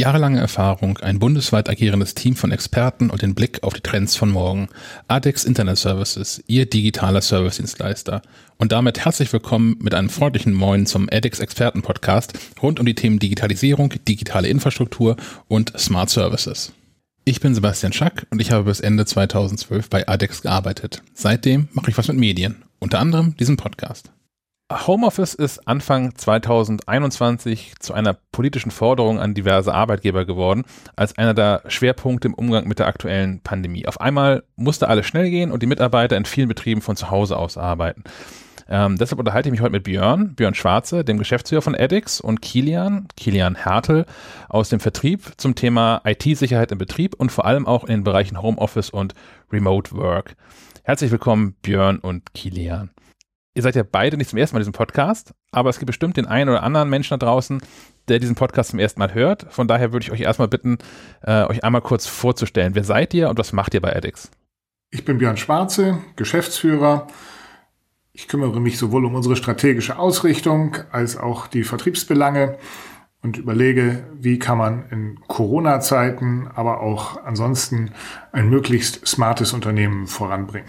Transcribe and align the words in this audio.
Jahrelange 0.00 0.40
Erfahrung, 0.40 0.96
ein 0.98 1.18
bundesweit 1.18 1.68
agierendes 1.68 2.14
Team 2.14 2.34
von 2.34 2.52
Experten 2.52 3.10
und 3.10 3.20
den 3.20 3.34
Blick 3.34 3.62
auf 3.62 3.74
die 3.74 3.82
Trends 3.82 4.16
von 4.16 4.30
morgen. 4.30 4.70
ADEX 5.08 5.44
Internet 5.44 5.76
Services, 5.76 6.42
Ihr 6.46 6.64
digitaler 6.64 7.20
Servicedienstleister. 7.20 8.22
Und 8.56 8.72
damit 8.72 9.04
herzlich 9.04 9.30
willkommen 9.30 9.76
mit 9.78 9.92
einem 9.92 10.08
freundlichen 10.08 10.54
Moin 10.54 10.86
zum 10.86 11.08
ADEX 11.12 11.40
Experten 11.40 11.82
Podcast 11.82 12.32
rund 12.62 12.80
um 12.80 12.86
die 12.86 12.94
Themen 12.94 13.18
Digitalisierung, 13.18 13.92
digitale 14.08 14.48
Infrastruktur 14.48 15.16
und 15.48 15.78
Smart 15.78 16.08
Services. 16.08 16.72
Ich 17.26 17.40
bin 17.40 17.54
Sebastian 17.54 17.92
Schack 17.92 18.26
und 18.30 18.40
ich 18.40 18.52
habe 18.52 18.64
bis 18.64 18.80
Ende 18.80 19.04
2012 19.04 19.90
bei 19.90 20.08
ADEX 20.08 20.40
gearbeitet. 20.40 21.02
Seitdem 21.12 21.68
mache 21.72 21.90
ich 21.90 21.98
was 21.98 22.08
mit 22.08 22.16
Medien, 22.16 22.62
unter 22.78 23.00
anderem 23.00 23.36
diesen 23.36 23.58
Podcast. 23.58 24.10
Homeoffice 24.70 25.34
ist 25.34 25.66
Anfang 25.66 26.14
2021 26.14 27.74
zu 27.80 27.92
einer 27.92 28.16
politischen 28.30 28.70
Forderung 28.70 29.18
an 29.18 29.34
diverse 29.34 29.74
Arbeitgeber 29.74 30.24
geworden, 30.24 30.62
als 30.94 31.18
einer 31.18 31.34
der 31.34 31.62
Schwerpunkte 31.66 32.28
im 32.28 32.34
Umgang 32.34 32.68
mit 32.68 32.78
der 32.78 32.86
aktuellen 32.86 33.40
Pandemie. 33.40 33.88
Auf 33.88 34.00
einmal 34.00 34.44
musste 34.54 34.86
alles 34.86 35.06
schnell 35.06 35.28
gehen 35.28 35.50
und 35.50 35.64
die 35.64 35.66
Mitarbeiter 35.66 36.16
in 36.16 36.24
vielen 36.24 36.46
Betrieben 36.46 36.82
von 36.82 36.94
zu 36.94 37.10
Hause 37.10 37.36
aus 37.36 37.58
arbeiten. 37.58 38.04
Ähm, 38.68 38.96
deshalb 38.96 39.18
unterhalte 39.18 39.48
ich 39.48 39.50
mich 39.50 39.60
heute 39.60 39.72
mit 39.72 39.82
Björn, 39.82 40.36
Björn 40.36 40.54
Schwarze, 40.54 41.04
dem 41.04 41.18
Geschäftsführer 41.18 41.62
von 41.62 41.74
Edix 41.74 42.20
und 42.20 42.40
Kilian, 42.40 43.08
Kilian 43.16 43.56
Hertel 43.56 44.06
aus 44.48 44.68
dem 44.68 44.78
Vertrieb 44.78 45.32
zum 45.36 45.56
Thema 45.56 46.00
IT-Sicherheit 46.04 46.70
im 46.70 46.78
Betrieb 46.78 47.16
und 47.16 47.32
vor 47.32 47.44
allem 47.44 47.66
auch 47.66 47.82
in 47.82 47.90
den 47.90 48.04
Bereichen 48.04 48.40
Homeoffice 48.40 48.90
und 48.90 49.14
Remote 49.50 49.96
Work. 49.96 50.36
Herzlich 50.84 51.10
willkommen, 51.10 51.56
Björn 51.60 51.98
und 51.98 52.32
Kilian 52.34 52.90
ihr 53.60 53.62
seid 53.62 53.76
ja 53.76 53.82
beide 53.82 54.16
nicht 54.16 54.30
zum 54.30 54.38
ersten 54.38 54.56
Mal 54.56 54.60
in 54.60 54.62
diesem 54.62 54.72
Podcast, 54.72 55.34
aber 55.52 55.68
es 55.68 55.78
gibt 55.78 55.88
bestimmt 55.88 56.16
den 56.16 56.26
einen 56.26 56.48
oder 56.48 56.62
anderen 56.62 56.88
Menschen 56.88 57.18
da 57.18 57.26
draußen, 57.26 57.60
der 58.08 58.18
diesen 58.18 58.34
Podcast 58.34 58.70
zum 58.70 58.78
ersten 58.78 58.98
Mal 58.98 59.12
hört. 59.12 59.46
Von 59.50 59.68
daher 59.68 59.92
würde 59.92 60.04
ich 60.04 60.12
euch 60.12 60.22
erstmal 60.22 60.48
bitten, 60.48 60.78
äh, 61.22 61.44
euch 61.44 61.62
einmal 61.62 61.82
kurz 61.82 62.06
vorzustellen. 62.06 62.74
Wer 62.74 62.84
seid 62.84 63.12
ihr 63.12 63.28
und 63.28 63.38
was 63.38 63.52
macht 63.52 63.74
ihr 63.74 63.82
bei 63.82 63.92
edX? 63.92 64.30
Ich 64.90 65.04
bin 65.04 65.18
Björn 65.18 65.36
Schwarze, 65.36 65.98
Geschäftsführer. 66.16 67.06
Ich 68.12 68.28
kümmere 68.28 68.60
mich 68.60 68.78
sowohl 68.78 69.04
um 69.04 69.14
unsere 69.14 69.36
strategische 69.36 69.98
Ausrichtung 69.98 70.78
als 70.90 71.18
auch 71.18 71.46
die 71.46 71.62
Vertriebsbelange 71.62 72.56
und 73.20 73.36
überlege, 73.36 74.04
wie 74.14 74.38
kann 74.38 74.56
man 74.56 74.88
in 74.90 75.20
Corona-Zeiten, 75.28 76.48
aber 76.54 76.80
auch 76.80 77.22
ansonsten 77.24 77.92
ein 78.32 78.48
möglichst 78.48 79.06
smartes 79.06 79.52
Unternehmen 79.52 80.06
voranbringen. 80.06 80.68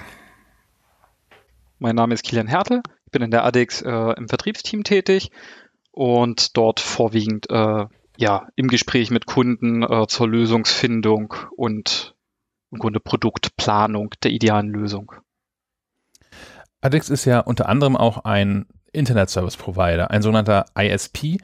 Mein 1.81 1.95
Name 1.95 2.13
ist 2.13 2.21
Kilian 2.21 2.45
Hertel. 2.45 2.83
Ich 3.07 3.11
bin 3.11 3.23
in 3.23 3.31
der 3.31 3.43
ADEX 3.43 3.81
äh, 3.81 4.13
im 4.15 4.29
Vertriebsteam 4.29 4.83
tätig 4.83 5.31
und 5.89 6.55
dort 6.55 6.79
vorwiegend 6.79 7.49
äh, 7.49 7.87
ja, 8.17 8.47
im 8.55 8.67
Gespräch 8.67 9.09
mit 9.09 9.25
Kunden 9.25 9.81
äh, 9.81 10.05
zur 10.05 10.29
Lösungsfindung 10.29 11.33
und 11.57 12.15
im 12.69 12.77
Grunde 12.77 12.99
Produktplanung 12.99 14.13
der 14.21 14.29
idealen 14.29 14.69
Lösung. 14.69 15.11
ADEX 16.81 17.09
ist 17.09 17.25
ja 17.25 17.39
unter 17.39 17.67
anderem 17.67 17.97
auch 17.97 18.25
ein 18.25 18.67
Internet 18.93 19.31
Service 19.31 19.57
Provider, 19.57 20.11
ein 20.11 20.21
sogenannter 20.21 20.65
ISP 20.77 21.39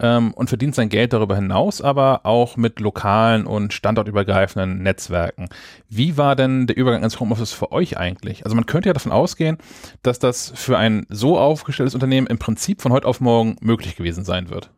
ähm, 0.00 0.32
und 0.34 0.48
verdient 0.48 0.74
sein 0.74 0.88
Geld 0.88 1.12
darüber 1.12 1.36
hinaus, 1.36 1.80
aber 1.80 2.20
auch 2.24 2.56
mit 2.56 2.80
lokalen 2.80 3.46
und 3.46 3.72
standortübergreifenden 3.72 4.82
Netzwerken. 4.82 5.48
Wie 5.88 6.16
war 6.16 6.36
denn 6.36 6.66
der 6.66 6.76
Übergang 6.76 7.02
ins 7.02 7.20
Homeoffice 7.20 7.52
für 7.52 7.72
euch 7.72 7.96
eigentlich? 7.96 8.44
Also 8.44 8.56
man 8.56 8.66
könnte 8.66 8.88
ja 8.88 8.92
davon 8.92 9.12
ausgehen, 9.12 9.58
dass 10.02 10.18
das 10.18 10.52
für 10.54 10.78
ein 10.78 11.06
so 11.08 11.38
aufgestelltes 11.38 11.94
Unternehmen 11.94 12.26
im 12.26 12.38
Prinzip 12.38 12.82
von 12.82 12.92
heute 12.92 13.06
auf 13.06 13.20
morgen 13.20 13.56
möglich 13.60 13.96
gewesen 13.96 14.24
sein 14.24 14.50
wird. 14.50 14.70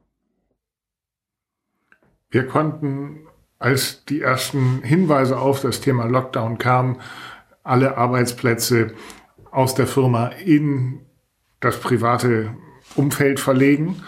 Wir 2.30 2.46
konnten, 2.46 3.20
als 3.58 4.04
die 4.04 4.20
ersten 4.20 4.82
Hinweise 4.82 5.38
auf 5.38 5.60
das 5.60 5.80
Thema 5.80 6.04
Lockdown 6.04 6.58
kamen, 6.58 7.00
alle 7.62 7.96
Arbeitsplätze 7.96 8.92
aus 9.50 9.74
der 9.74 9.86
Firma 9.86 10.26
in 10.26 11.00
das 11.60 11.80
private 11.80 12.54
Umfeld 12.94 13.40
verlegen 13.40 14.02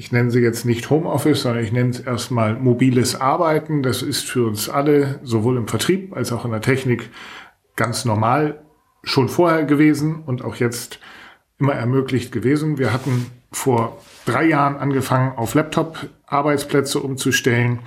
ich 0.00 0.12
nenne 0.12 0.30
sie 0.30 0.40
jetzt 0.40 0.64
nicht 0.64 0.88
Homeoffice, 0.88 1.42
sondern 1.42 1.62
ich 1.62 1.72
nenne 1.72 1.90
es 1.90 2.00
erstmal 2.00 2.54
mobiles 2.54 3.20
Arbeiten. 3.20 3.82
Das 3.82 4.00
ist 4.00 4.26
für 4.26 4.46
uns 4.46 4.70
alle, 4.70 5.20
sowohl 5.24 5.58
im 5.58 5.68
Vertrieb 5.68 6.16
als 6.16 6.32
auch 6.32 6.46
in 6.46 6.52
der 6.52 6.62
Technik, 6.62 7.10
ganz 7.76 8.06
normal 8.06 8.62
schon 9.04 9.28
vorher 9.28 9.64
gewesen 9.64 10.22
und 10.24 10.42
auch 10.42 10.54
jetzt 10.54 11.00
immer 11.58 11.74
ermöglicht 11.74 12.32
gewesen. 12.32 12.78
Wir 12.78 12.94
hatten 12.94 13.26
vor 13.52 13.98
drei 14.24 14.46
Jahren 14.46 14.76
angefangen, 14.76 15.36
auf 15.36 15.52
Laptop-Arbeitsplätze 15.52 16.98
umzustellen, 16.98 17.80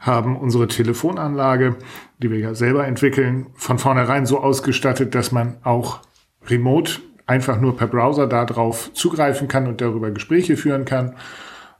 haben 0.00 0.38
unsere 0.38 0.68
Telefonanlage, 0.68 1.76
die 2.16 2.30
wir 2.30 2.38
ja 2.38 2.54
selber 2.54 2.86
entwickeln, 2.86 3.48
von 3.52 3.78
vornherein 3.78 4.24
so 4.24 4.40
ausgestattet, 4.40 5.14
dass 5.14 5.32
man 5.32 5.58
auch 5.64 6.00
remote 6.46 6.92
einfach 7.26 7.60
nur 7.60 7.76
per 7.76 7.88
Browser 7.88 8.26
darauf 8.26 8.90
zugreifen 8.94 9.48
kann 9.48 9.66
und 9.66 9.82
darüber 9.82 10.10
Gespräche 10.10 10.56
führen 10.56 10.86
kann. 10.86 11.14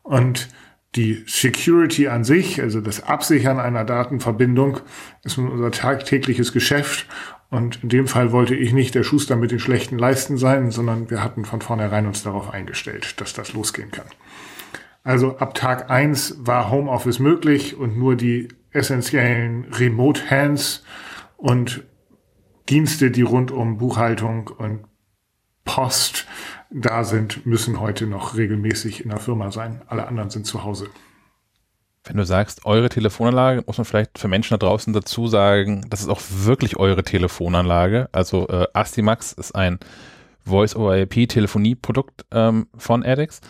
Und 0.09 0.49
die 0.97 1.23
Security 1.27 2.09
an 2.09 2.25
sich, 2.25 2.63
also 2.63 2.81
das 2.81 3.03
Absichern 3.03 3.61
einer 3.61 3.85
Datenverbindung, 3.85 4.81
ist 5.23 5.37
unser 5.37 5.71
tagtägliches 5.71 6.55
Geschäft. 6.55 7.07
Und 7.51 7.83
in 7.83 7.91
dem 7.91 8.07
Fall 8.07 8.33
wollte 8.33 8.55
ich 8.55 8.73
nicht 8.73 8.95
der 8.95 9.03
Schuster 9.03 9.37
mit 9.37 9.51
den 9.51 9.59
schlechten 9.59 9.99
Leisten 9.99 10.39
sein, 10.39 10.71
sondern 10.71 11.11
wir 11.11 11.23
hatten 11.23 11.45
von 11.45 11.61
vornherein 11.61 12.07
uns 12.07 12.23
darauf 12.23 12.51
eingestellt, 12.51 13.21
dass 13.21 13.35
das 13.35 13.53
losgehen 13.53 13.91
kann. 13.91 14.07
Also 15.05 15.37
ab 15.37 15.53
Tag 15.55 15.91
eins 15.91 16.37
war 16.39 16.71
Homeoffice 16.71 17.19
möglich 17.19 17.77
und 17.77 17.99
nur 17.99 18.17
die 18.17 18.49
essentiellen 18.71 19.67
Remote 19.75 20.31
Hands 20.31 20.83
und 21.37 21.85
Dienste, 22.71 23.11
die 23.11 23.23
rund 23.23 23.51
um 23.51 23.77
Buchhaltung 23.77 24.49
und 24.49 24.85
Post 25.67 26.27
da 26.71 27.05
sind, 27.05 27.47
müssen 27.47 27.81
heute 27.81 28.07
noch 28.07 28.37
regelmäßig 28.37 29.05
in 29.05 29.11
der 29.11 29.19
Firma 29.19 29.51
sein. 29.51 29.83
Alle 29.87 30.07
anderen 30.07 30.31
sind 30.31 30.47
zu 30.47 30.65
Hause. 30.65 30.89
Wenn 32.05 32.17
du 32.17 32.25
sagst, 32.25 32.65
eure 32.65 32.89
Telefonanlage, 32.89 33.65
muss 33.67 33.77
man 33.77 33.85
vielleicht 33.85 34.19
für 34.19 34.29
Menschen 34.29 34.55
da 34.55 34.67
draußen 34.67 34.93
dazu 34.93 35.27
sagen, 35.27 35.87
das 35.91 36.01
ist 36.01 36.09
auch 36.09 36.23
wirklich 36.31 36.77
eure 36.77 37.03
Telefonanlage. 37.03 38.09
Also 38.13 38.49
äh, 38.49 38.67
Astimax 38.73 39.33
ist 39.33 39.55
ein 39.55 39.79
Voice-over-IP-Telefonie-Produkt 40.45 42.25
ähm, 42.33 42.69
von 42.77 43.05
ADEX. 43.05 43.41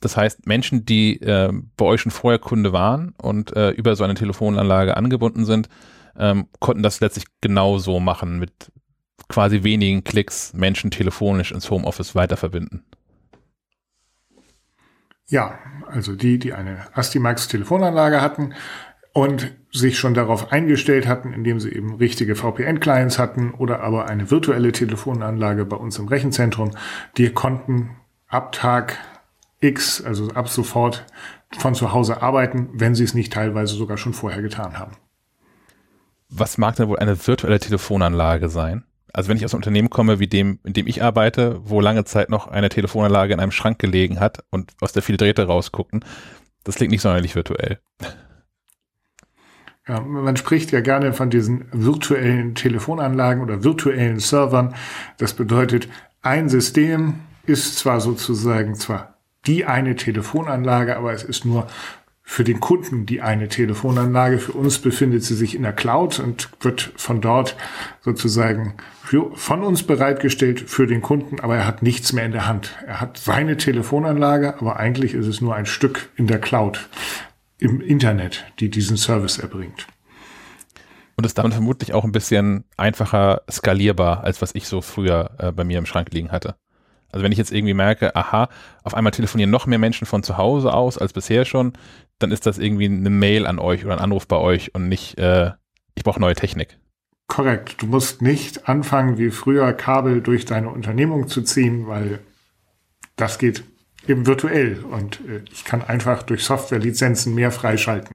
Das 0.00 0.16
heißt, 0.16 0.46
Menschen, 0.46 0.86
die 0.86 1.20
äh, 1.20 1.52
bei 1.76 1.84
euch 1.84 2.00
schon 2.00 2.10
vorher 2.10 2.38
Kunde 2.38 2.72
waren 2.72 3.14
und 3.22 3.54
äh, 3.54 3.70
über 3.70 3.94
so 3.94 4.02
eine 4.02 4.14
Telefonanlage 4.14 4.96
angebunden 4.96 5.44
sind, 5.44 5.68
ähm, 6.18 6.48
konnten 6.58 6.82
das 6.82 7.00
letztlich 7.00 7.26
genauso 7.40 8.00
machen 8.00 8.38
mit 8.38 8.72
quasi 9.30 9.62
wenigen 9.62 10.04
Klicks 10.04 10.52
Menschen 10.52 10.90
telefonisch 10.90 11.52
ins 11.52 11.70
Homeoffice 11.70 12.14
weiterverbinden. 12.14 12.84
Ja, 15.26 15.58
also 15.86 16.14
die, 16.16 16.38
die 16.38 16.52
eine 16.52 16.86
Astimax 16.92 17.48
Telefonanlage 17.48 18.20
hatten 18.20 18.52
und 19.12 19.52
sich 19.72 19.98
schon 19.98 20.14
darauf 20.14 20.52
eingestellt 20.52 21.06
hatten, 21.06 21.32
indem 21.32 21.60
sie 21.60 21.70
eben 21.70 21.94
richtige 21.94 22.34
VPN-Clients 22.34 23.18
hatten 23.18 23.52
oder 23.52 23.80
aber 23.80 24.08
eine 24.08 24.30
virtuelle 24.30 24.72
Telefonanlage 24.72 25.64
bei 25.64 25.76
uns 25.76 25.98
im 25.98 26.08
Rechenzentrum, 26.08 26.72
die 27.16 27.30
konnten 27.30 27.96
ab 28.26 28.52
Tag 28.52 28.98
X, 29.60 30.02
also 30.02 30.30
ab 30.30 30.48
sofort 30.48 31.06
von 31.58 31.74
zu 31.74 31.92
Hause 31.92 32.22
arbeiten, 32.22 32.68
wenn 32.72 32.94
sie 32.94 33.04
es 33.04 33.14
nicht 33.14 33.32
teilweise 33.32 33.74
sogar 33.74 33.98
schon 33.98 34.14
vorher 34.14 34.42
getan 34.42 34.78
haben. 34.78 34.92
Was 36.28 36.58
mag 36.58 36.76
denn 36.76 36.88
wohl 36.88 36.98
eine 36.98 37.26
virtuelle 37.26 37.58
Telefonanlage 37.58 38.48
sein? 38.48 38.84
Also 39.12 39.28
wenn 39.28 39.36
ich 39.36 39.44
aus 39.44 39.54
einem 39.54 39.58
Unternehmen 39.58 39.90
komme, 39.90 40.18
wie 40.18 40.26
dem, 40.26 40.58
in 40.64 40.72
dem 40.72 40.86
ich 40.86 41.02
arbeite, 41.02 41.60
wo 41.64 41.80
lange 41.80 42.04
Zeit 42.04 42.30
noch 42.30 42.48
eine 42.48 42.68
Telefonanlage 42.68 43.32
in 43.34 43.40
einem 43.40 43.52
Schrank 43.52 43.78
gelegen 43.78 44.20
hat 44.20 44.44
und 44.50 44.72
aus 44.80 44.92
der 44.92 45.02
viele 45.02 45.18
Drähte 45.18 45.46
rausgucken, 45.46 46.04
das 46.64 46.76
klingt 46.76 46.92
nicht 46.92 47.02
sonderlich 47.02 47.34
virtuell. 47.34 47.80
Ja, 49.88 50.00
man 50.00 50.36
spricht 50.36 50.70
ja 50.72 50.80
gerne 50.80 51.12
von 51.12 51.30
diesen 51.30 51.66
virtuellen 51.72 52.54
Telefonanlagen 52.54 53.42
oder 53.42 53.64
virtuellen 53.64 54.20
Servern. 54.20 54.74
Das 55.18 55.34
bedeutet, 55.34 55.88
ein 56.22 56.48
System 56.48 57.20
ist 57.46 57.78
zwar 57.78 58.00
sozusagen 58.00 58.74
zwar 58.74 59.14
die 59.46 59.64
eine 59.64 59.96
Telefonanlage, 59.96 60.96
aber 60.96 61.12
es 61.12 61.24
ist 61.24 61.44
nur 61.44 61.66
für 62.30 62.44
den 62.44 62.60
Kunden 62.60 63.06
die 63.06 63.22
eine 63.22 63.48
Telefonanlage. 63.48 64.38
Für 64.38 64.52
uns 64.52 64.78
befindet 64.78 65.24
sie 65.24 65.34
sich 65.34 65.56
in 65.56 65.64
der 65.64 65.72
Cloud 65.72 66.20
und 66.20 66.48
wird 66.60 66.92
von 66.94 67.20
dort 67.20 67.56
sozusagen 68.02 68.74
für, 69.02 69.32
von 69.34 69.64
uns 69.64 69.82
bereitgestellt 69.82 70.60
für 70.60 70.86
den 70.86 71.02
Kunden, 71.02 71.40
aber 71.40 71.56
er 71.56 71.66
hat 71.66 71.82
nichts 71.82 72.12
mehr 72.12 72.24
in 72.24 72.30
der 72.30 72.46
Hand. 72.46 72.78
Er 72.86 73.00
hat 73.00 73.18
seine 73.18 73.56
Telefonanlage, 73.56 74.56
aber 74.60 74.76
eigentlich 74.76 75.14
ist 75.14 75.26
es 75.26 75.40
nur 75.40 75.56
ein 75.56 75.66
Stück 75.66 76.08
in 76.14 76.28
der 76.28 76.40
Cloud 76.40 76.88
im 77.58 77.80
Internet, 77.80 78.44
die 78.60 78.70
diesen 78.70 78.96
Service 78.96 79.38
erbringt. 79.38 79.88
Und 81.16 81.26
ist 81.26 81.36
damit 81.36 81.54
vermutlich 81.54 81.94
auch 81.94 82.04
ein 82.04 82.12
bisschen 82.12 82.62
einfacher 82.76 83.42
skalierbar, 83.50 84.22
als 84.22 84.40
was 84.40 84.54
ich 84.54 84.68
so 84.68 84.82
früher 84.82 85.32
äh, 85.38 85.50
bei 85.50 85.64
mir 85.64 85.78
im 85.78 85.86
Schrank 85.86 86.12
liegen 86.12 86.30
hatte. 86.30 86.54
Also 87.12 87.24
wenn 87.24 87.32
ich 87.32 87.38
jetzt 87.38 87.52
irgendwie 87.52 87.74
merke, 87.74 88.14
aha, 88.14 88.48
auf 88.82 88.94
einmal 88.94 89.12
telefonieren 89.12 89.50
noch 89.50 89.66
mehr 89.66 89.78
Menschen 89.78 90.06
von 90.06 90.22
zu 90.22 90.36
Hause 90.36 90.72
aus 90.72 90.98
als 90.98 91.12
bisher 91.12 91.44
schon, 91.44 91.72
dann 92.18 92.30
ist 92.30 92.46
das 92.46 92.58
irgendwie 92.58 92.86
eine 92.86 93.10
Mail 93.10 93.46
an 93.46 93.58
euch 93.58 93.84
oder 93.84 93.94
ein 93.94 94.00
Anruf 94.00 94.26
bei 94.28 94.36
euch 94.36 94.74
und 94.74 94.88
nicht, 94.88 95.18
äh, 95.18 95.52
ich 95.94 96.04
brauche 96.04 96.20
neue 96.20 96.34
Technik. 96.34 96.78
Korrekt. 97.26 97.80
Du 97.80 97.86
musst 97.86 98.22
nicht 98.22 98.68
anfangen, 98.68 99.18
wie 99.18 99.30
früher 99.30 99.72
Kabel 99.72 100.20
durch 100.20 100.44
deine 100.44 100.68
Unternehmung 100.68 101.28
zu 101.28 101.42
ziehen, 101.42 101.86
weil 101.86 102.18
das 103.16 103.38
geht 103.38 103.64
eben 104.08 104.26
virtuell 104.26 104.80
und 104.84 105.20
äh, 105.28 105.42
ich 105.52 105.64
kann 105.64 105.82
einfach 105.82 106.22
durch 106.22 106.44
Softwarelizenzen 106.44 107.34
mehr 107.34 107.52
freischalten. 107.52 108.10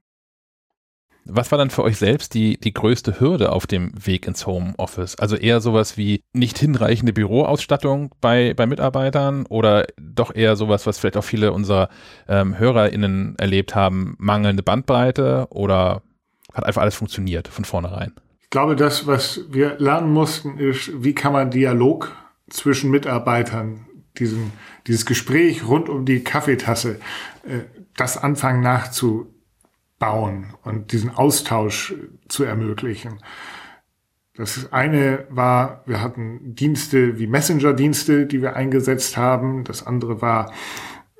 Was 1.28 1.50
war 1.50 1.58
dann 1.58 1.70
für 1.70 1.82
euch 1.82 1.98
selbst 1.98 2.34
die, 2.34 2.58
die 2.58 2.72
größte 2.72 3.18
Hürde 3.18 3.50
auf 3.50 3.66
dem 3.66 3.92
Weg 4.06 4.26
ins 4.26 4.46
Homeoffice? 4.46 5.16
Also 5.16 5.36
eher 5.36 5.60
sowas 5.60 5.96
wie 5.96 6.22
nicht 6.32 6.58
hinreichende 6.58 7.12
Büroausstattung 7.12 8.14
bei, 8.20 8.54
bei 8.54 8.66
Mitarbeitern 8.66 9.44
oder 9.46 9.86
doch 10.00 10.34
eher 10.34 10.54
sowas, 10.54 10.86
was 10.86 10.98
vielleicht 10.98 11.16
auch 11.16 11.24
viele 11.24 11.52
unserer 11.52 11.88
ähm, 12.28 12.58
HörerInnen 12.58 13.34
erlebt 13.38 13.74
haben, 13.74 14.14
mangelnde 14.18 14.62
Bandbreite 14.62 15.48
oder 15.50 16.02
hat 16.54 16.64
einfach 16.64 16.82
alles 16.82 16.94
funktioniert 16.94 17.48
von 17.48 17.64
vornherein? 17.64 18.12
Ich 18.40 18.50
glaube, 18.50 18.76
das, 18.76 19.06
was 19.06 19.40
wir 19.50 19.76
lernen 19.78 20.12
mussten, 20.12 20.58
ist, 20.58 20.90
wie 20.94 21.14
kann 21.14 21.32
man 21.32 21.50
Dialog 21.50 22.12
zwischen 22.48 22.90
Mitarbeitern, 22.90 23.86
diesen, 24.18 24.52
dieses 24.86 25.04
Gespräch 25.04 25.66
rund 25.66 25.88
um 25.88 26.04
die 26.04 26.22
Kaffeetasse, 26.22 27.00
äh, 27.42 27.60
das 27.96 28.16
anfangen 28.16 28.62
nachzu 28.62 29.32
bauen 29.98 30.54
und 30.62 30.92
diesen 30.92 31.14
Austausch 31.14 31.94
zu 32.28 32.44
ermöglichen. 32.44 33.18
Das 34.36 34.70
eine 34.70 35.24
war, 35.30 35.82
wir 35.86 36.02
hatten 36.02 36.54
Dienste 36.54 37.18
wie 37.18 37.26
Messenger-Dienste, 37.26 38.26
die 38.26 38.42
wir 38.42 38.54
eingesetzt 38.54 39.16
haben. 39.16 39.64
Das 39.64 39.86
andere 39.86 40.20
war, 40.20 40.52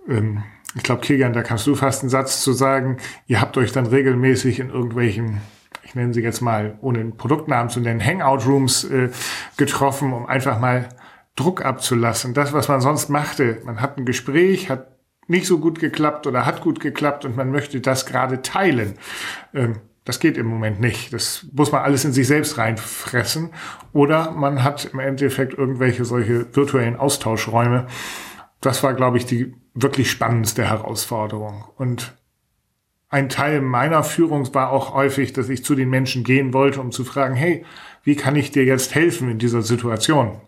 ähm, 0.06 0.42
ich 0.74 0.82
glaube, 0.82 1.00
Kilian, 1.00 1.32
da 1.32 1.42
kannst 1.42 1.66
du 1.66 1.74
fast 1.74 2.02
einen 2.02 2.10
Satz 2.10 2.42
zu 2.42 2.52
sagen. 2.52 2.98
Ihr 3.26 3.40
habt 3.40 3.56
euch 3.56 3.72
dann 3.72 3.86
regelmäßig 3.86 4.60
in 4.60 4.68
irgendwelchen, 4.68 5.40
ich 5.82 5.94
nenne 5.94 6.12
sie 6.12 6.20
jetzt 6.20 6.42
mal, 6.42 6.76
ohne 6.82 7.00
einen 7.00 7.16
Produktnamen 7.16 7.70
zu 7.70 7.80
nennen, 7.80 8.04
Hangout-Rooms 8.04 8.84
äh, 8.84 9.08
getroffen, 9.56 10.12
um 10.12 10.26
einfach 10.26 10.60
mal 10.60 10.90
Druck 11.36 11.64
abzulassen. 11.64 12.34
Das, 12.34 12.52
was 12.52 12.68
man 12.68 12.82
sonst 12.82 13.08
machte, 13.08 13.62
man 13.64 13.80
hat 13.80 13.96
ein 13.96 14.04
Gespräch, 14.04 14.68
hat 14.68 14.95
nicht 15.26 15.46
so 15.46 15.58
gut 15.58 15.78
geklappt 15.78 16.26
oder 16.26 16.46
hat 16.46 16.60
gut 16.60 16.80
geklappt 16.80 17.24
und 17.24 17.36
man 17.36 17.50
möchte 17.50 17.80
das 17.80 18.06
gerade 18.06 18.42
teilen. 18.42 18.94
Ähm, 19.54 19.80
das 20.06 20.20
geht 20.20 20.36
im 20.36 20.46
Moment 20.46 20.80
nicht. 20.80 21.12
Das 21.12 21.46
muss 21.52 21.72
man 21.72 21.82
alles 21.82 22.04
in 22.04 22.12
sich 22.12 22.28
selbst 22.28 22.58
reinfressen. 22.58 23.50
Oder 23.92 24.30
man 24.30 24.62
hat 24.62 24.84
im 24.92 25.00
Endeffekt 25.00 25.54
irgendwelche 25.54 26.04
solche 26.04 26.54
virtuellen 26.54 26.94
Austauschräume. 26.94 27.88
Das 28.60 28.84
war, 28.84 28.94
glaube 28.94 29.18
ich, 29.18 29.26
die 29.26 29.54
wirklich 29.74 30.08
spannendste 30.08 30.64
Herausforderung. 30.64 31.64
Und 31.76 32.14
ein 33.08 33.28
Teil 33.28 33.60
meiner 33.60 34.04
Führung 34.04 34.54
war 34.54 34.70
auch 34.70 34.94
häufig, 34.94 35.32
dass 35.32 35.48
ich 35.48 35.64
zu 35.64 35.74
den 35.74 35.90
Menschen 35.90 36.22
gehen 36.22 36.52
wollte, 36.52 36.80
um 36.80 36.92
zu 36.92 37.04
fragen, 37.04 37.34
hey, 37.34 37.64
wie 38.04 38.14
kann 38.14 38.36
ich 38.36 38.52
dir 38.52 38.64
jetzt 38.64 38.94
helfen 38.94 39.28
in 39.28 39.38
dieser 39.38 39.62
Situation? 39.62 40.40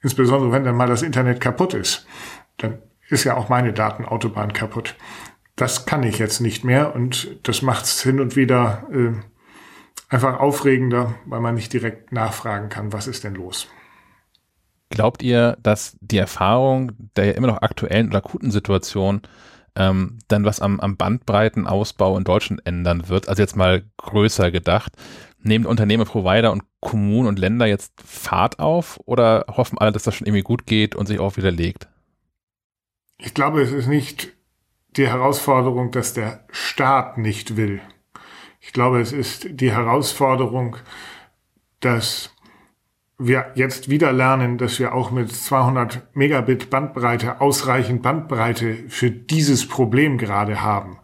Insbesondere 0.00 0.52
wenn 0.52 0.64
dann 0.64 0.76
mal 0.76 0.86
das 0.86 1.02
Internet 1.02 1.40
kaputt 1.40 1.74
ist. 1.74 2.06
Dann 2.58 2.78
ist 3.08 3.24
ja 3.24 3.36
auch 3.36 3.48
meine 3.48 3.72
Datenautobahn 3.72 4.52
kaputt. 4.52 4.96
Das 5.56 5.86
kann 5.86 6.02
ich 6.02 6.18
jetzt 6.18 6.40
nicht 6.40 6.64
mehr 6.64 6.94
und 6.94 7.36
das 7.42 7.62
macht 7.62 7.84
es 7.84 8.02
hin 8.02 8.20
und 8.20 8.36
wieder 8.36 8.86
äh, 8.92 9.12
einfach 10.08 10.38
aufregender, 10.38 11.14
weil 11.26 11.40
man 11.40 11.54
nicht 11.54 11.72
direkt 11.72 12.12
nachfragen 12.12 12.68
kann, 12.68 12.92
was 12.92 13.06
ist 13.06 13.24
denn 13.24 13.34
los. 13.34 13.68
Glaubt 14.90 15.22
ihr, 15.22 15.58
dass 15.62 15.96
die 16.00 16.18
Erfahrung 16.18 16.92
der 17.16 17.36
immer 17.36 17.48
noch 17.48 17.62
aktuellen 17.62 18.08
und 18.08 18.16
akuten 18.16 18.50
Situation 18.50 19.22
ähm, 19.76 20.18
dann 20.28 20.44
was 20.44 20.60
am, 20.60 20.80
am 20.80 20.96
Bandbreitenausbau 20.96 22.16
in 22.16 22.24
Deutschland 22.24 22.62
ändern 22.64 23.08
wird? 23.08 23.28
Also 23.28 23.42
jetzt 23.42 23.56
mal 23.56 23.82
größer 23.98 24.50
gedacht. 24.50 24.92
Nehmen 25.40 25.66
Unternehmen, 25.66 26.06
Provider 26.06 26.52
und 26.52 26.64
Kommunen 26.80 27.28
und 27.28 27.38
Länder 27.38 27.66
jetzt 27.66 27.92
Fahrt 28.04 28.58
auf 28.58 28.98
oder 29.04 29.44
hoffen 29.48 29.78
alle, 29.78 29.92
dass 29.92 30.04
das 30.04 30.14
schon 30.14 30.26
irgendwie 30.26 30.42
gut 30.42 30.66
geht 30.66 30.94
und 30.94 31.06
sich 31.06 31.20
auch 31.20 31.36
wieder 31.36 31.50
legt? 31.50 31.88
Ich 33.20 33.34
glaube, 33.34 33.62
es 33.62 33.72
ist 33.72 33.88
nicht 33.88 34.32
die 34.96 35.08
Herausforderung, 35.08 35.90
dass 35.90 36.14
der 36.14 36.44
Staat 36.50 37.18
nicht 37.18 37.56
will. 37.56 37.80
Ich 38.60 38.72
glaube, 38.72 39.00
es 39.00 39.12
ist 39.12 39.60
die 39.60 39.72
Herausforderung, 39.72 40.76
dass 41.80 42.32
wir 43.18 43.50
jetzt 43.56 43.88
wieder 43.88 44.12
lernen, 44.12 44.58
dass 44.58 44.78
wir 44.78 44.94
auch 44.94 45.10
mit 45.10 45.32
200 45.32 46.14
Megabit 46.14 46.70
Bandbreite 46.70 47.40
ausreichend 47.40 48.02
Bandbreite 48.02 48.88
für 48.88 49.10
dieses 49.10 49.66
Problem 49.66 50.18
gerade 50.18 50.62
haben. 50.62 50.98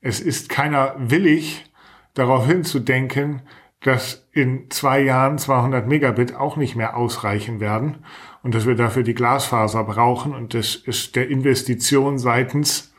Es 0.00 0.20
ist 0.20 0.48
keiner 0.48 0.94
willig, 0.96 1.70
darauf 2.14 2.46
hinzudenken, 2.46 3.42
dass 3.80 4.26
in 4.32 4.70
zwei 4.70 5.00
Jahren 5.00 5.36
200 5.36 5.86
Megabit 5.86 6.34
auch 6.34 6.56
nicht 6.56 6.74
mehr 6.74 6.96
ausreichen 6.96 7.60
werden 7.60 8.04
und 8.44 8.54
dass 8.54 8.66
wir 8.66 8.76
dafür 8.76 9.02
die 9.02 9.14
Glasfaser 9.14 9.82
brauchen 9.82 10.34
und 10.34 10.54
das 10.54 10.76
ist 10.76 11.16
der 11.16 11.28
Investition 11.28 12.18
seitens 12.18 12.94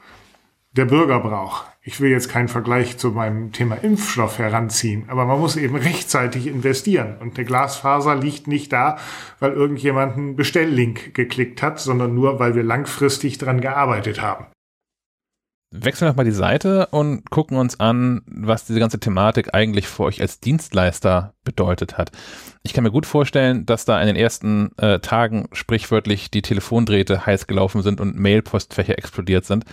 der 0.73 0.85
Bürger 0.85 1.19
braucht. 1.21 1.67
Ich 1.81 2.01
will 2.01 2.09
jetzt 2.09 2.29
keinen 2.29 2.47
Vergleich 2.47 2.97
zu 2.97 3.11
meinem 3.11 3.51
Thema 3.51 3.75
Impfstoff 3.75 4.39
heranziehen, 4.39 5.05
aber 5.07 5.25
man 5.25 5.39
muss 5.39 5.55
eben 5.55 5.75
rechtzeitig 5.75 6.47
investieren. 6.47 7.17
Und 7.19 7.37
eine 7.37 7.45
Glasfaser 7.45 8.15
liegt 8.15 8.47
nicht 8.47 8.73
da, 8.73 8.97
weil 9.39 9.53
irgendjemand 9.53 10.17
einen 10.17 10.35
Bestelllink 10.35 11.13
geklickt 11.13 11.61
hat, 11.61 11.79
sondern 11.79 12.15
nur, 12.15 12.39
weil 12.39 12.55
wir 12.55 12.63
langfristig 12.63 13.37
dran 13.37 13.61
gearbeitet 13.61 14.21
haben 14.21 14.47
wechseln 15.83 16.09
wir 16.09 16.13
mal 16.15 16.23
die 16.23 16.31
Seite 16.31 16.87
und 16.87 17.29
gucken 17.29 17.57
uns 17.57 17.79
an, 17.79 18.21
was 18.27 18.65
diese 18.65 18.79
ganze 18.79 18.99
Thematik 18.99 19.53
eigentlich 19.53 19.87
für 19.87 20.03
euch 20.03 20.21
als 20.21 20.39
Dienstleister 20.39 21.33
bedeutet 21.43 21.97
hat. 21.97 22.11
Ich 22.63 22.73
kann 22.73 22.83
mir 22.83 22.91
gut 22.91 23.05
vorstellen, 23.05 23.65
dass 23.65 23.85
da 23.85 23.99
in 23.99 24.07
den 24.07 24.15
ersten 24.15 24.71
äh, 24.77 24.99
Tagen 24.99 25.47
sprichwörtlich 25.51 26.31
die 26.31 26.41
Telefondrähte 26.41 27.25
heiß 27.25 27.47
gelaufen 27.47 27.81
sind 27.81 28.01
und 28.01 28.17
Mailpostfächer 28.17 28.97
explodiert 28.97 29.45
sind, 29.45 29.65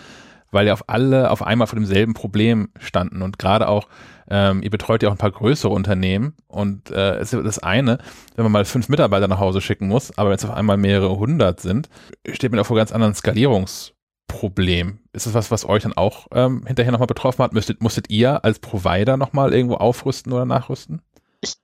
weil 0.51 0.67
ja 0.67 0.73
auf 0.73 0.89
alle 0.89 1.31
auf 1.31 1.43
einmal 1.43 1.67
vor 1.67 1.79
demselben 1.79 2.15
Problem 2.15 2.69
standen 2.79 3.23
und 3.23 3.39
gerade 3.39 3.69
auch 3.69 3.89
ähm, 4.29 4.63
ihr 4.63 4.71
betreut 4.71 5.03
ja 5.03 5.09
auch 5.09 5.15
ein 5.15 5.19
paar 5.19 5.31
größere 5.31 5.73
Unternehmen 5.73 6.35
und 6.47 6.91
äh, 6.91 7.17
es 7.17 7.33
ist 7.33 7.45
das 7.45 7.59
eine, 7.59 7.99
wenn 8.37 8.45
man 8.45 8.53
mal 8.53 8.65
fünf 8.65 8.89
Mitarbeiter 8.89 9.29
nach 9.29 9.41
Hause 9.41 9.61
schicken 9.61 9.89
muss, 9.89 10.17
aber 10.17 10.31
wenn 10.31 10.37
es 10.37 10.45
auf 10.45 10.53
einmal 10.53 10.77
mehrere 10.77 11.17
hundert 11.17 11.61
sind, 11.61 11.89
steht 12.31 12.51
man 12.51 12.61
auch 12.61 12.67
vor 12.67 12.77
ganz 12.77 12.93
anderen 12.93 13.15
Skalierungs 13.15 13.92
Problem. 14.27 15.01
Ist 15.13 15.27
das 15.27 15.35
was, 15.35 15.51
was 15.51 15.69
euch 15.69 15.83
dann 15.83 15.93
auch 15.93 16.27
ähm, 16.33 16.65
hinterher 16.67 16.93
nochmal 16.93 17.07
betroffen 17.07 17.43
hat? 17.43 17.53
Müsstet, 17.53 17.81
musstet 17.83 18.11
ihr 18.11 18.45
als 18.45 18.59
Provider 18.59 19.17
nochmal 19.17 19.53
irgendwo 19.53 19.75
aufrüsten 19.75 20.33
oder 20.33 20.47
nachrüsten? 20.47 21.03
Ich 21.41 21.55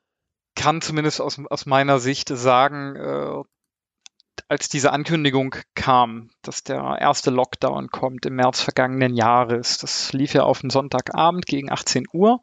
kann 0.55 0.81
zumindest 0.81 1.21
aus, 1.21 1.41
aus 1.49 1.67
meiner 1.67 1.99
Sicht 1.99 2.29
sagen, 2.29 2.97
äh, 2.97 3.43
als 4.49 4.69
diese 4.69 4.93
Ankündigung 4.93 5.57
kam, 5.75 6.31
dass 6.43 6.63
der 6.63 6.99
erste 7.01 7.31
Lockdown 7.31 7.89
kommt 7.89 8.25
im 8.27 8.37
März 8.37 8.61
vergangenen 8.61 9.15
Jahres, 9.15 9.79
das 9.79 10.13
lief 10.13 10.35
ja 10.35 10.45
auf 10.45 10.61
den 10.61 10.71
Sonntagabend 10.71 11.47
gegen 11.47 11.71
18 11.71 12.07
Uhr. 12.13 12.41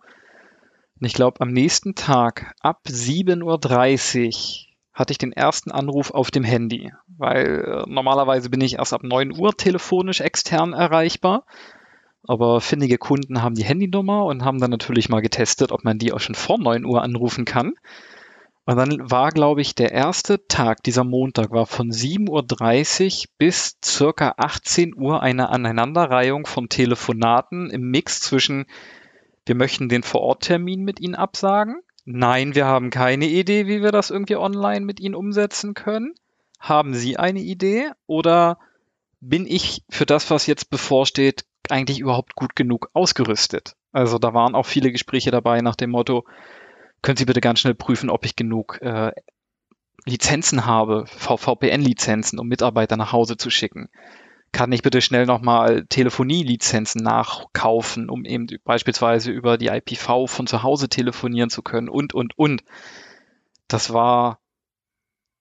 Und 1.00 1.06
ich 1.06 1.14
glaube, 1.14 1.42
am 1.42 1.50
nächsten 1.50 1.96
Tag 1.96 2.54
ab 2.62 2.82
7.30 2.88 3.44
Uhr 3.44 4.75
hatte 4.96 5.12
ich 5.12 5.18
den 5.18 5.34
ersten 5.34 5.72
Anruf 5.72 6.12
auf 6.12 6.32
dem 6.32 6.46
Handy, 6.46 6.92
weil 7.18 7.84
äh, 7.86 7.90
normalerweise 7.92 8.50
bin 8.50 8.62
ich 8.62 8.76
erst 8.76 8.94
ab 8.94 9.04
9 9.04 9.38
Uhr 9.38 9.56
telefonisch 9.56 10.22
extern 10.22 10.74
erreichbar. 10.74 11.46
Aber 12.28 12.60
findige 12.60 12.98
Kunden 12.98 13.44
haben 13.44 13.54
die 13.54 13.66
Handynummer 13.66 14.26
und 14.26 14.44
haben 14.44 14.60
dann 14.60 14.72
natürlich 14.72 15.10
mal 15.10 15.22
getestet, 15.22 15.72
ob 15.72 15.84
man 15.84 16.00
die 16.00 16.12
auch 16.12 16.20
schon 16.20 16.34
vor 16.34 16.58
9 16.58 16.86
Uhr 16.86 17.04
anrufen 17.04 17.46
kann. 17.46 17.74
Und 18.66 18.78
dann 18.78 19.12
war, 19.12 19.30
glaube 19.30 19.62
ich, 19.62 19.76
der 19.76 19.92
erste 19.92 20.48
Tag, 20.48 20.82
dieser 20.82 21.04
Montag, 21.04 21.52
war 21.52 21.68
von 21.68 21.92
7.30 21.92 23.26
Uhr 23.26 23.34
bis 23.38 23.78
circa 23.84 24.34
18 24.38 24.96
Uhr 24.96 25.22
eine 25.22 25.50
Aneinanderreihung 25.50 26.48
von 26.48 26.68
Telefonaten 26.68 27.70
im 27.70 27.92
Mix 27.92 28.22
zwischen, 28.22 28.66
wir 29.46 29.54
möchten 29.54 29.88
den 29.88 30.02
Vororttermin 30.02 30.84
mit 30.84 31.00
Ihnen 31.00 31.14
absagen, 31.14 31.76
Nein, 32.06 32.54
wir 32.54 32.66
haben 32.66 32.92
keine 32.92 33.26
Idee, 33.26 33.66
wie 33.66 33.82
wir 33.82 33.92
das 33.92 34.12
irgendwie 34.12 34.36
online 34.36 34.86
mit 34.86 35.00
Ihnen 35.00 35.16
umsetzen 35.16 35.74
können. 35.74 36.14
Haben 36.60 36.94
Sie 36.94 37.18
eine 37.18 37.40
Idee? 37.40 37.90
Oder 38.06 38.60
bin 39.22 39.48
ich 39.48 39.84
für 39.90 40.06
das, 40.06 40.30
was 40.30 40.46
jetzt 40.46 40.70
bevorsteht, 40.70 41.46
eigentlich 41.70 42.00
überhaupt 42.00 42.36
gut 42.36 42.56
genug 42.56 42.92
ausgerüstet? 42.94 43.76
Also 43.92 44.20
da 44.20 44.36
waren 44.36 44.54
auch 44.54 44.68
viele 44.68 44.92
Gespräche 44.92 45.32
dabei 45.32 45.62
nach 45.62 45.76
dem 45.76 45.90
Motto, 45.90 46.26
können 47.02 47.18
Sie 47.18 47.26
bitte 47.26 47.42
ganz 47.42 47.60
schnell 47.60 47.76
prüfen, 47.76 48.10
ob 48.10 48.26
ich 48.26 48.36
genug 48.36 48.82
äh, 48.82 49.12
Lizenzen 50.06 50.66
habe, 50.66 51.06
VPN-Lizenzen, 51.08 52.40
um 52.40 52.48
Mitarbeiter 52.48 52.98
nach 52.98 53.12
Hause 53.12 53.38
zu 53.38 53.50
schicken 53.50 53.90
kann 54.56 54.72
ich 54.72 54.84
bitte 54.84 55.02
schnell 55.02 55.26
nochmal 55.26 55.86
Telefonielizenzen 55.90 57.04
nachkaufen, 57.04 58.10
um 58.10 58.24
eben 58.24 58.48
beispielsweise 58.64 59.30
über 59.30 59.58
die 59.58 59.68
IPV 59.68 60.28
von 60.28 60.48
zu 60.48 60.64
Hause 60.64 60.88
telefonieren 60.88 61.50
zu 61.50 61.62
können 61.62 61.90
und, 61.90 62.14
und, 62.14 62.38
und. 62.38 62.64
Das 63.68 63.92
war 63.92 64.40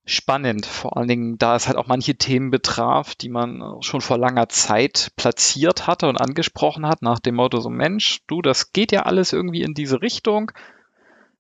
spannend, 0.04 0.66
vor 0.66 0.97
allen 0.97 1.06
Dingen, 1.06 1.38
da 1.38 1.54
es 1.54 1.68
halt 1.68 1.76
auch 1.76 1.87
manche 1.87 2.16
Themen 2.16 2.50
betraf, 2.50 3.14
die 3.14 3.28
man 3.28 3.62
schon 3.83 4.00
vor 4.00 4.18
langer 4.18 4.49
Zeit 4.49 5.12
platziert 5.14 5.87
hatte 5.87 6.09
und 6.09 6.21
angesprochen 6.21 6.85
hat, 6.88 7.00
nach 7.00 7.21
dem 7.21 7.37
Motto 7.37 7.61
so, 7.61 7.71
Mensch, 7.71 8.23
du, 8.26 8.42
das 8.42 8.73
geht 8.73 8.90
ja 8.90 9.04
alles 9.04 9.33
irgendwie 9.33 9.62
in 9.62 9.75
diese 9.75 10.02
Richtung, 10.02 10.50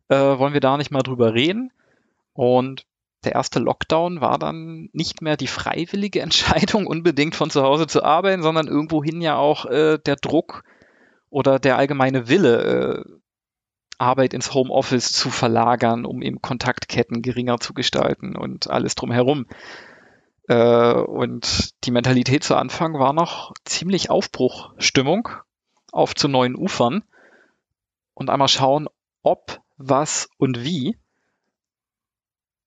äh, 0.08 0.14
wollen 0.14 0.52
wir 0.52 0.60
da 0.60 0.76
nicht 0.76 0.92
mal 0.92 1.02
drüber 1.02 1.34
reden? 1.34 1.72
Und 2.34 2.86
der 3.24 3.32
erste 3.32 3.58
Lockdown 3.58 4.20
war 4.20 4.38
dann 4.38 4.88
nicht 4.92 5.22
mehr 5.22 5.36
die 5.36 5.46
freiwillige 5.46 6.20
Entscheidung, 6.22 6.86
unbedingt 6.86 7.34
von 7.34 7.50
zu 7.50 7.62
Hause 7.62 7.86
zu 7.86 8.02
arbeiten, 8.02 8.42
sondern 8.42 8.68
irgendwohin 8.68 9.20
ja 9.20 9.36
auch 9.36 9.66
äh, 9.66 9.98
der 9.98 10.16
Druck 10.16 10.64
oder 11.30 11.58
der 11.58 11.76
allgemeine 11.76 12.28
Wille, 12.28 13.04
äh, 13.04 13.10
Arbeit 13.98 14.34
ins 14.34 14.52
Homeoffice 14.54 15.12
zu 15.12 15.30
verlagern, 15.30 16.04
um 16.04 16.22
eben 16.22 16.42
Kontaktketten 16.42 17.22
geringer 17.22 17.58
zu 17.58 17.74
gestalten 17.74 18.36
und 18.36 18.68
alles 18.70 18.94
drumherum. 18.94 19.46
Äh, 20.48 20.92
und 20.94 21.70
die 21.84 21.90
Mentalität 21.90 22.44
zu 22.44 22.56
Anfang 22.56 22.94
war 22.94 23.12
noch 23.12 23.52
ziemlich 23.64 24.10
Aufbruchstimmung 24.10 25.28
auf 25.92 26.14
zu 26.14 26.28
neuen 26.28 26.56
Ufern 26.56 27.04
und 28.14 28.30
einmal 28.30 28.48
schauen, 28.48 28.88
ob, 29.22 29.60
was 29.76 30.28
und 30.38 30.62
wie. 30.64 30.98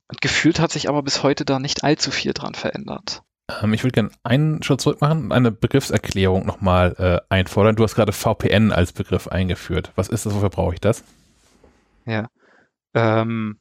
Und 0.09 0.21
gefühlt 0.21 0.59
hat 0.59 0.71
sich 0.71 0.89
aber 0.89 1.03
bis 1.03 1.23
heute 1.23 1.45
da 1.45 1.59
nicht 1.59 1.83
allzu 1.83 2.11
viel 2.11 2.33
dran 2.33 2.53
verändert. 2.53 3.23
Ähm, 3.61 3.73
ich 3.73 3.83
würde 3.83 3.93
gerne 3.93 4.09
einen 4.23 4.63
Schritt 4.63 4.81
zurück 4.81 5.01
machen 5.01 5.25
und 5.25 5.31
eine 5.31 5.51
Begriffserklärung 5.51 6.45
nochmal 6.45 6.95
äh, 6.97 7.33
einfordern. 7.33 7.75
Du 7.75 7.83
hast 7.83 7.95
gerade 7.95 8.13
VPN 8.13 8.71
als 8.71 8.93
Begriff 8.93 9.27
eingeführt. 9.27 9.91
Was 9.95 10.09
ist 10.09 10.25
das? 10.25 10.33
Wofür 10.33 10.49
brauche 10.49 10.73
ich 10.73 10.81
das? 10.81 11.03
Ja. 12.05 12.29
Ähm, 12.93 13.59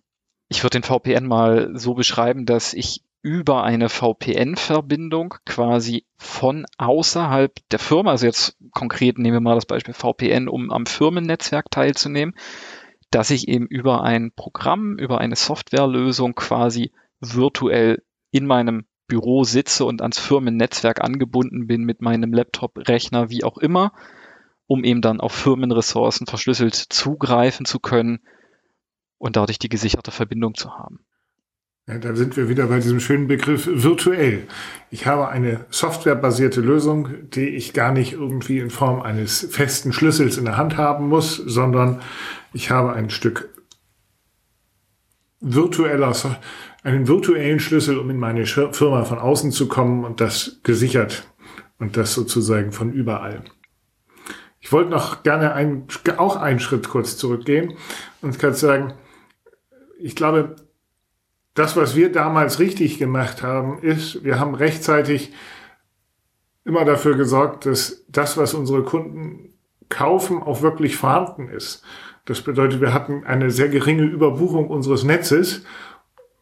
ich 0.49 0.63
würde 0.63 0.81
den 0.81 0.85
VPN 0.85 1.27
mal 1.27 1.71
so 1.75 1.95
beschreiben, 1.95 2.47
dass 2.47 2.73
ich 2.73 3.03
über 3.23 3.65
eine 3.65 3.89
VPN-Verbindung 3.89 5.35
quasi 5.45 6.07
von 6.17 6.65
außerhalb 6.79 7.53
der 7.73 7.81
Firma, 7.81 8.13
also 8.13 8.25
jetzt 8.25 8.57
konkret 8.71 9.19
nehmen 9.19 9.35
wir 9.35 9.41
mal 9.41 9.57
das 9.57 9.67
Beispiel 9.67 9.95
VPN, 9.95 10.49
um 10.49 10.71
am 10.71 10.87
Firmennetzwerk 10.87 11.69
teilzunehmen, 11.73 12.37
dass 13.11 13.31
ich 13.31 13.49
eben 13.49 13.67
über 13.67 14.03
ein 14.03 14.33
Programm, 14.33 14.99
über 14.99 15.19
eine 15.21 15.37
Softwarelösung 15.37 16.35
quasi 16.35 16.93
virtuell 17.21 18.03
in 18.31 18.47
meinem 18.47 18.87
Büro 19.07 19.45
sitze 19.45 19.85
und 19.85 20.03
ans 20.03 20.19
Firmennetzwerk 20.19 21.03
angebunden 21.03 21.67
bin 21.67 21.85
mit 21.85 22.03
meinem 22.03 22.33
Laptop, 22.33 22.89
Rechner, 22.89 23.31
wie 23.31 23.45
auch 23.45 23.57
immer, 23.59 23.93
um 24.67 24.85
eben 24.85 25.01
dann 25.01 25.21
auf 25.21 25.33
Firmenressourcen 25.33 26.27
verschlüsselt 26.27 26.75
zugreifen 26.75 27.67
zu 27.67 27.79
können 27.79 28.21
und 29.19 29.37
dadurch 29.37 29.59
die 29.59 29.69
gesicherte 29.69 30.11
Verbindung 30.11 30.55
zu 30.55 30.73
haben. 30.73 31.07
Ja, 31.89 31.99
da 31.99 32.17
sind 32.17 32.37
wir 32.37 32.49
wieder 32.49 32.67
bei 32.67 32.81
diesem 32.81 32.99
schönen 32.99 33.29
Begriff 33.29 33.69
virtuell. 33.71 34.49
Ich 34.91 35.07
habe 35.07 35.29
eine 35.29 35.67
softwarebasierte 35.71 36.61
Lösung, 36.61 37.31
die 37.31 37.51
ich 37.51 37.75
gar 37.75 37.93
nicht 37.93 38.15
irgendwie 38.15 38.59
in 38.59 38.71
Form 38.71 39.03
eines 39.03 39.47
festen 39.53 39.93
Schlüssels 39.93 40.37
in 40.37 40.47
der 40.47 40.57
Hand 40.57 40.77
haben 40.77 41.09
muss, 41.09 41.37
sondern 41.37 42.03
ich 42.53 42.73
habe 42.73 42.93
ein 42.93 43.09
Stück 43.09 43.51
virtueller, 45.41 46.13
einen 46.83 47.07
virtuellen 47.07 47.61
Schlüssel, 47.61 47.99
um 47.99 48.11
in 48.11 48.19
meine 48.19 48.47
Firma 48.47 49.05
von 49.05 49.21
außen 49.21 49.53
zu 49.53 49.69
kommen 49.69 50.05
und 50.05 50.21
das 50.21 50.59
gesichert 50.65 51.29
und 51.79 51.97
das 51.97 52.15
sozusagen 52.15 52.73
von 52.73 52.93
überall. 52.93 53.45
Ich 54.59 54.73
wollte 54.73 54.91
noch 54.91 55.23
gerne 55.23 55.53
ein, 55.53 55.87
auch 56.17 56.35
einen 56.35 56.59
Schritt 56.59 56.89
kurz 56.89 57.17
zurückgehen 57.17 57.75
und 58.23 58.41
kann 58.41 58.55
sagen, 58.55 58.95
ich 60.01 60.17
glaube, 60.17 60.57
das, 61.57 61.77
was 61.77 61.97
wir 61.97 62.13
damals 62.13 62.61
richtig 62.61 62.99
gemacht 62.99 63.43
haben, 63.43 63.81
ist, 63.81 64.23
wir 64.23 64.39
haben 64.39 64.55
rechtzeitig 64.55 65.33
immer 66.65 66.85
dafür 66.85 67.17
gesorgt, 67.17 67.65
dass 67.67 68.05
das, 68.09 68.37
was 68.37 68.55
unsere 68.55 68.83
Kunden 68.83 69.55
kaufen, 69.89 70.43
auch 70.43 70.63
wirklich 70.63 70.97
vorhanden 70.97 71.49
ist. 71.49 71.83
Das 72.27 72.43
bedeutet, 72.43 72.81
wir 72.81 72.93
hatten 72.93 73.25
eine 73.25 73.51
sehr 73.51 73.69
geringe 73.69 74.03
Überbuchung 74.03 74.69
unseres 74.69 75.03
Netzes, 75.03 75.65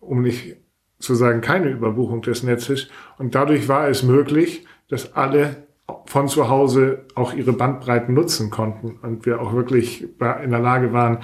um 0.00 0.22
nicht 0.22 0.56
zu 0.98 1.14
sagen 1.14 1.40
keine 1.40 1.68
Überbuchung 1.68 2.22
des 2.22 2.42
Netzes. 2.42 2.88
Und 3.16 3.34
dadurch 3.34 3.68
war 3.68 3.88
es 3.88 4.02
möglich, 4.02 4.66
dass 4.88 5.14
alle 5.14 5.68
von 6.06 6.28
zu 6.28 6.48
Hause 6.48 7.04
auch 7.14 7.34
ihre 7.34 7.52
Bandbreiten 7.52 8.14
nutzen 8.14 8.50
konnten 8.50 8.98
und 9.02 9.26
wir 9.26 9.40
auch 9.40 9.52
wirklich 9.52 10.02
in 10.02 10.50
der 10.50 10.60
Lage 10.60 10.92
waren, 10.92 11.18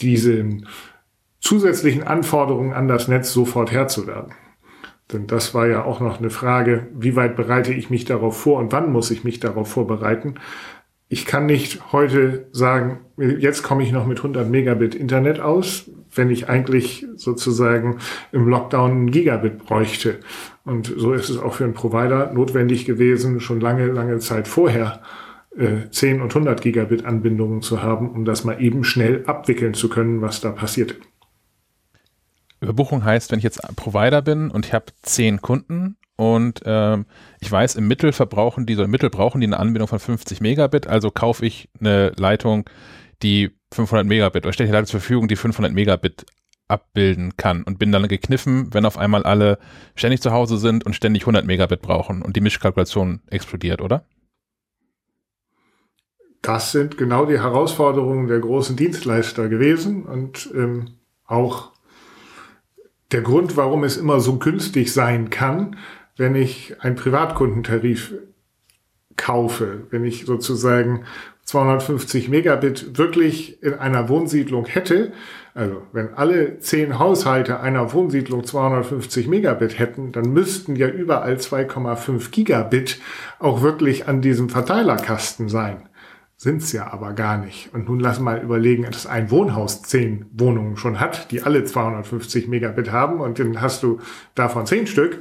diesen 0.00 0.66
zusätzlichen 1.46 2.02
Anforderungen 2.02 2.72
an 2.72 2.88
das 2.88 3.06
Netz 3.06 3.32
sofort 3.32 3.70
Herr 3.70 3.86
zu 3.86 4.08
werden. 4.08 4.32
Denn 5.12 5.28
das 5.28 5.54
war 5.54 5.68
ja 5.68 5.84
auch 5.84 6.00
noch 6.00 6.18
eine 6.18 6.30
Frage, 6.30 6.88
wie 6.92 7.14
weit 7.14 7.36
bereite 7.36 7.72
ich 7.72 7.88
mich 7.88 8.04
darauf 8.04 8.36
vor 8.36 8.58
und 8.58 8.72
wann 8.72 8.90
muss 8.90 9.12
ich 9.12 9.22
mich 9.22 9.38
darauf 9.38 9.70
vorbereiten. 9.70 10.34
Ich 11.08 11.24
kann 11.24 11.46
nicht 11.46 11.92
heute 11.92 12.48
sagen, 12.50 12.98
jetzt 13.16 13.62
komme 13.62 13.84
ich 13.84 13.92
noch 13.92 14.06
mit 14.06 14.18
100 14.18 14.50
Megabit 14.50 14.96
Internet 14.96 15.38
aus, 15.38 15.88
wenn 16.12 16.30
ich 16.30 16.48
eigentlich 16.48 17.06
sozusagen 17.14 17.98
im 18.32 18.48
Lockdown 18.48 19.04
ein 19.04 19.10
Gigabit 19.12 19.58
bräuchte. 19.58 20.18
Und 20.64 20.92
so 20.96 21.12
ist 21.12 21.28
es 21.28 21.38
auch 21.38 21.54
für 21.54 21.64
einen 21.64 21.74
Provider 21.74 22.32
notwendig 22.32 22.86
gewesen, 22.86 23.38
schon 23.38 23.60
lange, 23.60 23.86
lange 23.86 24.18
Zeit 24.18 24.48
vorher 24.48 25.00
äh, 25.56 25.88
10 25.88 26.22
und 26.22 26.34
100 26.34 26.60
Gigabit 26.60 27.04
Anbindungen 27.04 27.62
zu 27.62 27.84
haben, 27.84 28.10
um 28.10 28.24
das 28.24 28.42
mal 28.42 28.60
eben 28.60 28.82
schnell 28.82 29.22
abwickeln 29.26 29.74
zu 29.74 29.88
können, 29.88 30.22
was 30.22 30.40
da 30.40 30.50
passiert. 30.50 30.96
Überbuchung 32.66 33.04
heißt, 33.04 33.30
wenn 33.30 33.38
ich 33.38 33.44
jetzt 33.44 33.60
Provider 33.76 34.22
bin 34.22 34.50
und 34.50 34.66
ich 34.66 34.72
habe 34.72 34.86
10 35.02 35.42
Kunden 35.42 35.96
und 36.16 36.60
ähm, 36.64 37.06
ich 37.40 37.50
weiß, 37.50 37.76
im 37.76 37.88
Mittel 37.88 38.12
verbrauchen 38.12 38.66
die, 38.66 38.74
so 38.74 38.82
im 38.82 38.90
Mittel 38.90 39.10
brauchen 39.10 39.40
die 39.40 39.46
eine 39.46 39.58
Anbindung 39.58 39.88
von 39.88 39.98
50 39.98 40.40
Megabit, 40.40 40.86
also 40.86 41.10
kaufe 41.10 41.44
ich 41.44 41.68
eine 41.78 42.12
Leitung, 42.16 42.68
die 43.22 43.50
500 43.72 44.06
Megabit 44.06 44.44
oder 44.44 44.52
stelle 44.52 44.68
ich 44.68 44.72
Leitung 44.72 44.86
zur 44.86 45.00
Verfügung, 45.00 45.28
die 45.28 45.36
500 45.36 45.72
Megabit 45.72 46.26
abbilden 46.68 47.36
kann 47.36 47.62
und 47.62 47.78
bin 47.78 47.92
dann 47.92 48.08
gekniffen, 48.08 48.72
wenn 48.74 48.86
auf 48.86 48.98
einmal 48.98 49.22
alle 49.22 49.58
ständig 49.94 50.20
zu 50.20 50.32
Hause 50.32 50.58
sind 50.58 50.84
und 50.84 50.94
ständig 50.94 51.22
100 51.22 51.44
Megabit 51.44 51.82
brauchen 51.82 52.22
und 52.22 52.36
die 52.36 52.40
Mischkalkulation 52.40 53.20
explodiert, 53.28 53.80
oder? 53.80 54.04
Das 56.42 56.72
sind 56.72 56.96
genau 56.96 57.26
die 57.26 57.40
Herausforderungen 57.40 58.28
der 58.28 58.38
großen 58.38 58.76
Dienstleister 58.76 59.48
gewesen 59.48 60.04
und 60.04 60.50
ähm, 60.54 60.90
auch 61.24 61.72
der 63.12 63.22
Grund, 63.22 63.56
warum 63.56 63.84
es 63.84 63.96
immer 63.96 64.20
so 64.20 64.38
günstig 64.38 64.92
sein 64.92 65.30
kann, 65.30 65.76
wenn 66.16 66.34
ich 66.34 66.76
einen 66.80 66.96
Privatkundentarif 66.96 68.14
kaufe, 69.16 69.86
wenn 69.90 70.04
ich 70.04 70.26
sozusagen 70.26 71.04
250 71.44 72.28
Megabit 72.28 72.98
wirklich 72.98 73.62
in 73.62 73.74
einer 73.74 74.08
Wohnsiedlung 74.08 74.66
hätte, 74.66 75.12
also 75.54 75.82
wenn 75.92 76.12
alle 76.14 76.58
zehn 76.58 76.98
Haushalte 76.98 77.60
einer 77.60 77.92
Wohnsiedlung 77.92 78.44
250 78.44 79.28
Megabit 79.28 79.78
hätten, 79.78 80.12
dann 80.12 80.32
müssten 80.32 80.74
ja 80.74 80.88
überall 80.88 81.36
2,5 81.36 82.30
Gigabit 82.30 83.00
auch 83.38 83.62
wirklich 83.62 84.08
an 84.08 84.20
diesem 84.20 84.48
Verteilerkasten 84.48 85.48
sein. 85.48 85.88
Sind's 86.36 86.72
ja 86.72 86.92
aber 86.92 87.14
gar 87.14 87.38
nicht. 87.38 87.72
Und 87.72 87.88
nun 87.88 87.98
lass 87.98 88.20
mal 88.20 88.42
überlegen, 88.42 88.84
dass 88.84 89.06
ein 89.06 89.30
Wohnhaus 89.30 89.82
zehn 89.82 90.26
Wohnungen 90.32 90.76
schon 90.76 91.00
hat, 91.00 91.30
die 91.30 91.42
alle 91.42 91.64
250 91.64 92.48
Megabit 92.48 92.92
haben 92.92 93.20
und 93.20 93.38
dann 93.38 93.60
hast 93.60 93.82
du 93.82 94.00
davon 94.34 94.66
zehn 94.66 94.86
Stück 94.86 95.18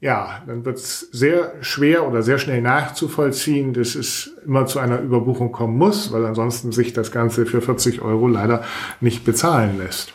ja, 0.00 0.42
dann 0.46 0.64
wird 0.64 0.78
es 0.78 1.00
sehr 1.12 1.62
schwer 1.62 2.08
oder 2.08 2.22
sehr 2.22 2.38
schnell 2.38 2.62
nachzuvollziehen, 2.62 3.74
dass 3.74 3.94
es 3.94 4.34
immer 4.46 4.64
zu 4.64 4.78
einer 4.78 4.98
Überbuchung 4.98 5.52
kommen 5.52 5.76
muss, 5.76 6.10
weil 6.10 6.24
ansonsten 6.24 6.72
sich 6.72 6.94
das 6.94 7.12
Ganze 7.12 7.44
für 7.44 7.60
40 7.60 8.00
Euro 8.00 8.26
leider 8.26 8.64
nicht 9.00 9.24
bezahlen 9.24 9.76
lässt. 9.76 10.14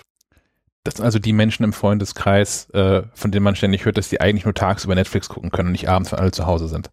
Das 0.83 0.95
sind 0.95 1.05
also 1.05 1.19
die 1.19 1.33
Menschen 1.33 1.63
im 1.63 1.73
Freundeskreis, 1.73 2.69
äh, 2.71 3.03
von 3.13 3.31
denen 3.31 3.43
man 3.43 3.55
ständig 3.55 3.85
hört, 3.85 3.97
dass 3.97 4.09
die 4.09 4.21
eigentlich 4.21 4.45
nur 4.45 4.53
tagsüber 4.55 4.95
Netflix 4.95 5.29
gucken 5.29 5.51
können 5.51 5.67
und 5.67 5.73
nicht 5.73 5.89
abends, 5.89 6.11
wenn 6.11 6.19
alle 6.19 6.31
zu 6.31 6.47
Hause 6.47 6.67
sind. 6.67 6.89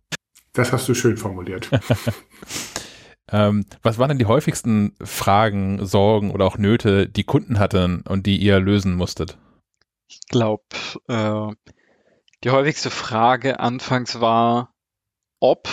Das 0.53 0.73
hast 0.73 0.87
du 0.89 0.95
schön 0.95 1.17
formuliert. 1.17 1.71
ähm, 3.31 3.65
was 3.83 3.99
waren 3.99 4.09
denn 4.09 4.19
die 4.19 4.27
häufigsten 4.27 4.95
Fragen, 5.03 5.85
Sorgen 5.87 6.31
oder 6.31 6.47
auch 6.47 6.59
Nöte, 6.59 7.09
die 7.09 7.25
Kunden 7.25 7.59
hatten 7.59 8.03
und 8.09 8.27
die 8.27 8.39
ihr 8.39 8.59
lösen 8.61 8.95
musstet? 8.95 9.39
Ich 10.09 10.21
glaube, 10.29 10.65
äh, 11.09 11.55
die 12.45 12.51
häufigste 12.51 12.91
Frage 12.91 13.61
anfangs 13.61 14.21
war, 14.21 14.75
ob 15.41 15.69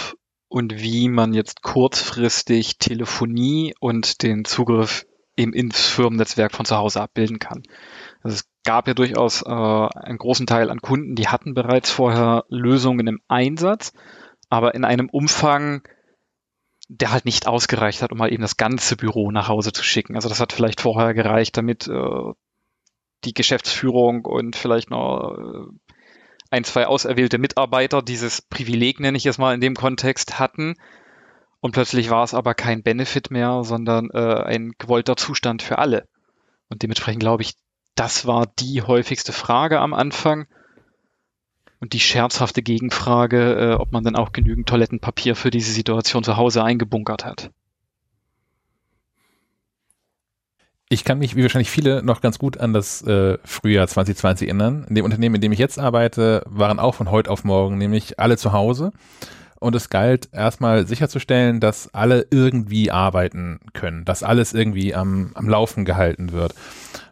und 0.47 0.81
wie 0.81 1.09
man 1.09 1.33
jetzt 1.33 1.61
kurzfristig 1.61 2.77
Telefonie 2.77 3.73
und 3.79 4.23
den 4.23 4.45
Zugriff 4.45 5.05
eben 5.37 5.53
ins 5.53 5.87
Firmennetzwerk 5.87 6.53
von 6.53 6.65
zu 6.65 6.75
Hause 6.75 7.01
abbilden 7.01 7.39
kann. 7.39 7.63
Also 8.21 8.35
es 8.35 8.49
gab 8.65 8.87
ja 8.87 8.93
durchaus 8.93 9.41
äh, 9.41 9.49
einen 9.49 10.17
großen 10.17 10.47
Teil 10.47 10.69
an 10.69 10.81
Kunden, 10.81 11.15
die 11.15 11.27
hatten 11.27 11.53
bereits 11.53 11.91
vorher 11.91 12.45
Lösungen 12.49 13.07
im 13.07 13.21
Einsatz, 13.27 13.93
aber 14.49 14.75
in 14.75 14.83
einem 14.83 15.09
Umfang, 15.09 15.83
der 16.89 17.11
halt 17.11 17.25
nicht 17.25 17.47
ausgereicht 17.47 18.01
hat, 18.01 18.11
um 18.11 18.17
mal 18.17 18.33
eben 18.33 18.41
das 18.41 18.57
ganze 18.57 18.97
Büro 18.97 19.31
nach 19.31 19.47
Hause 19.47 19.71
zu 19.71 19.83
schicken. 19.83 20.15
Also 20.15 20.27
das 20.27 20.39
hat 20.39 20.51
vielleicht 20.51 20.81
vorher 20.81 21.13
gereicht, 21.13 21.55
damit 21.55 21.87
äh, 21.87 22.33
die 23.23 23.33
Geschäftsführung 23.33 24.25
und 24.25 24.55
vielleicht 24.55 24.89
noch 24.89 25.37
äh, 25.37 25.93
ein, 26.49 26.63
zwei 26.63 26.87
auserwählte 26.87 27.37
Mitarbeiter 27.37 28.01
dieses 28.01 28.41
Privileg, 28.41 28.99
nenne 28.99 29.17
ich 29.17 29.27
es 29.27 29.37
mal 29.37 29.53
in 29.53 29.61
dem 29.61 29.75
Kontext, 29.75 30.39
hatten. 30.39 30.75
Und 31.61 31.73
plötzlich 31.73 32.09
war 32.09 32.23
es 32.23 32.33
aber 32.33 32.55
kein 32.55 32.81
Benefit 32.81 33.29
mehr, 33.29 33.63
sondern 33.63 34.09
äh, 34.11 34.43
ein 34.43 34.71
gewollter 34.79 35.15
Zustand 35.15 35.61
für 35.61 35.77
alle. 35.77 36.07
Und 36.69 36.81
dementsprechend 36.81 37.19
glaube 37.19 37.43
ich, 37.43 37.53
das 37.93 38.25
war 38.25 38.47
die 38.59 38.81
häufigste 38.81 39.33
Frage 39.33 39.79
am 39.79 39.93
Anfang. 39.93 40.47
Und 41.79 41.93
die 41.93 41.99
scherzhafte 41.99 42.61
Gegenfrage, 42.61 43.53
äh, 43.53 43.73
ob 43.75 43.91
man 43.91 44.03
dann 44.03 44.15
auch 44.15 44.33
genügend 44.33 44.67
Toilettenpapier 44.67 45.35
für 45.35 45.49
diese 45.49 45.71
Situation 45.71 46.23
zu 46.23 46.35
Hause 46.35 46.63
eingebunkert 46.63 47.25
hat. 47.25 47.51
Ich 50.91 51.03
kann 51.03 51.19
mich, 51.19 51.35
wie 51.35 51.43
wahrscheinlich 51.43 51.69
viele, 51.69 52.01
noch 52.01 52.19
ganz 52.19 52.39
gut 52.39 52.57
an 52.57 52.73
das 52.73 53.03
äh, 53.03 53.37
Frühjahr 53.45 53.87
2020 53.87 54.47
erinnern. 54.47 54.85
In 54.89 54.95
dem 54.95 55.05
Unternehmen, 55.05 55.35
in 55.35 55.41
dem 55.41 55.51
ich 55.51 55.59
jetzt 55.59 55.77
arbeite, 55.77 56.43
waren 56.47 56.79
auch 56.79 56.95
von 56.95 57.11
heute 57.11 57.29
auf 57.29 57.43
morgen 57.43 57.77
nämlich 57.77 58.19
alle 58.19 58.37
zu 58.37 58.53
Hause. 58.53 58.91
Und 59.59 59.75
es 59.75 59.89
galt 59.89 60.29
erstmal 60.31 60.87
sicherzustellen, 60.87 61.59
dass 61.59 61.93
alle 61.93 62.25
irgendwie 62.31 62.91
arbeiten 62.91 63.59
können, 63.73 64.05
dass 64.05 64.23
alles 64.23 64.53
irgendwie 64.53 64.95
am, 64.95 65.31
am 65.35 65.49
Laufen 65.49 65.85
gehalten 65.85 66.31
wird. 66.31 66.55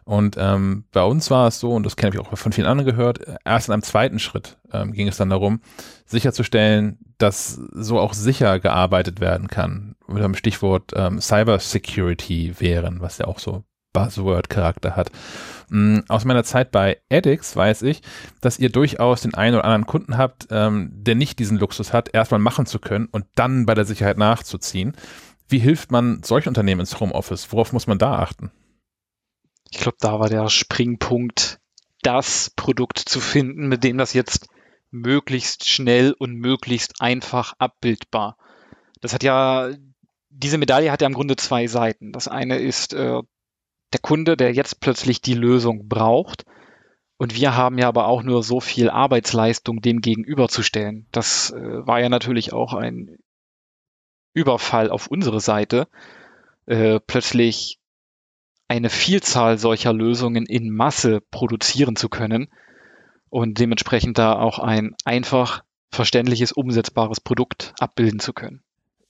Und 0.04 0.36
ähm, 0.38 0.84
bei 0.92 1.02
uns 1.02 1.30
war 1.30 1.48
es 1.48 1.60
so, 1.60 1.74
und 1.74 1.84
das 1.84 1.96
kenne 1.96 2.14
ich 2.14 2.20
auch 2.20 2.34
von 2.38 2.52
vielen 2.52 2.66
anderen 2.66 2.90
gehört, 2.90 3.20
erst 3.44 3.68
in 3.68 3.74
einem 3.74 3.82
zweiten 3.82 4.18
Schritt 4.18 4.56
ähm, 4.72 4.92
ging 4.92 5.06
es 5.06 5.18
dann 5.18 5.28
darum, 5.28 5.60
sicherzustellen, 6.06 6.98
dass 7.18 7.60
so 7.72 7.98
auch 7.98 8.14
sicher 8.14 8.58
gearbeitet 8.58 9.20
werden 9.20 9.48
kann. 9.48 9.96
Mit 10.06 10.22
dem 10.22 10.34
Stichwort 10.34 10.92
ähm, 10.96 11.20
Cyber 11.20 11.58
Security 11.58 12.54
wären, 12.58 13.02
was 13.02 13.18
ja 13.18 13.26
auch 13.26 13.38
so 13.38 13.64
Buzzword-Charakter 13.92 14.96
hat. 14.96 15.10
Mm, 15.70 16.00
aus 16.08 16.24
meiner 16.24 16.44
Zeit 16.44 16.70
bei 16.70 17.00
Edix 17.08 17.54
weiß 17.54 17.82
ich, 17.82 18.02
dass 18.40 18.58
ihr 18.58 18.70
durchaus 18.70 19.22
den 19.22 19.34
einen 19.34 19.56
oder 19.56 19.64
anderen 19.64 19.86
Kunden 19.86 20.16
habt, 20.16 20.48
ähm, 20.50 20.90
der 20.92 21.14
nicht 21.14 21.38
diesen 21.38 21.58
Luxus 21.58 21.92
hat, 21.92 22.14
erstmal 22.14 22.40
machen 22.40 22.66
zu 22.66 22.78
können 22.78 23.06
und 23.10 23.26
dann 23.34 23.66
bei 23.66 23.74
der 23.74 23.84
Sicherheit 23.84 24.18
nachzuziehen. 24.18 24.96
Wie 25.48 25.58
hilft 25.58 25.90
man 25.90 26.22
solchen 26.22 26.48
Unternehmen 26.48 26.80
ins 26.80 27.00
Homeoffice? 27.00 27.50
Worauf 27.52 27.72
muss 27.72 27.86
man 27.86 27.98
da 27.98 28.18
achten? 28.18 28.50
Ich 29.70 29.78
glaube, 29.78 29.98
da 30.00 30.18
war 30.18 30.28
der 30.28 30.48
Springpunkt, 30.48 31.58
das 32.02 32.50
Produkt 32.56 32.98
zu 32.98 33.20
finden, 33.20 33.68
mit 33.68 33.84
dem 33.84 33.98
das 33.98 34.12
jetzt 34.12 34.48
möglichst 34.90 35.68
schnell 35.68 36.12
und 36.12 36.34
möglichst 36.34 37.00
einfach 37.00 37.54
abbildbar. 37.58 38.36
Das 39.00 39.12
hat 39.12 39.22
ja, 39.22 39.70
diese 40.30 40.58
Medaille 40.58 40.90
hat 40.90 41.02
ja 41.02 41.06
im 41.06 41.14
Grunde 41.14 41.36
zwei 41.36 41.66
Seiten. 41.66 42.12
Das 42.12 42.28
eine 42.28 42.58
ist 42.58 42.94
äh, 42.94 43.20
der 43.92 44.00
Kunde, 44.00 44.36
der 44.36 44.52
jetzt 44.52 44.80
plötzlich 44.80 45.20
die 45.20 45.34
Lösung 45.34 45.88
braucht. 45.88 46.44
Und 47.16 47.34
wir 47.34 47.56
haben 47.56 47.78
ja 47.78 47.88
aber 47.88 48.06
auch 48.06 48.22
nur 48.22 48.42
so 48.42 48.60
viel 48.60 48.90
Arbeitsleistung 48.90 49.80
dem 49.80 50.00
gegenüberzustellen. 50.00 51.06
Das 51.10 51.50
äh, 51.50 51.86
war 51.86 52.00
ja 52.00 52.08
natürlich 52.08 52.52
auch 52.52 52.74
ein 52.74 53.18
Überfall 54.34 54.90
auf 54.90 55.08
unsere 55.08 55.40
Seite, 55.40 55.88
äh, 56.66 57.00
plötzlich 57.04 57.78
eine 58.68 58.90
Vielzahl 58.90 59.58
solcher 59.58 59.92
Lösungen 59.92 60.46
in 60.46 60.70
Masse 60.70 61.20
produzieren 61.30 61.96
zu 61.96 62.08
können 62.08 62.48
und 63.30 63.58
dementsprechend 63.58 64.18
da 64.18 64.34
auch 64.34 64.58
ein 64.58 64.94
einfach 65.04 65.64
verständliches, 65.90 66.52
umsetzbares 66.52 67.20
Produkt 67.20 67.74
abbilden 67.80 68.20
zu 68.20 68.32
können. 68.32 68.62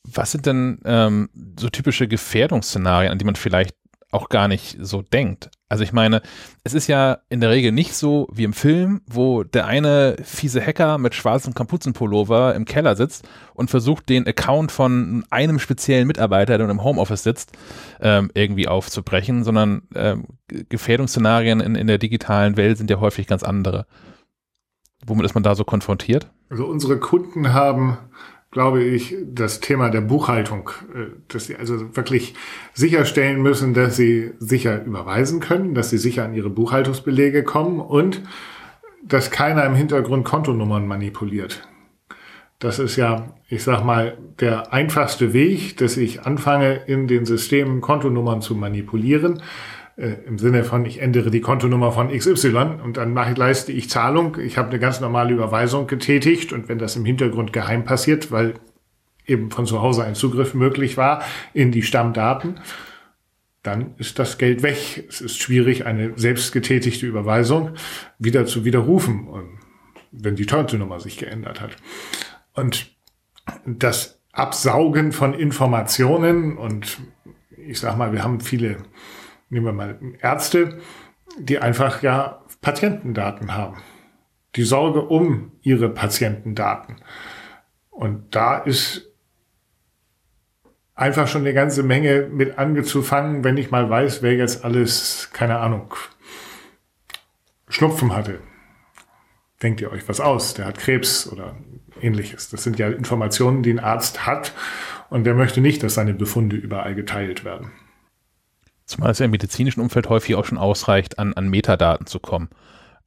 Was 0.04 0.32
sind 0.32 0.47
denn 0.47 0.80
ähm, 0.85 1.28
so 1.58 1.68
typische 1.68 2.08
Gefährdungsszenarien, 2.08 3.12
an 3.12 3.18
die 3.18 3.25
man 3.25 3.37
vielleicht 3.37 3.75
auch 4.11 4.29
gar 4.31 4.49
nicht 4.49 4.79
so 4.81 5.03
denkt. 5.03 5.50
Also 5.69 5.85
ich 5.85 5.93
meine, 5.93 6.23
es 6.65 6.73
ist 6.73 6.87
ja 6.87 7.19
in 7.29 7.41
der 7.41 7.50
Regel 7.50 7.73
nicht 7.73 7.95
so 7.95 8.27
wie 8.33 8.45
im 8.45 8.55
Film, 8.55 9.03
wo 9.07 9.45
der 9.45 9.67
eine 9.67 10.17
fiese 10.23 10.65
Hacker 10.65 10.97
mit 10.97 11.15
schwarzem 11.15 11.53
Kapuzenpullover 11.53 12.55
im 12.55 12.65
Keller 12.65 12.97
sitzt 12.97 13.29
und 13.53 13.69
versucht, 13.69 14.09
den 14.09 14.27
Account 14.27 14.73
von 14.73 15.25
einem 15.29 15.59
speziellen 15.59 16.07
Mitarbeiter, 16.07 16.57
der 16.57 16.71
im 16.71 16.83
Homeoffice 16.83 17.23
sitzt, 17.23 17.53
ähm, 18.01 18.31
irgendwie 18.33 18.66
aufzubrechen, 18.66 19.44
sondern 19.44 19.83
ähm, 19.94 20.25
Gefährdungsszenarien 20.49 21.61
in, 21.61 21.75
in 21.75 21.87
der 21.87 21.99
digitalen 21.99 22.57
Welt 22.57 22.79
sind 22.79 22.90
ja 22.90 23.01
häufig 23.01 23.27
ganz 23.27 23.42
andere. 23.42 23.87
Womit 25.07 25.27
ist 25.27 25.35
man 25.35 25.42
da 25.42 25.55
so 25.55 25.64
konfrontiert? 25.64 26.31
Also 26.49 26.66
unsere 26.66 26.99
Kunden 26.99 27.53
haben 27.53 27.99
glaube 28.59 28.83
ich, 28.83 29.14
das 29.25 29.61
Thema 29.61 29.88
der 29.88 30.01
Buchhaltung, 30.01 30.71
äh, 30.92 31.12
dass 31.29 31.47
sie 31.47 31.55
also 31.55 31.94
wirklich 31.97 32.35
sicherstellen 32.75 33.40
müssen, 33.40 33.73
dass 33.73 33.94
sie 33.94 34.33
sicher 34.40 34.85
überweisen 34.85 35.38
können, 35.38 35.75
dass 35.75 35.90
sie 35.90 35.99
sicher 35.99 36.25
an 36.25 36.35
ihre 36.35 36.51
Buchhaltungsbelege 36.51 37.44
kommen 37.44 37.79
und 37.79 38.21
dass 39.05 39.31
keiner 39.31 39.64
im 39.64 39.77
Hintergrund 39.77 40.25
Kontonummern 40.25 40.88
manipuliert. 40.88 41.68
Das 42.59 42.81
ist 42.81 42.97
ja, 42.97 43.33
ich 43.49 43.62
sag 43.62 43.85
mal, 43.85 44.18
der 44.40 44.73
einfachste 44.73 45.33
Weg, 45.33 45.77
dass 45.77 45.97
ich 45.97 46.23
anfange, 46.23 46.81
in 46.88 47.07
den 47.07 47.27
Systemen 47.27 47.81
Kontonummern 47.81 48.42
zu 48.42 48.57
manipulieren 48.57 49.40
äh, 49.98 50.14
im 50.26 50.38
Sinne 50.38 50.62
von, 50.62 50.87
ich 50.87 51.02
ändere 51.02 51.30
die 51.30 51.40
Kontonummer 51.40 51.90
von 51.90 52.16
XY 52.16 52.78
und 52.84 52.96
dann 52.96 53.12
mache, 53.12 53.34
leiste 53.34 53.72
ich 53.72 53.90
Zahlung. 53.90 54.38
Ich 54.40 54.56
habe 54.56 54.68
eine 54.70 54.78
ganz 54.78 55.00
normale 55.00 55.34
Überweisung 55.34 55.88
getätigt 55.88 56.52
und 56.52 56.68
wenn 56.68 56.78
das 56.78 56.94
im 56.94 57.04
Hintergrund 57.04 57.52
geheim 57.52 57.84
passiert, 57.84 58.30
weil 58.30 58.54
eben 59.26 59.50
von 59.50 59.66
zu 59.66 59.82
Hause 59.82 60.04
ein 60.04 60.14
Zugriff 60.14 60.54
möglich 60.54 60.96
war 60.96 61.22
in 61.52 61.72
die 61.72 61.82
Stammdaten, 61.82 62.61
dann 63.64 63.94
ist 63.98 64.20
das 64.20 64.38
Geld 64.38 64.62
weg. 64.62 65.04
Es 65.08 65.20
ist 65.20 65.38
schwierig, 65.42 65.84
eine 65.84 66.12
selbst 66.16 66.52
getätigte 66.52 67.04
Überweisung 67.04 67.72
wieder 68.20 68.46
zu 68.46 68.64
widerrufen, 68.64 69.28
wenn 70.12 70.37
die 70.37 70.46
Kontonummer 70.46 71.00
sich 71.00 71.18
geändert 71.18 71.61
hat. 71.61 71.76
Und 72.54 72.96
das 73.66 74.20
Absaugen 74.30 75.11
von 75.11 75.34
Informationen 75.34 76.56
und 76.56 76.98
ich 77.56 77.80
sag 77.80 77.98
mal, 77.98 78.12
wir 78.12 78.22
haben 78.22 78.40
viele 78.40 78.76
nehmen 79.50 79.66
wir 79.66 79.72
mal 79.72 79.98
Ärzte, 80.20 80.78
die 81.38 81.58
einfach 81.58 82.02
ja 82.02 82.42
Patientendaten 82.61 83.54
haben. 83.54 83.76
Die 84.56 84.62
Sorge 84.62 85.02
um 85.02 85.52
ihre 85.62 85.88
Patientendaten. 85.88 86.96
Und 87.90 88.34
da 88.34 88.58
ist 88.58 89.08
einfach 90.94 91.28
schon 91.28 91.42
eine 91.42 91.54
ganze 91.54 91.82
Menge 91.82 92.28
mit 92.30 92.58
angezufangen, 92.58 93.44
wenn 93.44 93.56
ich 93.56 93.70
mal 93.70 93.88
weiß, 93.88 94.22
wer 94.22 94.34
jetzt 94.34 94.64
alles, 94.64 95.30
keine 95.32 95.58
Ahnung, 95.58 95.94
Schnupfen 97.68 98.14
hatte. 98.16 98.40
Denkt 99.62 99.80
ihr 99.80 99.92
euch 99.92 100.08
was 100.08 100.20
aus? 100.20 100.54
Der 100.54 100.66
hat 100.66 100.78
Krebs 100.78 101.30
oder 101.30 101.56
ähnliches. 102.00 102.50
Das 102.50 102.62
sind 102.62 102.78
ja 102.78 102.88
Informationen, 102.88 103.62
die 103.62 103.72
ein 103.72 103.80
Arzt 103.80 104.26
hat 104.26 104.52
und 105.11 105.24
der 105.24 105.34
möchte 105.34 105.61
nicht, 105.61 105.82
dass 105.82 105.94
seine 105.94 106.14
Befunde 106.14 106.56
überall 106.56 106.94
geteilt 106.94 107.44
werden. 107.44 107.72
Zumal 108.88 109.11
es 109.11 109.18
ja 109.18 109.27
im 109.27 109.31
medizinischen 109.31 109.81
Umfeld 109.81 110.09
häufig 110.09 110.35
auch 110.35 110.46
schon 110.46 110.59
ausreicht, 110.59 111.18
an, 111.18 111.35
an 111.35 111.48
Metadaten 111.48 112.07
zu 112.07 112.18
kommen. 112.18 112.48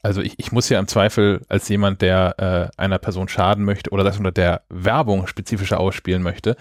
Also 0.03 0.21
ich, 0.21 0.35
ich 0.37 0.51
muss 0.51 0.69
ja 0.69 0.79
im 0.79 0.87
Zweifel 0.87 1.41
als 1.49 1.67
jemand, 1.69 2.01
der 2.01 2.71
äh, 2.77 2.81
einer 2.81 2.99
Person 2.99 3.27
schaden 3.27 3.65
möchte 3.65 3.89
oder 3.89 4.03
das 4.03 4.17
unter 4.17 4.31
der 4.31 4.61
Werbung 4.69 5.27
spezifischer 5.27 5.79
ausspielen 5.79 6.23
möchte, 6.23 6.55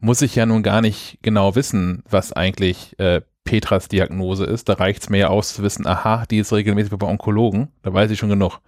muss 0.00 0.22
ich 0.22 0.34
ja 0.36 0.46
nun 0.46 0.62
gar 0.62 0.80
nicht 0.80 1.18
genau 1.22 1.54
wissen, 1.54 2.02
was 2.08 2.32
eigentlich 2.32 2.98
äh, 2.98 3.20
Petras 3.44 3.88
Diagnose 3.88 4.44
ist. 4.44 4.68
Da 4.68 4.74
reicht 4.74 5.02
es 5.02 5.10
mir 5.10 5.18
ja 5.18 5.28
aus 5.28 5.54
zu 5.54 5.62
wissen, 5.62 5.86
aha, 5.86 6.24
die 6.30 6.38
ist 6.38 6.52
regelmäßig 6.52 6.96
bei 6.96 7.06
Onkologen, 7.06 7.68
da 7.82 7.92
weiß 7.92 8.10
ich 8.10 8.18
schon 8.18 8.28
genug. 8.28 8.60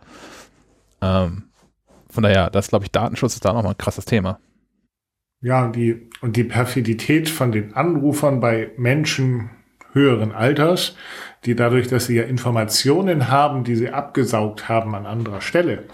Ähm, 1.01 1.45
von 2.09 2.23
daher, 2.23 2.51
das 2.51 2.69
glaube 2.69 2.85
ich, 2.85 2.93
Datenschutz 2.93 3.35
ist 3.35 3.45
da 3.45 3.53
nochmal 3.53 3.73
ein 3.73 3.79
krasses 3.79 4.05
Thema. 4.05 4.39
Ja, 5.41 5.69
die, 5.69 6.09
und 6.21 6.37
die 6.37 6.45
Perfidität 6.45 7.29
von 7.29 7.53
den 7.53 7.75
Anrufern 7.75 8.41
bei 8.41 8.71
Menschen, 8.77 9.51
höheren 9.95 10.33
Alters, 10.33 10.97
die 11.45 11.55
dadurch, 11.55 11.89
dass 11.89 12.07
sie 12.07 12.17
ja 12.17 12.25
Informationen 12.25 13.29
haben, 13.29 13.65
die 13.65 13.77
sie 13.77 13.91
abgesaugt 13.91 14.69
haben 14.69 14.95
an 14.95 15.07
anderer 15.07 15.41
Stelle, 15.41 15.85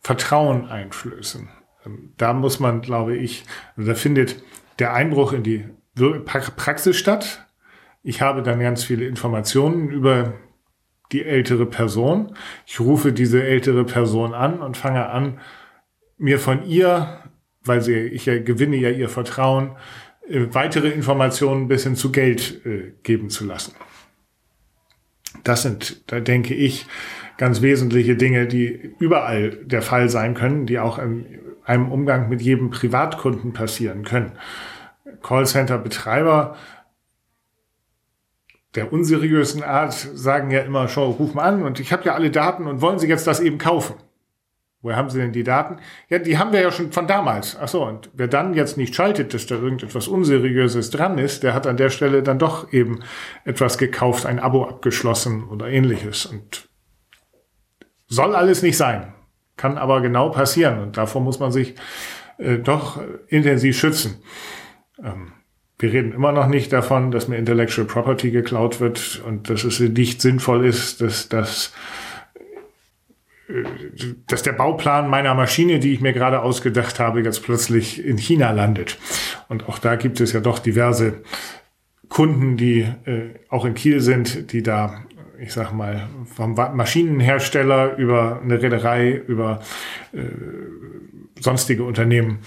Vertrauen 0.00 0.68
einflößen. 0.68 1.48
Ähm, 1.86 2.12
da 2.16 2.32
muss 2.32 2.58
man, 2.58 2.80
glaube 2.80 3.16
ich, 3.16 3.44
also 3.76 3.90
da 3.90 3.94
findet 3.94 4.42
der 4.78 4.94
Einbruch 4.94 5.32
in 5.32 5.42
die 5.42 5.64
Praxis 6.24 6.96
statt. 6.96 7.46
Ich 8.02 8.22
habe 8.22 8.42
dann 8.42 8.58
ganz 8.58 8.82
viele 8.82 9.04
Informationen 9.04 9.90
über 9.90 10.32
die 11.12 11.24
ältere 11.24 11.66
Person. 11.66 12.34
Ich 12.66 12.80
rufe 12.80 13.12
diese 13.12 13.42
ältere 13.42 13.84
Person 13.84 14.34
an 14.34 14.60
und 14.60 14.76
fange 14.76 15.08
an, 15.10 15.38
mir 16.16 16.38
von 16.38 16.64
ihr, 16.64 17.20
weil 17.64 17.82
sie, 17.82 17.94
ich 17.94 18.26
ja, 18.26 18.38
gewinne 18.38 18.76
ja 18.76 18.90
ihr 18.90 19.08
Vertrauen, 19.08 19.76
weitere 20.28 20.88
Informationen 20.88 21.68
bis 21.68 21.84
hin 21.84 21.96
zu 21.96 22.12
Geld 22.12 22.64
äh, 22.64 22.92
geben 23.02 23.30
zu 23.30 23.44
lassen. 23.44 23.74
Das 25.44 25.62
sind, 25.62 26.02
da 26.10 26.20
denke 26.20 26.54
ich, 26.54 26.86
ganz 27.38 27.62
wesentliche 27.62 28.16
Dinge, 28.16 28.46
die 28.46 28.94
überall 28.98 29.50
der 29.50 29.82
Fall 29.82 30.08
sein 30.08 30.34
können, 30.34 30.66
die 30.66 30.78
auch 30.78 30.98
in 30.98 31.26
einem 31.64 31.90
Umgang 31.90 32.28
mit 32.28 32.42
jedem 32.42 32.70
Privatkunden 32.70 33.52
passieren 33.52 34.04
können. 34.04 34.32
Callcenter-Betreiber 35.22 36.56
der 38.74 38.92
unseriösen 38.92 39.62
Art 39.62 39.92
sagen 39.92 40.50
ja 40.50 40.60
immer, 40.60 40.88
schau, 40.88 41.10
ruf 41.10 41.34
mal 41.34 41.42
an 41.42 41.62
und 41.62 41.78
ich 41.78 41.92
habe 41.92 42.04
ja 42.04 42.14
alle 42.14 42.30
Daten 42.30 42.66
und 42.66 42.80
wollen 42.80 42.98
Sie 42.98 43.06
jetzt 43.06 43.26
das 43.26 43.40
eben 43.40 43.58
kaufen? 43.58 43.96
Woher 44.82 44.96
haben 44.96 45.10
Sie 45.10 45.20
denn 45.20 45.32
die 45.32 45.44
Daten? 45.44 45.76
Ja, 46.08 46.18
die 46.18 46.38
haben 46.38 46.52
wir 46.52 46.60
ja 46.60 46.72
schon 46.72 46.90
von 46.90 47.06
damals. 47.06 47.56
Ach 47.60 47.68
so, 47.68 47.86
und 47.86 48.10
wer 48.14 48.26
dann 48.26 48.52
jetzt 48.52 48.76
nicht 48.76 48.96
schaltet, 48.96 49.32
dass 49.32 49.46
da 49.46 49.54
irgendetwas 49.54 50.08
Unseriöses 50.08 50.90
dran 50.90 51.18
ist, 51.18 51.44
der 51.44 51.54
hat 51.54 51.68
an 51.68 51.76
der 51.76 51.88
Stelle 51.88 52.24
dann 52.24 52.40
doch 52.40 52.72
eben 52.72 52.98
etwas 53.44 53.78
gekauft, 53.78 54.26
ein 54.26 54.40
Abo 54.40 54.66
abgeschlossen 54.66 55.44
oder 55.44 55.68
ähnliches. 55.68 56.26
Und 56.26 56.68
soll 58.08 58.34
alles 58.34 58.62
nicht 58.62 58.76
sein, 58.76 59.14
kann 59.56 59.78
aber 59.78 60.00
genau 60.00 60.30
passieren 60.30 60.80
und 60.80 60.96
davor 60.96 61.22
muss 61.22 61.38
man 61.38 61.52
sich 61.52 61.76
äh, 62.38 62.58
doch 62.58 63.00
intensiv 63.28 63.78
schützen. 63.78 64.16
Ähm, 65.02 65.32
wir 65.78 65.92
reden 65.92 66.12
immer 66.12 66.32
noch 66.32 66.48
nicht 66.48 66.72
davon, 66.72 67.10
dass 67.10 67.28
mir 67.28 67.36
Intellectual 67.38 67.86
Property 67.86 68.30
geklaut 68.30 68.80
wird 68.80 69.22
und 69.26 69.48
dass 69.48 69.64
es 69.64 69.80
nicht 69.80 70.20
sinnvoll 70.20 70.66
ist, 70.66 71.00
dass 71.00 71.28
das 71.28 71.72
dass 74.26 74.42
der 74.42 74.52
Bauplan 74.52 75.08
meiner 75.08 75.34
Maschine, 75.34 75.78
die 75.78 75.92
ich 75.92 76.00
mir 76.00 76.12
gerade 76.12 76.42
ausgedacht 76.42 76.98
habe, 76.98 77.22
jetzt 77.22 77.42
plötzlich 77.42 78.04
in 78.04 78.16
China 78.16 78.50
landet. 78.52 78.98
Und 79.48 79.68
auch 79.68 79.78
da 79.78 79.96
gibt 79.96 80.20
es 80.20 80.32
ja 80.32 80.40
doch 80.40 80.58
diverse 80.58 81.22
Kunden, 82.08 82.56
die 82.56 82.80
äh, 82.80 83.34
auch 83.48 83.64
in 83.64 83.74
Kiel 83.74 84.00
sind, 84.00 84.52
die 84.52 84.62
da, 84.62 85.02
ich 85.38 85.52
sag 85.52 85.72
mal, 85.72 86.08
vom 86.24 86.54
Maschinenhersteller 86.54 87.96
über 87.96 88.40
eine 88.42 88.62
Reederei, 88.62 89.12
über 89.12 89.60
äh, 90.12 90.20
sonstige 91.40 91.84
Unternehmen, 91.84 92.40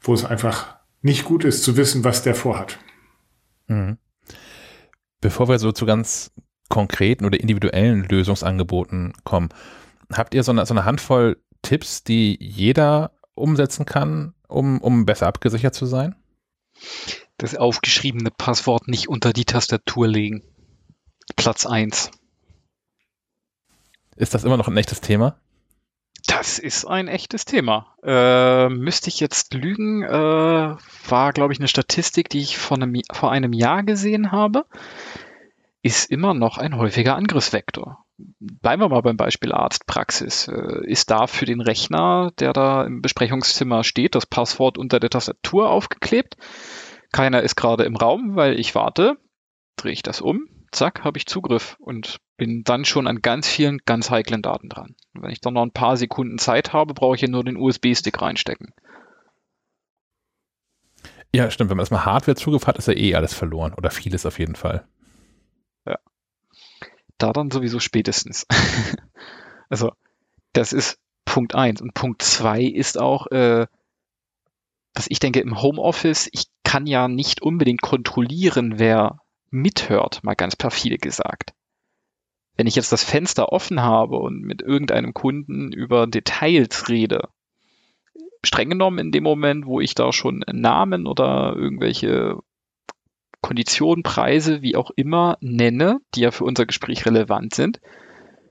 wo 0.00 0.14
es 0.14 0.24
einfach 0.24 0.76
nicht 1.02 1.24
gut 1.24 1.44
ist 1.44 1.62
zu 1.62 1.76
wissen, 1.76 2.04
was 2.04 2.22
der 2.22 2.34
vorhat. 2.34 2.78
Mhm. 3.68 3.98
Bevor 5.20 5.48
wir 5.48 5.58
so 5.58 5.72
zu 5.72 5.86
ganz 5.86 6.32
konkreten 6.68 7.24
oder 7.24 7.40
individuellen 7.40 8.04
Lösungsangeboten 8.04 9.12
kommen, 9.24 9.48
habt 10.12 10.34
ihr 10.34 10.42
so 10.42 10.52
eine, 10.52 10.66
so 10.66 10.74
eine 10.74 10.84
Handvoll 10.84 11.36
Tipps, 11.62 12.04
die 12.04 12.38
jeder 12.40 13.12
umsetzen 13.34 13.86
kann, 13.86 14.34
um, 14.48 14.80
um 14.80 15.06
besser 15.06 15.26
abgesichert 15.26 15.74
zu 15.74 15.86
sein? 15.86 16.14
Das 17.38 17.54
aufgeschriebene 17.54 18.30
Passwort 18.30 18.88
nicht 18.88 19.08
unter 19.08 19.32
die 19.32 19.44
Tastatur 19.44 20.08
legen. 20.08 20.42
Platz 21.34 21.66
1. 21.66 22.10
Ist 24.16 24.34
das 24.34 24.44
immer 24.44 24.56
noch 24.56 24.68
ein 24.68 24.76
echtes 24.76 25.00
Thema? 25.00 25.38
Das 26.26 26.58
ist 26.58 26.86
ein 26.86 27.08
echtes 27.08 27.44
Thema. 27.44 27.94
Äh, 28.02 28.68
müsste 28.68 29.08
ich 29.08 29.20
jetzt 29.20 29.54
lügen, 29.54 30.02
äh, 30.02 30.08
war, 30.08 31.32
glaube 31.32 31.52
ich, 31.52 31.60
eine 31.60 31.68
Statistik, 31.68 32.28
die 32.30 32.40
ich 32.40 32.58
vor 32.58 32.78
einem, 32.78 33.00
vor 33.12 33.30
einem 33.30 33.52
Jahr 33.52 33.82
gesehen 33.82 34.32
habe. 34.32 34.64
Ist 35.82 36.10
immer 36.10 36.34
noch 36.34 36.58
ein 36.58 36.76
häufiger 36.76 37.14
Angriffsvektor. 37.14 38.05
Bleiben 38.18 38.82
wir 38.82 38.88
mal 38.88 39.02
beim 39.02 39.16
Beispiel 39.16 39.52
Arztpraxis. 39.52 40.48
Äh, 40.48 40.86
ist 40.86 41.10
da 41.10 41.26
für 41.26 41.44
den 41.44 41.60
Rechner, 41.60 42.32
der 42.38 42.52
da 42.52 42.84
im 42.84 43.02
Besprechungszimmer 43.02 43.84
steht, 43.84 44.14
das 44.14 44.26
Passwort 44.26 44.78
unter 44.78 45.00
der 45.00 45.10
Tastatur 45.10 45.70
aufgeklebt? 45.70 46.36
Keiner 47.12 47.42
ist 47.42 47.56
gerade 47.56 47.84
im 47.84 47.96
Raum, 47.96 48.36
weil 48.36 48.58
ich 48.58 48.74
warte. 48.74 49.16
Drehe 49.76 49.92
ich 49.92 50.02
das 50.02 50.22
um, 50.22 50.48
zack, 50.72 51.04
habe 51.04 51.18
ich 51.18 51.26
Zugriff 51.26 51.76
und 51.78 52.18
bin 52.38 52.62
dann 52.64 52.86
schon 52.86 53.06
an 53.06 53.20
ganz 53.20 53.46
vielen 53.48 53.78
ganz 53.84 54.10
heiklen 54.10 54.40
Daten 54.40 54.70
dran. 54.70 54.94
Wenn 55.12 55.30
ich 55.30 55.40
dann 55.40 55.54
noch 55.54 55.62
ein 55.62 55.72
paar 55.72 55.98
Sekunden 55.98 56.38
Zeit 56.38 56.72
habe, 56.72 56.94
brauche 56.94 57.14
ich 57.14 57.20
hier 57.20 57.28
nur 57.28 57.44
den 57.44 57.56
USB-Stick 57.56 58.20
reinstecken. 58.20 58.72
Ja, 61.34 61.50
stimmt. 61.50 61.68
Wenn 61.68 61.76
man 61.76 61.82
erstmal 61.82 62.06
Hardware 62.06 62.36
Zugriff 62.36 62.66
hat, 62.66 62.78
ist 62.78 62.88
ja 62.88 62.94
eh 62.94 63.14
alles 63.14 63.34
verloren. 63.34 63.74
Oder 63.74 63.90
vieles 63.90 64.24
auf 64.24 64.38
jeden 64.38 64.54
Fall. 64.54 64.86
Da 67.18 67.32
dann 67.32 67.50
sowieso 67.50 67.80
spätestens. 67.80 68.46
also, 69.68 69.92
das 70.52 70.72
ist 70.72 70.98
Punkt 71.24 71.54
eins 71.54 71.82
Und 71.82 71.94
Punkt 71.94 72.22
zwei 72.22 72.62
ist 72.62 72.98
auch, 72.98 73.26
äh, 73.28 73.66
was 74.94 75.06
ich 75.08 75.18
denke, 75.18 75.40
im 75.40 75.60
Homeoffice, 75.60 76.28
ich 76.32 76.46
kann 76.64 76.86
ja 76.86 77.08
nicht 77.08 77.42
unbedingt 77.42 77.82
kontrollieren, 77.82 78.78
wer 78.78 79.20
mithört, 79.50 80.24
mal 80.24 80.34
ganz 80.34 80.56
perfide 80.56 80.98
gesagt. 80.98 81.52
Wenn 82.56 82.66
ich 82.66 82.74
jetzt 82.74 82.92
das 82.92 83.04
Fenster 83.04 83.52
offen 83.52 83.82
habe 83.82 84.16
und 84.16 84.40
mit 84.40 84.62
irgendeinem 84.62 85.12
Kunden 85.12 85.72
über 85.72 86.06
Details 86.06 86.88
rede, 86.88 87.28
streng 88.42 88.70
genommen 88.70 88.98
in 88.98 89.12
dem 89.12 89.24
Moment, 89.24 89.66
wo 89.66 89.80
ich 89.80 89.94
da 89.94 90.12
schon 90.12 90.42
Namen 90.50 91.06
oder 91.06 91.54
irgendwelche 91.54 92.38
Konditionen, 93.46 94.02
Preise, 94.02 94.60
wie 94.60 94.74
auch 94.74 94.90
immer 94.96 95.38
nenne, 95.40 96.00
die 96.16 96.22
ja 96.22 96.32
für 96.32 96.42
unser 96.42 96.66
Gespräch 96.66 97.06
relevant 97.06 97.54
sind, 97.54 97.80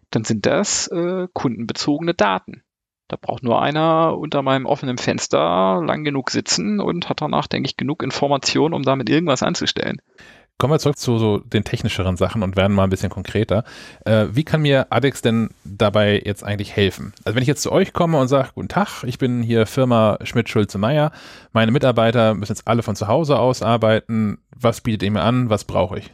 dann 0.10 0.23
sind 0.23 0.45
das 0.45 0.88
äh, 0.88 1.27
kundenbezogene 1.34 2.13
Daten. 2.13 2.63
Da 3.10 3.17
braucht 3.19 3.43
nur 3.43 3.62
einer 3.62 4.17
unter 4.17 4.41
meinem 4.41 4.65
offenen 4.65 4.97
Fenster 4.97 5.84
lang 5.86 6.05
genug 6.05 6.31
sitzen 6.31 6.79
und 6.79 7.10
hat 7.10 7.19
danach, 7.19 7.47
denke 7.47 7.67
ich, 7.67 7.75
genug 7.75 8.03
Informationen, 8.03 8.73
um 8.73 8.84
damit 8.84 9.10
irgendwas 9.10 9.43
anzustellen. 9.43 10.01
Kommen 10.57 10.71
wir 10.71 10.79
zurück 10.79 10.97
zu 10.97 11.17
so 11.17 11.39
den 11.39 11.65
technischeren 11.65 12.15
Sachen 12.15 12.41
und 12.41 12.55
werden 12.55 12.73
mal 12.73 12.85
ein 12.85 12.89
bisschen 12.89 13.09
konkreter. 13.09 13.65
Äh, 14.05 14.27
wie 14.31 14.45
kann 14.45 14.61
mir 14.61 14.87
ADEX 14.89 15.21
denn 15.21 15.49
dabei 15.65 16.21
jetzt 16.23 16.45
eigentlich 16.45 16.73
helfen? 16.73 17.13
Also 17.25 17.35
wenn 17.35 17.41
ich 17.41 17.47
jetzt 17.49 17.61
zu 17.61 17.73
euch 17.73 17.91
komme 17.91 18.17
und 18.17 18.29
sage, 18.29 18.51
guten 18.55 18.69
Tag, 18.69 19.03
ich 19.03 19.17
bin 19.17 19.43
hier 19.43 19.65
Firma 19.65 20.17
Schmidt-Schulze-Meyer, 20.23 21.11
meine 21.51 21.73
Mitarbeiter 21.73 22.35
müssen 22.35 22.53
jetzt 22.53 22.69
alle 22.69 22.83
von 22.83 22.95
zu 22.95 23.09
Hause 23.09 23.37
aus 23.37 23.61
arbeiten, 23.61 24.37
was 24.55 24.79
bietet 24.79 25.03
ihr 25.03 25.11
mir 25.11 25.23
an, 25.23 25.49
was 25.49 25.65
brauche 25.65 25.99
ich? 25.99 26.13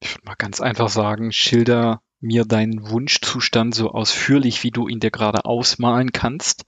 Ich 0.00 0.14
würde 0.14 0.26
mal 0.26 0.36
ganz 0.36 0.60
einfach 0.60 0.90
sagen, 0.90 1.32
schilder 1.32 2.02
mir 2.20 2.44
deinen 2.44 2.90
Wunschzustand 2.90 3.74
so 3.74 3.90
ausführlich, 3.90 4.64
wie 4.64 4.70
du 4.70 4.86
ihn 4.86 5.00
dir 5.00 5.10
gerade 5.10 5.46
ausmalen 5.46 6.12
kannst 6.12 6.66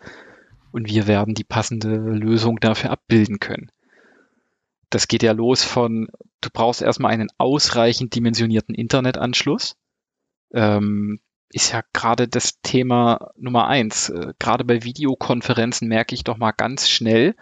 und 0.72 0.88
wir 0.88 1.06
werden 1.06 1.35
die 1.35 1.44
passende 1.44 1.96
Lösung 1.96 2.61
dafür 2.61 2.90
abbilden 2.90 3.40
können 3.40 3.70
das 4.90 5.06
geht 5.06 5.22
ja 5.22 5.33
los 5.33 5.62
von, 5.64 6.09
du 6.40 6.48
brauchst 6.53 6.83
erstmal 6.83 7.12
einen 7.12 7.31
ausreichend 7.38 8.14
dimensionierten 8.14 8.74
Internetanschluss. 8.74 9.76
Ähm, 10.53 11.20
ist 11.53 11.72
ja 11.72 11.83
gerade 11.92 12.29
das 12.29 12.61
Thema 12.62 13.31
Nummer 13.37 13.66
eins. 13.66 14.09
Äh, 14.09 14.35
gerade 14.38 14.64
bei 14.64 14.85
Videokonferenzen 14.85 15.88
merke 15.88 16.14
ich 16.14 16.24
doch 16.24 16.38
mal 16.38 16.53
ganz 16.53 16.88
schnell, 16.88 17.35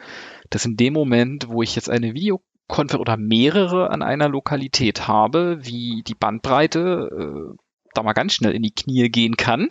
dass 0.51 0.65
in 0.65 0.77
dem 0.77 0.95
Moment, 0.95 1.49
wo 1.49 1.63
ich 1.63 1.77
jetzt 1.77 1.91
eine 1.91 2.15
Videokonferenz 2.15 3.01
oder 3.01 3.17
mehrere 3.17 3.91
an 3.91 4.03
einer 4.03 4.29
Lokalität 4.29 5.09
habe, 5.09 5.59
wie 5.63 6.03
die 6.07 6.15
Bandbreite 6.15 7.09
äh, 7.13 7.57
da 7.95 8.03
mal 8.03 8.13
ganz 8.13 8.35
schnell 8.35 8.53
in 8.53 8.63
die 8.63 8.75
Knie 8.75 9.09
gehen 9.09 9.37
kann. 9.37 9.71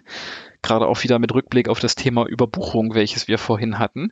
Gerade 0.62 0.88
auch 0.88 1.04
wieder 1.04 1.20
mit 1.20 1.34
Rückblick 1.34 1.70
auf 1.70 1.80
das 1.80 1.96
Thema 1.96 2.26
Überbuchung, 2.26 2.94
welches 2.94 3.28
wir 3.28 3.38
vorhin 3.38 3.80
hatten. 3.80 4.12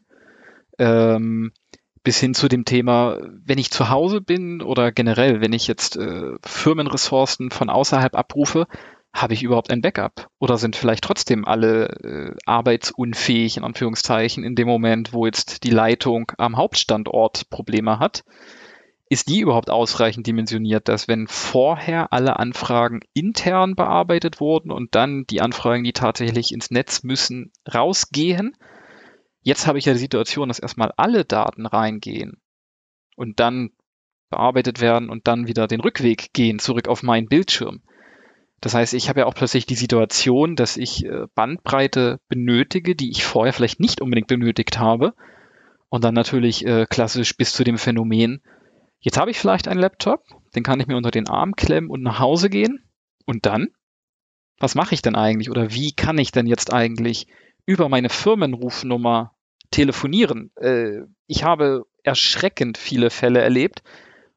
Ähm, 0.77 1.51
bis 2.05 2.19
hin 2.19 2.35
zu 2.35 2.47
dem 2.47 2.65
Thema, 2.65 3.17
wenn 3.43 3.57
ich 3.57 3.71
zu 3.71 3.89
Hause 3.89 4.21
bin 4.21 4.61
oder 4.61 4.91
generell, 4.91 5.41
wenn 5.41 5.53
ich 5.53 5.67
jetzt 5.67 5.97
äh, 5.97 6.33
Firmenressourcen 6.45 7.49
von 7.49 7.69
außerhalb 7.69 8.15
abrufe, 8.15 8.67
habe 9.11 9.33
ich 9.33 9.41
überhaupt 9.41 9.71
ein 9.71 9.81
Backup? 9.81 10.27
Oder 10.39 10.57
sind 10.57 10.75
vielleicht 10.75 11.03
trotzdem 11.03 11.45
alle 11.45 11.87
äh, 12.03 12.35
arbeitsunfähig, 12.45 13.57
in 13.57 13.63
Anführungszeichen, 13.63 14.43
in 14.43 14.55
dem 14.55 14.67
Moment, 14.67 15.13
wo 15.13 15.25
jetzt 15.25 15.63
die 15.63 15.71
Leitung 15.71 16.31
am 16.37 16.57
Hauptstandort 16.57 17.49
Probleme 17.49 17.97
hat? 17.97 18.23
Ist 19.09 19.27
die 19.27 19.39
überhaupt 19.39 19.71
ausreichend 19.71 20.27
dimensioniert, 20.27 20.87
dass 20.87 21.07
wenn 21.07 21.27
vorher 21.27 22.13
alle 22.13 22.37
Anfragen 22.37 22.99
intern 23.13 23.75
bearbeitet 23.75 24.39
wurden 24.39 24.71
und 24.71 24.93
dann 24.93 25.25
die 25.27 25.41
Anfragen, 25.41 25.83
die 25.83 25.93
tatsächlich 25.93 26.51
ins 26.51 26.69
Netz 26.69 27.01
müssen, 27.01 27.51
rausgehen, 27.73 28.55
Jetzt 29.45 29.67
habe 29.67 29.77
ich 29.77 29.85
ja 29.85 29.93
die 29.93 29.99
Situation, 29.99 30.47
dass 30.47 30.57
erstmal 30.57 30.91
alle 30.97 31.23
Daten 31.23 31.67
reingehen 31.67 32.41
und 33.15 33.39
dann 33.39 33.69
bearbeitet 34.31 34.81
werden 34.81 35.07
und 35.07 35.27
dann 35.27 35.47
wieder 35.47 35.67
den 35.67 35.81
Rückweg 35.81 36.33
gehen 36.33 36.57
zurück 36.57 36.87
auf 36.87 37.03
meinen 37.03 37.27
Bildschirm. 37.27 37.83
Das 38.59 38.73
heißt, 38.73 38.95
ich 38.95 39.07
habe 39.07 39.19
ja 39.19 39.25
auch 39.27 39.35
plötzlich 39.35 39.67
die 39.67 39.75
Situation, 39.75 40.55
dass 40.55 40.77
ich 40.77 41.05
äh, 41.05 41.27
Bandbreite 41.35 42.19
benötige, 42.27 42.95
die 42.95 43.11
ich 43.11 43.23
vorher 43.23 43.53
vielleicht 43.53 43.79
nicht 43.79 44.01
unbedingt 44.01 44.25
benötigt 44.25 44.79
habe. 44.79 45.13
Und 45.89 46.03
dann 46.03 46.15
natürlich 46.15 46.65
äh, 46.65 46.87
klassisch 46.89 47.37
bis 47.37 47.53
zu 47.53 47.63
dem 47.63 47.77
Phänomen, 47.77 48.41
jetzt 48.99 49.19
habe 49.19 49.29
ich 49.29 49.37
vielleicht 49.37 49.67
einen 49.67 49.79
Laptop, 49.79 50.23
den 50.55 50.63
kann 50.63 50.79
ich 50.79 50.87
mir 50.87 50.97
unter 50.97 51.11
den 51.11 51.29
Arm 51.29 51.55
klemmen 51.55 51.91
und 51.91 52.01
nach 52.01 52.17
Hause 52.17 52.49
gehen. 52.49 52.89
Und 53.27 53.45
dann? 53.45 53.67
Was 54.57 54.73
mache 54.73 54.95
ich 54.95 55.03
denn 55.03 55.15
eigentlich? 55.15 55.51
Oder 55.51 55.71
wie 55.71 55.91
kann 55.91 56.17
ich 56.17 56.31
denn 56.31 56.47
jetzt 56.47 56.73
eigentlich 56.73 57.27
über 57.67 57.89
meine 57.89 58.09
Firmenrufnummer 58.09 59.34
telefonieren. 59.75 60.51
Äh, 60.55 61.01
ich 61.27 61.43
habe 61.43 61.85
erschreckend 62.03 62.77
viele 62.77 63.09
Fälle 63.09 63.41
erlebt, 63.41 63.83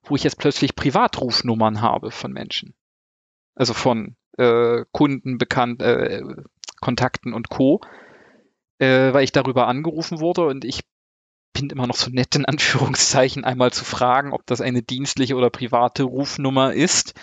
wo 0.03 0.17
ich 0.17 0.25
jetzt 0.25 0.39
plötzlich 0.39 0.75
Privatrufnummern 0.75 1.81
habe 1.81 2.11
von 2.11 2.33
Menschen. 2.33 2.75
Also 3.55 3.73
von 3.73 4.17
äh, 4.37 4.85
Kunden, 4.91 5.39
Bekannt, 5.39 5.81
äh, 5.81 6.23
Kontakten 6.81 7.35
und 7.35 7.51
Co., 7.51 7.81
äh, 8.79 9.13
weil 9.13 9.25
ich 9.25 9.33
darüber 9.33 9.69
angerufen 9.69 10.21
wurde 10.21 10.47
und 10.47 10.65
ich 10.65 10.81
bin 11.53 11.71
immer 11.71 11.87
noch 11.87 11.97
so 11.97 12.11
nett 12.11 12.35
in 12.35 12.45
Anführungszeichen 12.45 13.45
einmal 13.45 13.73
zu 13.73 13.85
fragen, 13.85 14.33
ob 14.33 14.45
das 14.47 14.61
eine 14.61 14.83
dienstliche 14.83 15.37
oder 15.37 15.51
private 15.51 16.03
Rufnummer 16.03 16.73
ist 16.73 17.15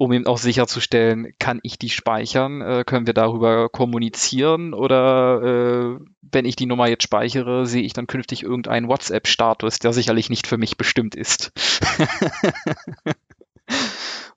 um 0.00 0.12
eben 0.12 0.26
auch 0.26 0.38
sicherzustellen, 0.38 1.34
kann 1.38 1.60
ich 1.62 1.78
die 1.78 1.90
speichern, 1.90 2.62
äh, 2.62 2.84
können 2.86 3.06
wir 3.06 3.12
darüber 3.12 3.68
kommunizieren 3.68 4.72
oder 4.72 5.42
äh, 5.42 5.98
wenn 6.22 6.46
ich 6.46 6.56
die 6.56 6.64
Nummer 6.64 6.88
jetzt 6.88 7.02
speichere, 7.02 7.66
sehe 7.66 7.82
ich 7.82 7.92
dann 7.92 8.06
künftig 8.06 8.42
irgendeinen 8.42 8.88
WhatsApp-Status, 8.88 9.78
der 9.78 9.92
sicherlich 9.92 10.30
nicht 10.30 10.46
für 10.46 10.56
mich 10.56 10.78
bestimmt 10.78 11.14
ist. 11.14 11.52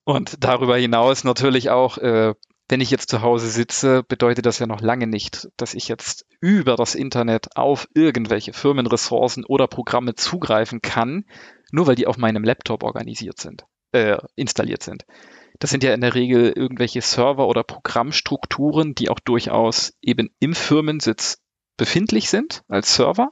Und 0.03 0.43
darüber 0.43 0.75
hinaus 0.75 1.23
natürlich 1.23 1.69
auch, 1.69 1.97
äh, 1.97 2.33
wenn 2.67 2.81
ich 2.81 2.91
jetzt 2.91 3.09
zu 3.09 3.21
Hause 3.21 3.47
sitze, 3.47 4.03
bedeutet 4.03 4.45
das 4.45 4.59
ja 4.59 4.67
noch 4.67 4.81
lange 4.81 5.07
nicht, 5.07 5.47
dass 5.55 5.75
ich 5.75 5.87
jetzt 5.87 6.25
über 6.41 6.75
das 6.75 6.93
Internet 6.93 7.55
auf 7.55 7.87
irgendwelche 7.93 8.51
Firmenressourcen 8.51 9.45
oder 9.45 9.67
Programme 9.67 10.13
zugreifen 10.15 10.81
kann, 10.81 11.23
nur 11.71 11.87
weil 11.87 11.95
die 11.95 12.07
auf 12.07 12.17
meinem 12.17 12.43
Laptop 12.43 12.83
organisiert 12.83 13.39
sind, 13.39 13.63
äh, 13.93 14.17
installiert 14.35 14.83
sind. 14.83 15.05
Das 15.59 15.69
sind 15.69 15.83
ja 15.83 15.93
in 15.93 16.01
der 16.01 16.15
Regel 16.15 16.51
irgendwelche 16.55 17.01
Server 17.01 17.47
oder 17.47 17.63
Programmstrukturen, 17.63 18.95
die 18.95 19.09
auch 19.09 19.19
durchaus 19.19 19.93
eben 20.01 20.29
im 20.39 20.53
Firmensitz 20.53 21.41
befindlich 21.77 22.29
sind 22.29 22.63
als 22.67 22.95
Server. 22.95 23.29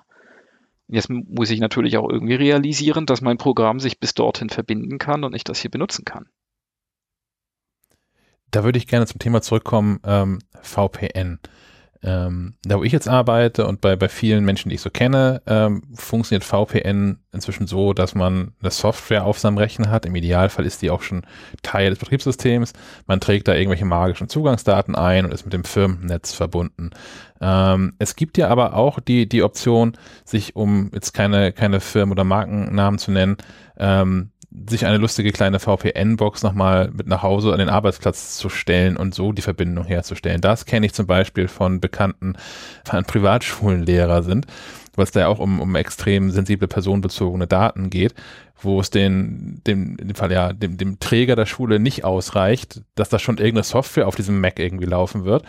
Jetzt 0.88 1.10
muss 1.10 1.50
ich 1.50 1.60
natürlich 1.60 1.98
auch 1.98 2.10
irgendwie 2.10 2.36
realisieren, 2.36 3.06
dass 3.06 3.22
mein 3.22 3.38
Programm 3.38 3.80
sich 3.80 4.00
bis 4.00 4.14
dorthin 4.14 4.50
verbinden 4.50 4.98
kann 4.98 5.24
und 5.24 5.34
ich 5.34 5.44
das 5.44 5.60
hier 5.60 5.72
benutzen 5.72 6.04
kann. 6.06 6.28
Da 8.52 8.66
würde 8.66 8.78
ich 8.78 8.88
gerne 8.88 9.08
zum 9.08 9.20
Thema 9.20 9.42
zurückkommen, 9.42 10.02
ähm, 10.04 10.40
VPN. 10.62 11.40
Ähm, 12.04 12.56
da 12.64 12.80
wo 12.80 12.84
ich 12.84 12.92
jetzt 12.92 13.08
arbeite 13.08 13.68
und 13.68 13.80
bei, 13.80 13.96
bei 13.96 14.10
vielen 14.10 14.44
Menschen, 14.44 14.70
die 14.70 14.76
ich 14.76 14.82
so 14.82 14.90
kenne, 14.90 15.42
ähm, 15.46 15.84
funktioniert 15.94 16.44
VPN 16.44 17.20
inzwischen 17.32 17.68
so, 17.68 17.94
dass 17.94 18.16
man 18.16 18.54
eine 18.60 18.72
Software 18.72 19.24
auf 19.26 19.38
seinem 19.38 19.60
Rechner 19.60 19.92
hat. 19.92 20.08
Im 20.08 20.16
Idealfall 20.16 20.66
ist 20.66 20.82
die 20.82 20.90
auch 20.90 21.04
schon 21.04 21.22
Teil 21.62 21.92
des 21.92 22.00
Betriebssystems. 22.00 22.74
Man 23.06 23.20
trägt 23.20 23.48
da 23.48 23.54
irgendwelche 23.54 23.86
magischen 23.86 24.30
Zugangsdaten 24.30 24.96
ein 24.96 25.26
und 25.26 25.32
ist 25.32 25.46
mit 25.46 25.54
dem 25.54 25.64
Firmennetz 25.64 26.34
verbunden. 26.34 26.90
Ähm, 27.40 27.94
es 28.00 28.16
gibt 28.16 28.38
ja 28.40 28.48
aber 28.48 28.76
auch 28.76 29.00
die, 29.00 29.30
die 29.30 29.44
Option, 29.44 29.94
sich 30.26 30.56
um 30.56 30.90
jetzt 30.94 31.14
keine, 31.14 31.52
keine 31.52 31.82
Firmen- 31.82 32.12
oder 32.12 32.24
Markennamen 32.24 32.98
zu 32.98 33.12
nennen, 33.12 33.38
ähm, 33.78 34.32
sich 34.70 34.86
eine 34.86 34.98
lustige 34.98 35.32
kleine 35.32 35.60
VPN-Box 35.60 36.44
nochmal 36.44 36.92
mit 36.92 37.08
nach 37.08 37.24
Hause 37.24 37.54
an 37.54 37.60
den 37.60 37.70
Arbeitsplatz 37.70 38.38
zu 38.38 38.50
stellen 38.50 38.98
und 38.98 39.16
so 39.16 39.32
die 39.32 39.42
Verbindung 39.42 39.86
herzustellen. 39.86 40.42
Das 40.42 40.66
kenne 40.66 40.86
ich 40.86 40.94
zum 40.94 41.08
Beispiel 41.08 41.48
von 41.48 41.80
Bekannten, 41.80 42.36
von 42.86 43.06
Privatschulenlehrer 43.06 44.24
sind, 44.24 44.48
was 44.96 45.12
da 45.12 45.22
ja 45.22 45.28
auch 45.28 45.40
um, 45.40 45.62
um 45.62 45.76
extrem 45.76 46.32
sensible 46.32 46.68
personenbezogene 46.68 47.48
Daten 47.48 47.90
geht, 47.90 48.14
wo 48.60 48.82
es 48.82 48.90
den, 48.90 49.62
dem, 49.66 49.96
in 49.98 50.10
dem 50.10 50.16
Fall 50.16 50.32
ja, 50.32 50.52
dem, 50.52 50.78
dem 50.78 51.00
Träger 51.00 51.38
der 51.38 51.46
Schule 51.46 51.80
nicht 51.80 52.04
ausreicht, 52.04 52.82
dass 52.96 53.10
da 53.10 53.20
schon 53.20 53.38
irgendeine 53.38 53.64
Software 53.64 54.08
auf 54.08 54.16
diesem 54.16 54.42
Mac 54.42 54.60
irgendwie 54.60 54.86
laufen 54.86 55.24
wird, 55.24 55.44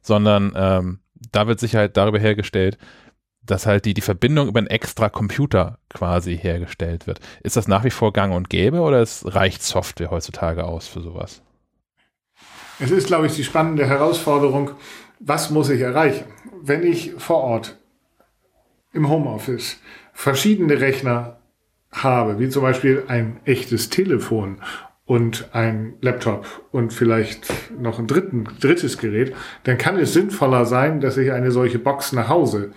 sondern 0.00 0.52
ähm, 0.56 1.00
da 1.30 1.46
wird 1.46 1.60
Sicherheit 1.60 1.96
darüber 1.96 2.18
hergestellt, 2.18 2.78
dass 3.46 3.66
halt 3.66 3.84
die, 3.84 3.94
die 3.94 4.00
Verbindung 4.00 4.48
über 4.48 4.58
einen 4.58 4.66
extra 4.66 5.08
Computer 5.08 5.78
quasi 5.88 6.36
hergestellt 6.36 7.06
wird. 7.06 7.20
Ist 7.42 7.56
das 7.56 7.68
nach 7.68 7.84
wie 7.84 7.90
vor 7.90 8.12
gang 8.12 8.34
und 8.34 8.50
gäbe 8.50 8.80
oder 8.80 9.00
es 9.00 9.24
reicht 9.34 9.62
Software 9.62 10.10
heutzutage 10.10 10.64
aus 10.64 10.86
für 10.86 11.00
sowas? 11.00 11.42
Es 12.78 12.90
ist, 12.90 13.06
glaube 13.06 13.26
ich, 13.26 13.34
die 13.34 13.44
spannende 13.44 13.86
Herausforderung, 13.86 14.72
was 15.18 15.50
muss 15.50 15.70
ich 15.70 15.80
erreichen? 15.80 16.26
Wenn 16.60 16.82
ich 16.82 17.14
vor 17.16 17.38
Ort 17.38 17.78
im 18.92 19.08
Homeoffice 19.08 19.78
verschiedene 20.12 20.80
Rechner 20.80 21.38
habe, 21.92 22.38
wie 22.38 22.48
zum 22.48 22.62
Beispiel 22.62 23.04
ein 23.08 23.40
echtes 23.44 23.88
Telefon 23.88 24.60
und 25.06 25.48
ein 25.52 25.94
Laptop 26.00 26.46
und 26.72 26.92
vielleicht 26.92 27.46
noch 27.78 27.98
ein 27.98 28.06
dritten, 28.06 28.44
drittes 28.60 28.98
Gerät, 28.98 29.34
dann 29.62 29.78
kann 29.78 29.96
es 29.98 30.12
sinnvoller 30.12 30.66
sein, 30.66 31.00
dass 31.00 31.16
ich 31.16 31.32
eine 31.32 31.52
solche 31.52 31.78
Box 31.78 32.12
nach 32.12 32.28
Hause 32.28 32.72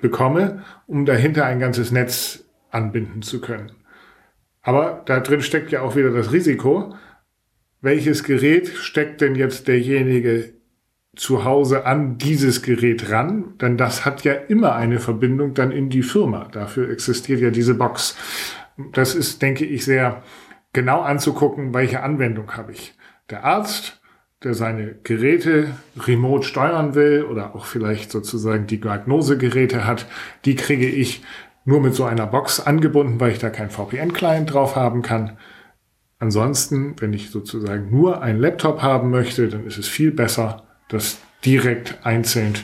bekomme, 0.00 0.64
um 0.86 1.06
dahinter 1.06 1.44
ein 1.46 1.58
ganzes 1.58 1.90
Netz 1.90 2.44
anbinden 2.70 3.22
zu 3.22 3.40
können. 3.40 3.72
Aber 4.62 5.02
da 5.06 5.20
drin 5.20 5.42
steckt 5.42 5.72
ja 5.72 5.82
auch 5.82 5.94
wieder 5.96 6.10
das 6.10 6.32
Risiko, 6.32 6.94
welches 7.80 8.24
Gerät 8.24 8.68
steckt 8.68 9.20
denn 9.20 9.34
jetzt 9.34 9.68
derjenige 9.68 10.54
zu 11.16 11.44
Hause 11.44 11.84
an 11.84 12.16
dieses 12.18 12.62
Gerät 12.62 13.10
ran? 13.10 13.58
Denn 13.60 13.76
das 13.76 14.04
hat 14.04 14.24
ja 14.24 14.32
immer 14.32 14.74
eine 14.74 15.00
Verbindung 15.00 15.54
dann 15.54 15.70
in 15.70 15.90
die 15.90 16.02
Firma. 16.02 16.48
Dafür 16.50 16.90
existiert 16.90 17.40
ja 17.40 17.50
diese 17.50 17.74
Box. 17.74 18.16
Das 18.92 19.14
ist, 19.14 19.42
denke 19.42 19.66
ich, 19.66 19.84
sehr 19.84 20.22
genau 20.72 21.02
anzugucken, 21.02 21.74
welche 21.74 22.02
Anwendung 22.02 22.56
habe 22.56 22.72
ich. 22.72 22.96
Der 23.30 23.44
Arzt 23.44 24.00
der 24.44 24.54
seine 24.54 24.94
Geräte 25.02 25.74
remote 25.98 26.46
steuern 26.46 26.94
will 26.94 27.24
oder 27.24 27.54
auch 27.54 27.64
vielleicht 27.64 28.10
sozusagen 28.10 28.66
die 28.66 28.80
Diagnosegeräte 28.80 29.86
hat, 29.86 30.06
die 30.44 30.54
kriege 30.54 30.86
ich 30.86 31.22
nur 31.64 31.80
mit 31.80 31.94
so 31.94 32.04
einer 32.04 32.26
Box 32.26 32.60
angebunden, 32.60 33.18
weil 33.20 33.32
ich 33.32 33.38
da 33.38 33.48
kein 33.48 33.70
VPN-Client 33.70 34.52
drauf 34.52 34.76
haben 34.76 35.02
kann. 35.02 35.38
Ansonsten, 36.18 36.94
wenn 37.00 37.12
ich 37.12 37.30
sozusagen 37.30 37.90
nur 37.90 38.22
einen 38.22 38.38
Laptop 38.38 38.82
haben 38.82 39.10
möchte, 39.10 39.48
dann 39.48 39.66
ist 39.66 39.78
es 39.78 39.88
viel 39.88 40.10
besser, 40.10 40.66
das 40.88 41.18
direkt 41.44 41.98
einzeln 42.04 42.54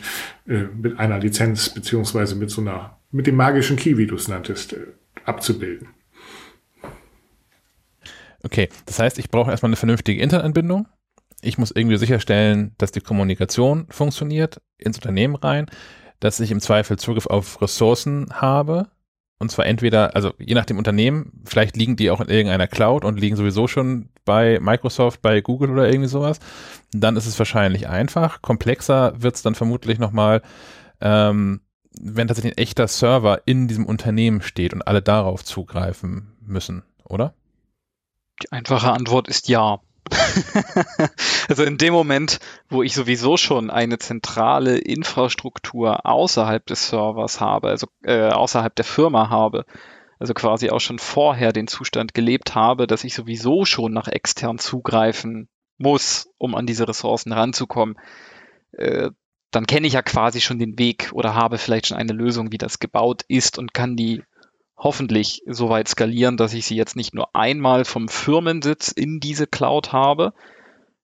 äh, 0.47 0.65
mit 0.81 0.99
einer 0.99 1.19
Lizenz 1.19 1.71
beziehungsweise 1.71 2.37
mit 2.37 2.51
so 2.51 2.61
einer, 2.61 2.99
mit 3.11 3.27
dem 3.27 3.37
magischen 3.37 3.77
Key, 3.77 3.97
wie 3.97 4.07
du 4.07 4.17
es 4.17 4.29
nanntest, 4.29 4.75
äh, 4.75 4.87
abzubilden. 5.25 5.89
Okay, 8.43 8.69
das 8.87 8.99
heißt, 8.99 9.19
ich 9.19 9.31
brauche 9.31 9.51
erstmal 9.51 9.69
eine 9.71 9.77
vernünftige 9.77 10.23
Internetanbindung 10.23 10.87
ich 11.43 11.59
muss 11.59 11.71
irgendwie 11.71 11.97
sicherstellen, 11.97 12.75
dass 12.79 12.93
die 12.93 13.01
Kommunikation 13.01 13.87
funktioniert 13.91 14.61
ins 14.79 14.99
Unternehmen 14.99 15.37
rein, 15.37 15.67
dass 16.21 16.41
ich 16.41 16.51
im 16.51 16.61
Zweifel 16.61 16.99
Zugriff 16.99 17.27
auf 17.27 17.61
Ressourcen 17.63 18.29
habe. 18.33 18.89
Und 19.39 19.51
zwar 19.51 19.65
entweder, 19.65 20.15
also 20.15 20.35
je 20.39 20.55
nach 20.55 20.67
dem 20.67 20.77
Unternehmen, 20.77 21.43
vielleicht 21.47 21.75
liegen 21.77 21.97
die 21.97 22.11
auch 22.11 22.21
in 22.21 22.29
irgendeiner 22.29 22.67
Cloud 22.67 23.07
und 23.07 23.19
liegen 23.19 23.37
sowieso 23.37 23.67
schon 23.69 24.11
bei 24.27 24.61
Microsoft, 24.61 25.23
bei 25.23 25.41
Google 25.41 25.71
oder 25.71 25.89
irgendwie 25.89 26.09
sowas. 26.09 26.41
Dann 26.93 27.17
ist 27.17 27.27
es 27.27 27.39
wahrscheinlich 27.39 27.89
einfach. 27.89 28.43
Komplexer 28.43 29.15
wird 29.17 29.37
es 29.37 29.43
dann 29.43 29.55
vermutlich 29.55 29.99
nochmal, 29.99 30.43
ähm, 31.01 31.63
wenn 31.99 32.29
tatsächlich 32.29 32.53
ein 32.53 32.63
echter 32.63 32.87
Server 32.87 33.41
in 33.47 33.67
diesem 33.67 33.87
Unternehmen 33.87 34.43
steht 34.43 34.75
und 34.75 34.83
alle 34.83 35.01
darauf 35.01 35.43
zugreifen 35.43 36.37
müssen, 36.43 36.83
oder? 37.05 37.33
Die 38.43 38.53
einfache 38.53 38.93
Antwort 38.93 39.27
ist 39.29 39.49
ja. 39.49 39.81
also 41.49 41.63
in 41.63 41.79
dem 41.79 41.93
Moment, 41.93 42.41
wo 42.69 42.83
ich 42.83 42.95
sowieso 42.95 43.37
schon 43.37 43.71
eine 43.71 43.99
zentrale 43.99 44.79
Infrastruktur 44.79 46.07
außerhalb 46.07 46.65
des 46.67 46.89
Servers 46.89 47.41
habe, 47.41 47.69
also 47.69 47.87
äh, 48.03 48.29
außerhalb 48.29 48.75
der 48.75 48.85
Firma 48.85 49.31
habe, 49.31 49.65
also 50.19 50.35
quasi 50.35 50.71
auch 50.71 50.81
schon 50.81 50.99
vorher 50.99 51.53
den 51.53 51.67
Zustand 51.67 52.15
gelebt 52.15 52.55
habe, 52.55 52.87
dass 52.87 53.05
ich 53.05 53.15
sowieso 53.15 53.65
schon 53.65 53.93
nach 53.93 54.09
extern 54.09 54.59
zugreifen 54.59 55.49
muss, 55.79 56.29
um 56.39 56.55
an 56.55 56.67
diese 56.67 56.87
Ressourcen 56.87 57.33
ranzukommen, 57.33 57.97
äh, 58.73 59.11
dann 59.51 59.67
kenne 59.67 59.87
ich 59.87 59.95
ja 59.95 60.03
quasi 60.03 60.41
schon 60.41 60.59
den 60.59 60.79
Weg 60.79 61.11
oder 61.13 61.35
habe 61.35 61.59
vielleicht 61.59 61.89
schon 61.89 61.97
eine 61.97 62.13
Lösung, 62.13 62.53
wie 62.53 62.59
das 62.59 62.79
gebaut 62.79 63.23
ist 63.27 63.59
und 63.59 63.75
kann 63.75 63.97
die 63.97 64.23
hoffentlich 64.81 65.43
so 65.47 65.69
weit 65.69 65.89
skalieren, 65.89 66.37
dass 66.37 66.55
ich 66.55 66.67
sie 66.67 66.77
jetzt 66.77 66.97
nicht 66.97 67.15
nur 67.15 67.35
einmal 67.35 67.85
vom 67.85 68.09
Firmensitz 68.09 68.89
in 68.89 69.21
diese 69.21 69.47
Cloud 69.47 69.93
habe, 69.93 70.33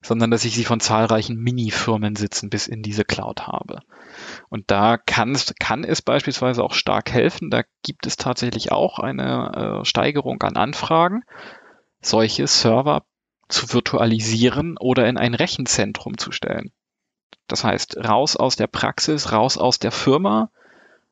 sondern 0.03 0.31
dass 0.31 0.45
ich 0.45 0.55
sie 0.55 0.65
von 0.65 0.81
zahlreichen 0.81 1.37
Mini-Firmensitzen 1.37 2.49
bis 2.49 2.69
in 2.69 2.83
diese 2.83 3.05
Cloud 3.05 3.47
habe. 3.47 3.81
Und 4.49 4.71
da 4.71 4.97
kann, 4.97 5.37
kann 5.61 5.85
es 5.85 6.01
beispielsweise 6.01 6.65
auch 6.65 6.73
stark 6.73 7.12
helfen. 7.12 7.51
Da 7.51 7.65
gibt 7.83 8.07
es 8.07 8.17
tatsächlich 8.17 8.73
auch 8.73 8.99
eine 8.99 9.81
äh, 9.83 9.85
Steigerung 9.85 10.43
an 10.43 10.57
Anfragen, 10.57 11.23
solche 12.01 12.47
Server 12.47 13.05
zu 13.49 13.73
virtualisieren 13.73 14.77
oder 14.79 15.07
in 15.07 15.19
ein 15.19 15.35
Rechenzentrum 15.35 16.17
zu 16.17 16.33
stellen. 16.33 16.73
Das 17.47 17.62
heißt, 17.62 17.99
raus 17.99 18.37
aus 18.37 18.57
der 18.57 18.67
Praxis, 18.69 19.33
raus 19.33 19.59
aus 19.59 19.79
der 19.79 19.93
Firma, 19.93 20.51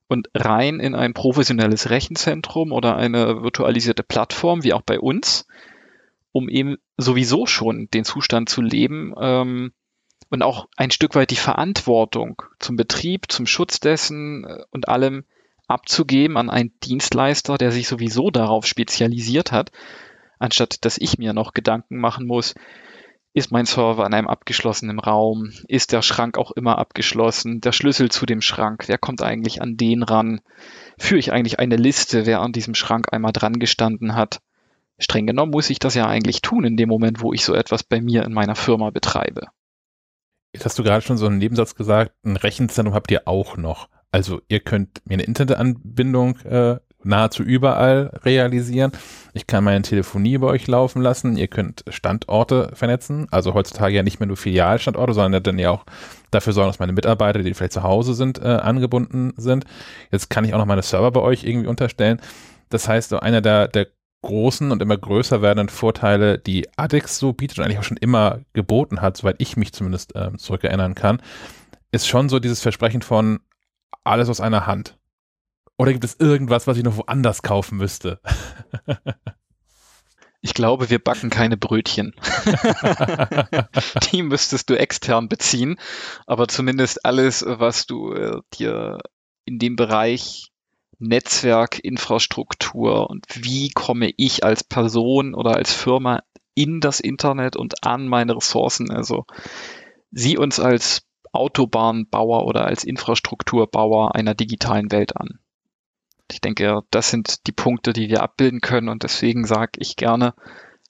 und 0.08 0.28
rein 0.34 0.80
in 0.80 0.94
ein 0.94 1.14
professionelles 1.14 1.90
Rechenzentrum 1.90 2.72
oder 2.72 2.96
eine 2.96 3.42
virtualisierte 3.42 4.02
Plattform, 4.02 4.62
wie 4.62 4.72
auch 4.72 4.82
bei 4.82 5.00
uns, 5.00 5.46
um 6.32 6.48
eben 6.48 6.76
sowieso 6.96 7.46
schon 7.46 7.88
den 7.92 8.04
Zustand 8.04 8.48
zu 8.48 8.60
leben 8.60 9.14
ähm, 9.18 9.72
und 10.30 10.42
auch 10.42 10.68
ein 10.76 10.90
Stück 10.90 11.14
weit 11.14 11.30
die 11.30 11.36
Verantwortung 11.36 12.42
zum 12.58 12.76
Betrieb, 12.76 13.30
zum 13.30 13.46
Schutz 13.46 13.80
dessen 13.80 14.44
äh, 14.44 14.64
und 14.70 14.88
allem 14.88 15.24
abzugeben 15.66 16.36
an 16.36 16.50
einen 16.50 16.78
Dienstleister, 16.82 17.56
der 17.56 17.72
sich 17.72 17.88
sowieso 17.88 18.30
darauf 18.30 18.66
spezialisiert 18.66 19.52
hat, 19.52 19.72
anstatt 20.38 20.84
dass 20.84 20.98
ich 20.98 21.18
mir 21.18 21.32
noch 21.32 21.54
Gedanken 21.54 21.98
machen 21.98 22.26
muss, 22.26 22.54
ist 23.34 23.52
mein 23.52 23.66
Server 23.66 24.06
in 24.06 24.14
einem 24.14 24.28
abgeschlossenen 24.28 24.98
Raum? 24.98 25.52
Ist 25.68 25.92
der 25.92 26.02
Schrank 26.02 26.38
auch 26.38 26.52
immer 26.52 26.78
abgeschlossen? 26.78 27.60
Der 27.60 27.72
Schlüssel 27.72 28.10
zu 28.10 28.26
dem 28.26 28.40
Schrank, 28.40 28.84
wer 28.86 28.96
kommt 28.96 29.22
eigentlich 29.22 29.60
an 29.60 29.76
den 29.76 30.02
ran? 30.02 30.40
Führe 30.98 31.18
ich 31.18 31.32
eigentlich 31.32 31.58
eine 31.58 31.76
Liste, 31.76 32.26
wer 32.26 32.40
an 32.40 32.52
diesem 32.52 32.74
Schrank 32.74 33.12
einmal 33.12 33.32
dran 33.32 33.58
gestanden 33.58 34.14
hat? 34.14 34.40
streng 34.98 35.26
genommen 35.26 35.52
muss 35.52 35.70
ich 35.70 35.78
das 35.78 35.94
ja 35.94 36.06
eigentlich 36.06 36.40
tun 36.40 36.64
in 36.64 36.76
dem 36.76 36.88
Moment, 36.88 37.20
wo 37.20 37.32
ich 37.32 37.44
so 37.44 37.54
etwas 37.54 37.82
bei 37.82 38.00
mir 38.00 38.24
in 38.24 38.32
meiner 38.32 38.54
Firma 38.54 38.90
betreibe. 38.90 39.48
Jetzt 40.52 40.64
hast 40.64 40.78
du 40.78 40.84
gerade 40.84 41.04
schon 41.04 41.16
so 41.16 41.26
einen 41.26 41.38
Nebensatz 41.38 41.74
gesagt, 41.74 42.12
ein 42.24 42.36
Rechenzentrum 42.36 42.94
habt 42.94 43.10
ihr 43.10 43.26
auch 43.26 43.56
noch. 43.56 43.88
Also 44.12 44.40
ihr 44.46 44.60
könnt 44.60 45.04
mir 45.04 45.14
eine 45.14 45.24
Internetanbindung 45.24 46.38
äh, 46.40 46.76
nahezu 47.04 47.42
überall 47.42 48.10
realisieren. 48.24 48.92
Ich 49.32 49.46
kann 49.46 49.64
meine 49.64 49.82
Telefonie 49.82 50.38
bei 50.38 50.46
euch 50.46 50.66
laufen 50.66 51.02
lassen. 51.02 51.36
Ihr 51.36 51.48
könnt 51.48 51.84
Standorte 51.88 52.70
vernetzen. 52.74 53.26
Also 53.30 53.54
heutzutage 53.54 53.94
ja 53.94 54.02
nicht 54.02 54.20
mehr 54.20 54.26
nur 54.26 54.36
Filialstandorte, 54.36 55.14
sondern 55.14 55.42
dann 55.42 55.58
ja 55.58 55.70
auch 55.70 55.84
dafür 56.30 56.52
sorgen, 56.52 56.68
dass 56.68 56.78
meine 56.78 56.92
Mitarbeiter, 56.92 57.42
die 57.42 57.54
vielleicht 57.54 57.72
zu 57.72 57.82
Hause 57.82 58.14
sind, 58.14 58.38
äh, 58.38 58.46
angebunden 58.46 59.32
sind. 59.36 59.64
Jetzt 60.10 60.30
kann 60.30 60.44
ich 60.44 60.54
auch 60.54 60.58
noch 60.58 60.66
meine 60.66 60.82
Server 60.82 61.10
bei 61.10 61.20
euch 61.20 61.44
irgendwie 61.44 61.68
unterstellen. 61.68 62.20
Das 62.70 62.88
heißt, 62.88 63.10
so 63.10 63.20
einer 63.20 63.40
der, 63.40 63.68
der 63.68 63.88
großen 64.22 64.72
und 64.72 64.80
immer 64.80 64.96
größer 64.96 65.42
werdenden 65.42 65.68
Vorteile, 65.68 66.38
die 66.38 66.66
ADEX 66.76 67.18
so 67.18 67.32
bietet 67.32 67.58
und 67.58 67.64
eigentlich 67.64 67.78
auch 67.78 67.84
schon 67.84 67.98
immer 67.98 68.40
geboten 68.54 69.02
hat, 69.02 69.16
soweit 69.16 69.36
ich 69.38 69.56
mich 69.56 69.72
zumindest 69.72 70.16
äh, 70.16 70.30
zurückerinnern 70.36 70.94
kann, 70.94 71.20
ist 71.92 72.08
schon 72.08 72.28
so 72.28 72.38
dieses 72.38 72.60
Versprechen 72.60 73.02
von 73.02 73.40
alles 74.02 74.28
aus 74.28 74.40
einer 74.40 74.66
Hand. 74.66 74.96
Oder 75.84 75.92
gibt 75.92 76.04
es 76.04 76.18
irgendwas, 76.18 76.66
was 76.66 76.78
ich 76.78 76.82
noch 76.82 76.96
woanders 76.96 77.42
kaufen 77.42 77.76
müsste? 77.76 78.18
Ich 80.40 80.54
glaube, 80.54 80.88
wir 80.88 80.98
backen 80.98 81.28
keine 81.28 81.58
Brötchen. 81.58 82.14
Die 84.10 84.22
müsstest 84.22 84.70
du 84.70 84.78
extern 84.78 85.28
beziehen. 85.28 85.76
Aber 86.26 86.48
zumindest 86.48 87.04
alles, 87.04 87.44
was 87.46 87.84
du 87.84 88.14
äh, 88.14 88.40
dir 88.58 88.96
in 89.44 89.58
dem 89.58 89.76
Bereich 89.76 90.52
Netzwerk, 90.98 91.80
Infrastruktur 91.84 93.10
und 93.10 93.26
wie 93.34 93.68
komme 93.68 94.10
ich 94.16 94.42
als 94.42 94.64
Person 94.64 95.34
oder 95.34 95.54
als 95.54 95.74
Firma 95.74 96.22
in 96.54 96.80
das 96.80 97.00
Internet 97.00 97.56
und 97.56 97.84
an 97.84 98.08
meine 98.08 98.36
Ressourcen. 98.36 98.90
Also 98.90 99.26
sieh 100.12 100.38
uns 100.38 100.60
als 100.60 101.02
Autobahnbauer 101.32 102.46
oder 102.46 102.64
als 102.64 102.84
Infrastrukturbauer 102.84 104.14
einer 104.14 104.34
digitalen 104.34 104.90
Welt 104.90 105.16
an. 105.18 105.40
Ich 106.30 106.40
denke, 106.40 106.80
das 106.90 107.10
sind 107.10 107.46
die 107.46 107.52
Punkte, 107.52 107.92
die 107.92 108.08
wir 108.08 108.22
abbilden 108.22 108.60
können 108.60 108.88
und 108.88 109.02
deswegen 109.02 109.44
sage 109.44 109.72
ich 109.76 109.96
gerne, 109.96 110.34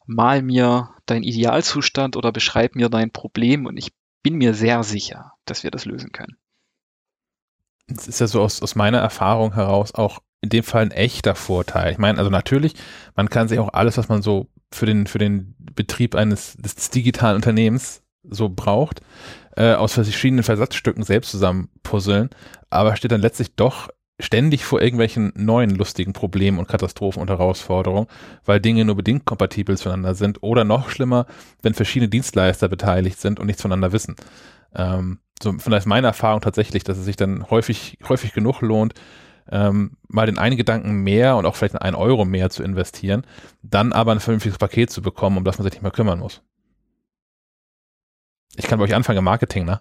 mal 0.07 0.43
mir 0.43 0.91
dein 1.07 1.23
Idealzustand 1.23 2.17
oder 2.17 2.33
beschreib 2.33 2.75
mir 2.75 2.89
dein 2.89 3.11
Problem 3.11 3.67
und 3.67 3.77
ich 3.77 3.93
bin 4.23 4.37
mir 4.37 4.55
sehr 4.55 4.83
sicher, 4.83 5.33
dass 5.45 5.63
wir 5.65 5.71
das 5.71 5.85
lösen 5.85 6.13
können. 6.13 6.37
Es 7.87 8.09
ist 8.09 8.21
ja 8.21 8.27
so 8.27 8.41
aus, 8.41 8.63
aus 8.63 8.75
meiner 8.75 8.99
Erfahrung 8.99 9.55
heraus 9.55 9.95
auch 9.95 10.21
in 10.41 10.49
dem 10.49 10.65
Fall 10.65 10.83
ein 10.83 10.91
echter 10.91 11.35
Vorteil. 11.35 11.93
Ich 11.93 11.99
meine, 11.99 12.19
also 12.19 12.31
natürlich, 12.31 12.75
man 13.15 13.29
kann 13.29 13.49
sich 13.49 13.59
auch 13.59 13.73
alles, 13.73 13.99
was 13.99 14.09
man 14.09 14.23
so 14.23 14.49
für 14.71 14.87
den, 14.87 15.07
für 15.07 15.19
den 15.19 15.55
Betrieb 15.59 16.15
eines 16.15 16.57
des 16.57 16.91
digitalen 16.91 17.37
Unternehmens 17.37 18.03
so 18.23 18.49
braucht, 18.49 19.01
äh, 19.57 19.75
aus 19.75 19.95
verschiedenen 19.95 20.43
Versatzstücken 20.43 21.03
selbst 21.03 21.31
zusammen 21.31 21.69
puzzeln, 21.83 22.31
aber 22.71 22.97
steht 22.97 23.13
dann 23.13 23.21
letztlich 23.21 23.55
doch 23.55 23.89
ständig 24.21 24.65
vor 24.65 24.81
irgendwelchen 24.81 25.33
neuen 25.35 25.71
lustigen 25.71 26.13
Problemen 26.13 26.59
und 26.59 26.69
Katastrophen 26.69 27.21
und 27.21 27.31
Herausforderungen, 27.31 28.07
weil 28.45 28.61
Dinge 28.61 28.85
nur 28.85 28.95
bedingt 28.95 29.25
kompatibel 29.25 29.77
zueinander 29.77 30.15
sind 30.15 30.43
oder 30.43 30.65
noch 30.65 30.89
schlimmer, 30.89 31.27
wenn 31.63 31.75
verschiedene 31.75 32.09
Dienstleister 32.09 32.69
beteiligt 32.69 33.19
sind 33.19 33.41
und 33.41 33.47
nichts 33.47 33.63
voneinander 33.63 33.93
wissen. 33.93 34.15
Ähm, 34.75 35.19
so 35.43 35.53
vielleicht 35.59 35.87
meine 35.87 36.07
Erfahrung 36.07 36.41
tatsächlich, 36.41 36.85
dass 36.85 36.97
es 36.97 37.05
sich 37.05 37.17
dann 37.17 37.51
häufig, 37.51 37.99
häufig 38.09 38.33
genug 38.33 38.61
lohnt, 38.61 38.95
ähm, 39.51 39.97
mal 40.09 40.27
den 40.27 40.39
einen 40.39 40.57
Gedanken 40.57 41.03
mehr 41.03 41.37
und 41.37 41.45
auch 41.45 41.57
vielleicht 41.57 41.81
einen 41.81 41.97
Euro 41.97 42.25
mehr 42.25 42.51
zu 42.51 42.63
investieren, 42.63 43.27
dann 43.63 43.93
aber 43.93 44.13
ein 44.13 44.21
vernünftiges 44.21 44.59
Paket 44.59 44.91
zu 44.91 45.03
bekommen, 45.03 45.37
um 45.37 45.45
das 45.45 45.59
man 45.59 45.65
sich 45.65 45.75
nicht 45.75 45.83
mehr 45.83 45.91
kümmern 45.91 46.21
muss. 46.21 46.41
Ich 48.57 48.67
kann 48.69 48.79
bei 48.79 48.85
euch 48.85 48.95
anfangen 48.95 49.19
im 49.19 49.25
Marketing, 49.25 49.65
ne? 49.65 49.81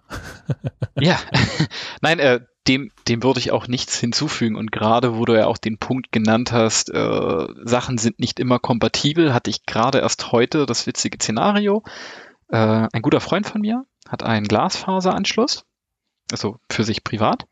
ja, 0.99 1.19
nein, 2.01 2.19
äh, 2.19 2.41
dem, 2.67 2.91
dem 3.07 3.23
würde 3.23 3.39
ich 3.39 3.51
auch 3.51 3.67
nichts 3.67 3.97
hinzufügen. 3.99 4.55
Und 4.55 4.71
gerade 4.71 5.17
wo 5.17 5.25
du 5.25 5.35
ja 5.35 5.47
auch 5.47 5.57
den 5.57 5.77
Punkt 5.77 6.11
genannt 6.11 6.51
hast, 6.51 6.89
äh, 6.89 7.47
Sachen 7.63 7.97
sind 7.97 8.19
nicht 8.19 8.39
immer 8.39 8.59
kompatibel, 8.59 9.33
hatte 9.33 9.49
ich 9.49 9.65
gerade 9.65 9.99
erst 9.99 10.31
heute 10.31 10.65
das 10.65 10.87
witzige 10.87 11.17
Szenario. 11.21 11.83
Äh, 12.49 12.87
ein 12.91 13.01
guter 13.01 13.19
Freund 13.19 13.47
von 13.47 13.61
mir 13.61 13.85
hat 14.07 14.23
einen 14.23 14.47
Glasfaseranschluss, 14.47 15.65
also 16.31 16.59
für 16.69 16.83
sich 16.83 17.03
privat. 17.03 17.45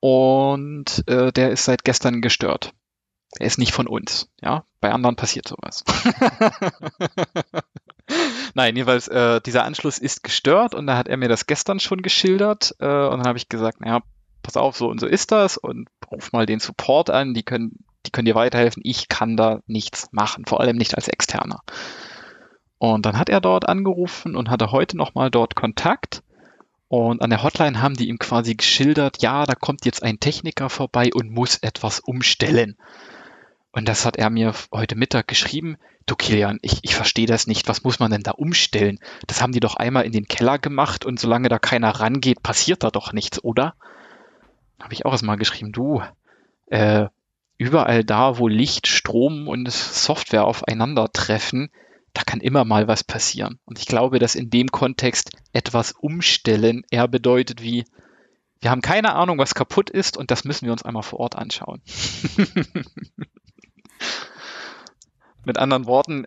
Und 0.00 1.02
äh, 1.08 1.32
der 1.32 1.50
ist 1.50 1.64
seit 1.64 1.84
gestern 1.84 2.20
gestört. 2.20 2.72
Er 3.38 3.46
ist 3.46 3.58
nicht 3.58 3.72
von 3.72 3.86
uns. 3.86 4.28
Ja, 4.40 4.64
bei 4.80 4.92
anderen 4.92 5.16
passiert 5.16 5.48
sowas. 5.48 5.84
Nein, 8.54 8.76
jedenfalls, 8.76 9.08
äh, 9.08 9.40
dieser 9.40 9.64
Anschluss 9.64 9.98
ist 9.98 10.22
gestört 10.22 10.74
und 10.74 10.86
da 10.86 10.96
hat 10.96 11.08
er 11.08 11.16
mir 11.16 11.28
das 11.28 11.46
gestern 11.46 11.80
schon 11.80 12.02
geschildert 12.02 12.74
äh, 12.78 12.84
und 12.84 13.18
dann 13.18 13.26
habe 13.26 13.38
ich 13.38 13.48
gesagt, 13.48 13.80
naja, 13.80 14.00
pass 14.42 14.56
auf, 14.56 14.76
so 14.76 14.88
und 14.88 15.00
so 15.00 15.06
ist 15.06 15.32
das 15.32 15.58
und 15.58 15.88
ruf 16.10 16.32
mal 16.32 16.46
den 16.46 16.60
Support 16.60 17.10
an, 17.10 17.34
die 17.34 17.42
können, 17.42 17.84
die 18.06 18.10
können 18.10 18.26
dir 18.26 18.34
weiterhelfen. 18.34 18.82
Ich 18.84 19.08
kann 19.08 19.36
da 19.36 19.60
nichts 19.66 20.08
machen, 20.12 20.46
vor 20.46 20.60
allem 20.60 20.76
nicht 20.76 20.94
als 20.94 21.08
Externer. 21.08 21.60
Und 22.78 23.06
dann 23.06 23.18
hat 23.18 23.28
er 23.28 23.40
dort 23.40 23.68
angerufen 23.68 24.36
und 24.36 24.50
hatte 24.50 24.70
heute 24.70 24.96
nochmal 24.96 25.30
dort 25.30 25.56
Kontakt. 25.56 26.22
Und 26.88 27.22
an 27.22 27.30
der 27.30 27.42
Hotline 27.42 27.82
haben 27.82 27.96
die 27.96 28.08
ihm 28.08 28.18
quasi 28.18 28.54
geschildert, 28.54 29.20
ja, 29.20 29.44
da 29.44 29.54
kommt 29.54 29.84
jetzt 29.84 30.02
ein 30.02 30.20
Techniker 30.20 30.70
vorbei 30.70 31.10
und 31.12 31.30
muss 31.30 31.56
etwas 31.56 31.98
umstellen. 31.98 32.76
Und 33.76 33.86
das 33.86 34.06
hat 34.06 34.16
er 34.16 34.30
mir 34.30 34.54
heute 34.72 34.96
Mittag 34.96 35.28
geschrieben. 35.28 35.76
Du 36.06 36.16
Kilian, 36.16 36.58
ich, 36.62 36.78
ich 36.80 36.94
verstehe 36.94 37.26
das 37.26 37.46
nicht. 37.46 37.68
Was 37.68 37.84
muss 37.84 37.98
man 37.98 38.10
denn 38.10 38.22
da 38.22 38.30
umstellen? 38.30 38.98
Das 39.26 39.42
haben 39.42 39.52
die 39.52 39.60
doch 39.60 39.76
einmal 39.76 40.06
in 40.06 40.12
den 40.12 40.26
Keller 40.26 40.58
gemacht 40.58 41.04
und 41.04 41.20
solange 41.20 41.50
da 41.50 41.58
keiner 41.58 41.90
rangeht, 41.90 42.42
passiert 42.42 42.84
da 42.84 42.90
doch 42.90 43.12
nichts, 43.12 43.44
oder? 43.44 43.74
Habe 44.80 44.94
ich 44.94 45.04
auch 45.04 45.12
erstmal 45.12 45.36
geschrieben, 45.36 45.72
du, 45.72 46.00
äh, 46.68 47.08
überall 47.58 48.02
da, 48.02 48.38
wo 48.38 48.48
Licht, 48.48 48.86
Strom 48.86 49.46
und 49.46 49.70
Software 49.70 50.46
aufeinandertreffen, 50.46 51.68
da 52.14 52.22
kann 52.22 52.40
immer 52.40 52.64
mal 52.64 52.88
was 52.88 53.04
passieren. 53.04 53.58
Und 53.66 53.78
ich 53.78 53.84
glaube, 53.84 54.18
dass 54.18 54.36
in 54.36 54.48
dem 54.48 54.68
Kontext 54.68 55.32
etwas 55.52 55.92
umstellen 55.92 56.82
eher 56.90 57.08
bedeutet 57.08 57.62
wie, 57.62 57.84
wir 58.60 58.70
haben 58.70 58.80
keine 58.80 59.12
Ahnung, 59.12 59.36
was 59.36 59.54
kaputt 59.54 59.90
ist 59.90 60.16
und 60.16 60.30
das 60.30 60.44
müssen 60.44 60.64
wir 60.64 60.72
uns 60.72 60.82
einmal 60.82 61.02
vor 61.02 61.20
Ort 61.20 61.36
anschauen. 61.36 61.82
Mit 65.46 65.58
anderen 65.58 65.86
Worten, 65.86 66.26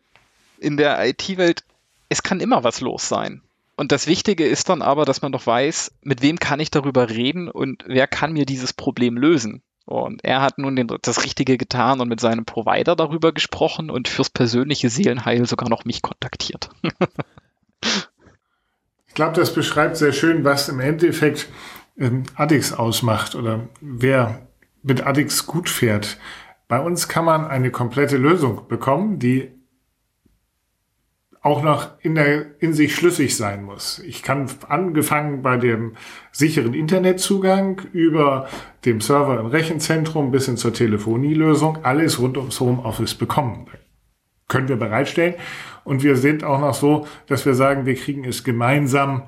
in 0.58 0.78
der 0.78 1.06
IT-Welt, 1.06 1.64
es 2.08 2.24
kann 2.24 2.40
immer 2.40 2.64
was 2.64 2.80
los 2.80 3.08
sein. 3.08 3.42
Und 3.76 3.92
das 3.92 4.08
Wichtige 4.08 4.46
ist 4.46 4.70
dann 4.70 4.82
aber, 4.82 5.06
dass 5.06 5.22
man 5.22 5.32
doch 5.32 5.46
weiß, 5.46 5.92
mit 6.02 6.22
wem 6.22 6.40
kann 6.40 6.60
ich 6.60 6.72
darüber 6.72 7.10
reden 7.10 7.50
und 7.50 7.84
wer 7.86 8.08
kann 8.08 8.34
mir 8.34 8.46
dieses 8.46 8.74
Problem 8.74 9.18
lösen. 9.18 9.62
Und 9.86 10.24
er 10.24 10.42
hat 10.42 10.58
nun 10.58 10.76
den, 10.76 10.88
das 11.02 11.24
Richtige 11.24 11.58
getan 11.58 12.00
und 12.00 12.08
mit 12.08 12.20
seinem 12.20 12.46
Provider 12.46 12.96
darüber 12.96 13.34
gesprochen 13.34 13.90
und 13.90 14.08
fürs 14.08 14.30
persönliche 14.30 14.90
Seelenheil 14.90 15.46
sogar 15.46 15.68
noch 15.68 15.84
mich 15.84 16.02
kontaktiert. 16.02 16.70
ich 19.08 19.14
glaube, 19.16 19.36
das 19.36 19.54
beschreibt 19.54 19.98
sehr 19.98 20.14
schön, 20.14 20.44
was 20.44 20.70
im 20.70 20.80
Endeffekt 20.80 21.48
ähm, 21.98 22.24
Addix 22.36 22.72
ausmacht 22.72 23.36
oder 23.36 23.68
wer 23.82 24.48
mit 24.82 25.06
Addix 25.06 25.46
gut 25.46 25.70
fährt. 25.70 26.18
Bei 26.70 26.80
uns 26.80 27.08
kann 27.08 27.26
man 27.26 27.48
eine 27.48 27.72
komplette 27.72 28.18
Lösung 28.18 28.68
bekommen, 28.68 29.18
die 29.18 29.52
auch 31.42 31.64
noch 31.64 32.00
in, 32.02 32.14
der, 32.14 32.62
in 32.62 32.74
sich 32.74 32.96
schlüssig 32.96 33.36
sein 33.36 33.64
muss. 33.64 33.98
Ich 34.00 34.22
kann 34.22 34.46
angefangen 34.68 35.42
bei 35.42 35.58
dem 35.58 35.96
sicheren 36.32 36.76
Internetzugang 36.76 37.82
über 37.92 38.48
dem 38.86 39.02
Server 39.02 39.40
im 39.40 39.48
Rechenzentrum 39.48 40.30
bis 40.30 40.46
hin 40.46 40.58
zur 40.58 40.72
Telefonielösung 40.72 41.84
alles 41.84 42.20
rund 42.20 42.38
ums 42.38 42.60
Homeoffice 42.60 43.16
bekommen. 43.16 43.66
Können 44.48 44.68
wir 44.68 44.76
bereitstellen. 44.76 45.36
Und 45.86 46.04
wir 46.04 46.18
sind 46.18 46.44
auch 46.44 46.60
noch 46.60 46.76
so, 46.76 47.08
dass 47.26 47.48
wir 47.48 47.56
sagen, 47.56 47.88
wir 47.88 47.96
kriegen 47.96 48.26
es 48.26 48.44
gemeinsam 48.44 49.24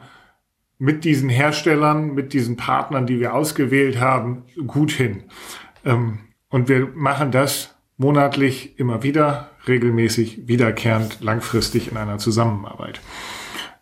mit 0.77 1.05
diesen 1.05 1.29
Herstellern, 1.29 2.13
mit 2.13 2.33
diesen 2.33 2.55
Partnern, 2.55 3.07
die 3.07 3.19
wir 3.19 3.33
ausgewählt 3.33 3.99
haben, 3.99 4.43
gut 4.67 4.91
hin. 4.91 5.23
Ähm, 5.83 6.19
und 6.51 6.69
wir 6.69 6.87
machen 6.93 7.31
das 7.31 7.75
monatlich 7.97 8.77
immer 8.79 9.03
wieder, 9.03 9.49
regelmäßig, 9.67 10.47
wiederkehrend, 10.47 11.21
langfristig 11.21 11.89
in 11.91 11.97
einer 11.97 12.17
Zusammenarbeit. 12.17 13.01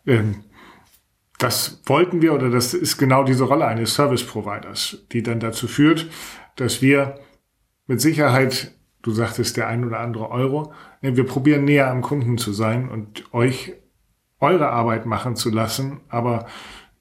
Ähm, 0.06 0.44
das 1.38 1.82
wollten 1.86 2.22
wir 2.22 2.34
oder 2.34 2.50
das 2.50 2.74
ist 2.74 2.98
genau 2.98 3.24
diese 3.24 3.46
Rolle 3.46 3.66
eines 3.66 3.94
Service 3.94 4.26
Providers, 4.26 5.06
die 5.12 5.24
dann 5.24 5.40
dazu 5.40 5.68
führt, 5.68 6.10
dass 6.58 6.82
wir 6.82 7.20
mit 7.88 8.02
Sicherheit, 8.02 8.76
du 9.02 9.12
sagtest 9.12 9.56
der 9.58 9.68
ein 9.68 9.86
oder 9.86 10.00
andere 10.00 10.30
Euro, 10.30 10.74
wir 11.02 11.26
probieren 11.26 11.64
näher 11.64 11.90
am 11.90 12.02
Kunden 12.02 12.38
zu 12.38 12.52
sein 12.52 12.90
und 12.90 13.34
euch 13.34 13.74
eure 14.42 14.70
Arbeit 14.70 15.06
machen 15.06 15.38
zu 15.38 15.50
lassen, 15.50 16.02
aber 16.10 16.46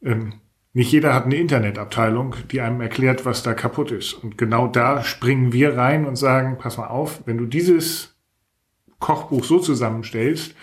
ähm, 0.02 0.34
nicht 0.72 0.92
jeder 0.92 1.14
hat 1.14 1.24
eine 1.24 1.36
Internetabteilung, 1.36 2.36
die 2.50 2.60
einem 2.60 2.80
erklärt, 2.80 3.24
was 3.24 3.42
da 3.42 3.54
kaputt 3.54 3.90
ist. 3.90 4.12
Und 4.12 4.38
genau 4.38 4.66
da 4.66 5.02
springen 5.02 5.52
wir 5.52 5.76
rein 5.76 6.04
und 6.06 6.16
sagen, 6.16 6.58
pass 6.58 6.76
mal 6.76 6.88
auf, 6.88 7.22
wenn 7.24 7.38
du 7.38 7.46
dieses 7.46 8.16
Kochbuch 8.98 9.44
so 9.44 9.58
zusammenstellst, 9.58 10.54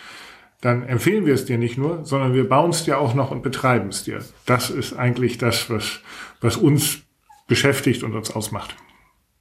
dann 0.61 0.83
empfehlen 0.83 1.25
wir 1.25 1.33
es 1.33 1.45
dir 1.45 1.57
nicht 1.57 1.77
nur, 1.77 2.05
sondern 2.05 2.33
wir 2.33 2.47
bauen 2.47 2.71
es 2.71 2.85
dir 2.85 2.97
auch 2.99 3.13
noch 3.13 3.31
und 3.31 3.43
betreiben 3.43 3.89
es 3.89 4.03
dir. 4.03 4.23
Das 4.45 4.69
ist 4.69 4.93
eigentlich 4.93 5.37
das, 5.37 5.69
was, 5.69 5.99
was 6.41 6.57
uns 6.57 6.99
beschäftigt 7.47 8.03
und 8.03 8.15
uns 8.15 8.31
ausmacht. 8.31 8.75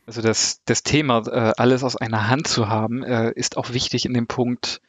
Also 0.07 0.21
das, 0.21 0.61
das 0.67 0.83
Thema, 0.83 1.23
äh, 1.27 1.53
alles 1.57 1.83
aus 1.83 1.97
einer 1.97 2.29
Hand 2.29 2.47
zu 2.47 2.69
haben, 2.69 3.03
äh, 3.03 3.33
ist 3.35 3.57
auch 3.57 3.73
wichtig 3.73 4.05
in 4.05 4.13
dem 4.13 4.27
Punkt, 4.27 4.83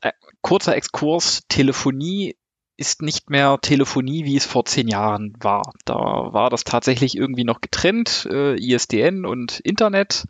äh, 0.00 0.12
kurzer 0.40 0.76
Exkurs, 0.76 1.42
Telefonie 1.48 2.36
ist 2.82 3.00
nicht 3.00 3.30
mehr 3.30 3.58
Telefonie, 3.62 4.24
wie 4.24 4.36
es 4.36 4.44
vor 4.44 4.64
zehn 4.64 4.88
Jahren 4.88 5.34
war. 5.40 5.72
Da 5.84 5.94
war 5.94 6.50
das 6.50 6.64
tatsächlich 6.64 7.16
irgendwie 7.16 7.44
noch 7.44 7.60
getrennt, 7.60 8.28
äh, 8.28 8.56
ISDN 8.56 9.24
und 9.24 9.60
Internet. 9.60 10.26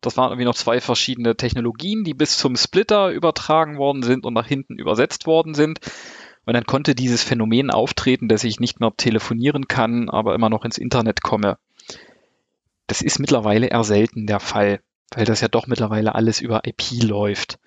Das 0.00 0.16
waren 0.16 0.30
irgendwie 0.30 0.46
noch 0.46 0.54
zwei 0.54 0.80
verschiedene 0.80 1.36
Technologien, 1.36 2.02
die 2.02 2.14
bis 2.14 2.38
zum 2.38 2.56
Splitter 2.56 3.10
übertragen 3.10 3.76
worden 3.76 4.02
sind 4.02 4.24
und 4.24 4.32
nach 4.32 4.46
hinten 4.46 4.78
übersetzt 4.78 5.26
worden 5.26 5.52
sind. 5.52 5.80
Und 6.46 6.54
dann 6.54 6.64
konnte 6.64 6.94
dieses 6.94 7.22
Phänomen 7.22 7.70
auftreten, 7.70 8.28
dass 8.28 8.44
ich 8.44 8.60
nicht 8.60 8.80
mehr 8.80 8.92
telefonieren 8.96 9.68
kann, 9.68 10.08
aber 10.08 10.34
immer 10.34 10.48
noch 10.48 10.64
ins 10.64 10.78
Internet 10.78 11.20
komme. 11.20 11.58
Das 12.86 13.02
ist 13.02 13.18
mittlerweile 13.18 13.66
eher 13.66 13.84
selten 13.84 14.26
der 14.26 14.40
Fall, 14.40 14.80
weil 15.14 15.26
das 15.26 15.42
ja 15.42 15.48
doch 15.48 15.66
mittlerweile 15.66 16.14
alles 16.14 16.40
über 16.40 16.62
IP 16.64 17.02
läuft. 17.02 17.58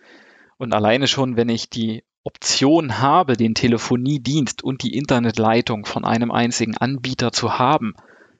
Und 0.57 0.73
alleine 0.73 1.07
schon, 1.07 1.37
wenn 1.37 1.49
ich 1.49 1.69
die 1.69 2.03
Option 2.23 2.99
habe, 2.99 3.35
den 3.35 3.53
Telefoniedienst 3.53 4.63
und 4.63 4.83
die 4.83 4.95
Internetleitung 4.95 5.85
von 5.85 6.05
einem 6.05 6.31
einzigen 6.31 6.77
Anbieter 6.77 7.31
zu 7.31 7.59
haben, 7.59 7.93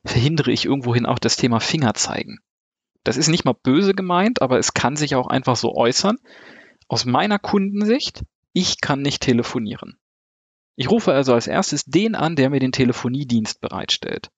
verhindere 0.06 0.52
ich 0.52 0.66
irgendwohin 0.66 1.06
auch 1.06 1.20
das 1.20 1.36
Thema 1.36 1.60
Fingerzeigen. 1.60 2.40
Das 3.04 3.18
ist 3.18 3.28
nicht 3.28 3.44
mal 3.44 3.54
böse 3.54 3.94
gemeint, 3.94 4.42
aber 4.42 4.58
es 4.58 4.74
kann 4.74 4.96
sich 4.96 5.16
auch 5.16 5.28
einfach 5.28 5.58
so 5.58 5.76
äußern. 5.76 6.18
Aus 6.88 7.06
meiner 7.06 7.40
Kundensicht, 7.40 8.24
ich 8.54 8.80
kann 8.80 9.02
nicht 9.02 9.22
telefonieren. 9.22 9.98
Ich 10.76 10.90
rufe 10.90 11.14
also 11.14 11.34
als 11.34 11.48
erstes 11.48 11.84
den 11.86 12.16
an, 12.16 12.36
der 12.36 12.50
mir 12.50 12.60
den 12.60 12.72
Telefoniedienst 12.72 13.62
bereitstellt. 13.62 14.32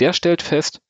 Der 0.00 0.12
stellt 0.12 0.42
fest, 0.42 0.80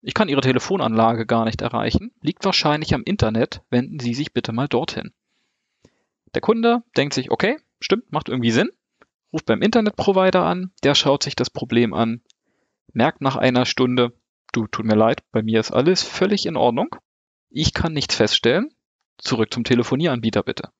ich 0.00 0.14
kann 0.14 0.28
Ihre 0.28 0.42
Telefonanlage 0.42 1.26
gar 1.26 1.44
nicht 1.44 1.60
erreichen, 1.60 2.12
liegt 2.22 2.44
wahrscheinlich 2.44 2.94
am 2.94 3.02
Internet, 3.02 3.62
wenden 3.70 3.98
Sie 3.98 4.14
sich 4.14 4.32
bitte 4.32 4.52
mal 4.52 4.68
dorthin. 4.68 5.12
Der 6.34 6.40
Kunde 6.40 6.82
denkt 6.96 7.14
sich, 7.14 7.30
okay, 7.30 7.58
stimmt, 7.80 8.12
macht 8.12 8.28
irgendwie 8.28 8.50
Sinn, 8.50 8.70
ruft 9.32 9.46
beim 9.46 9.62
Internetprovider 9.62 10.44
an, 10.44 10.72
der 10.82 10.94
schaut 10.94 11.22
sich 11.22 11.36
das 11.36 11.50
Problem 11.50 11.94
an, 11.94 12.22
merkt 12.92 13.20
nach 13.20 13.36
einer 13.36 13.66
Stunde, 13.66 14.12
du, 14.52 14.66
tut 14.66 14.86
mir 14.86 14.96
leid, 14.96 15.22
bei 15.32 15.42
mir 15.42 15.60
ist 15.60 15.72
alles 15.72 16.02
völlig 16.02 16.46
in 16.46 16.56
Ordnung, 16.56 16.94
ich 17.50 17.74
kann 17.74 17.92
nichts 17.92 18.14
feststellen, 18.14 18.70
zurück 19.18 19.52
zum 19.52 19.64
Telefonieanbieter 19.64 20.42
bitte. 20.42 20.70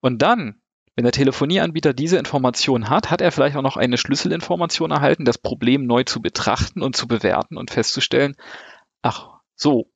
Und 0.00 0.22
dann, 0.22 0.60
wenn 0.96 1.04
der 1.04 1.12
Telefonieanbieter 1.12 1.94
diese 1.94 2.18
Information 2.18 2.90
hat, 2.90 3.10
hat 3.10 3.20
er 3.20 3.32
vielleicht 3.32 3.56
auch 3.56 3.62
noch 3.62 3.76
eine 3.76 3.96
Schlüsselinformation 3.96 4.90
erhalten, 4.90 5.24
das 5.24 5.38
Problem 5.38 5.86
neu 5.86 6.04
zu 6.04 6.20
betrachten 6.20 6.82
und 6.82 6.96
zu 6.96 7.06
bewerten 7.06 7.56
und 7.56 7.70
festzustellen, 7.70 8.36
ach 9.00 9.40
so, 9.54 9.91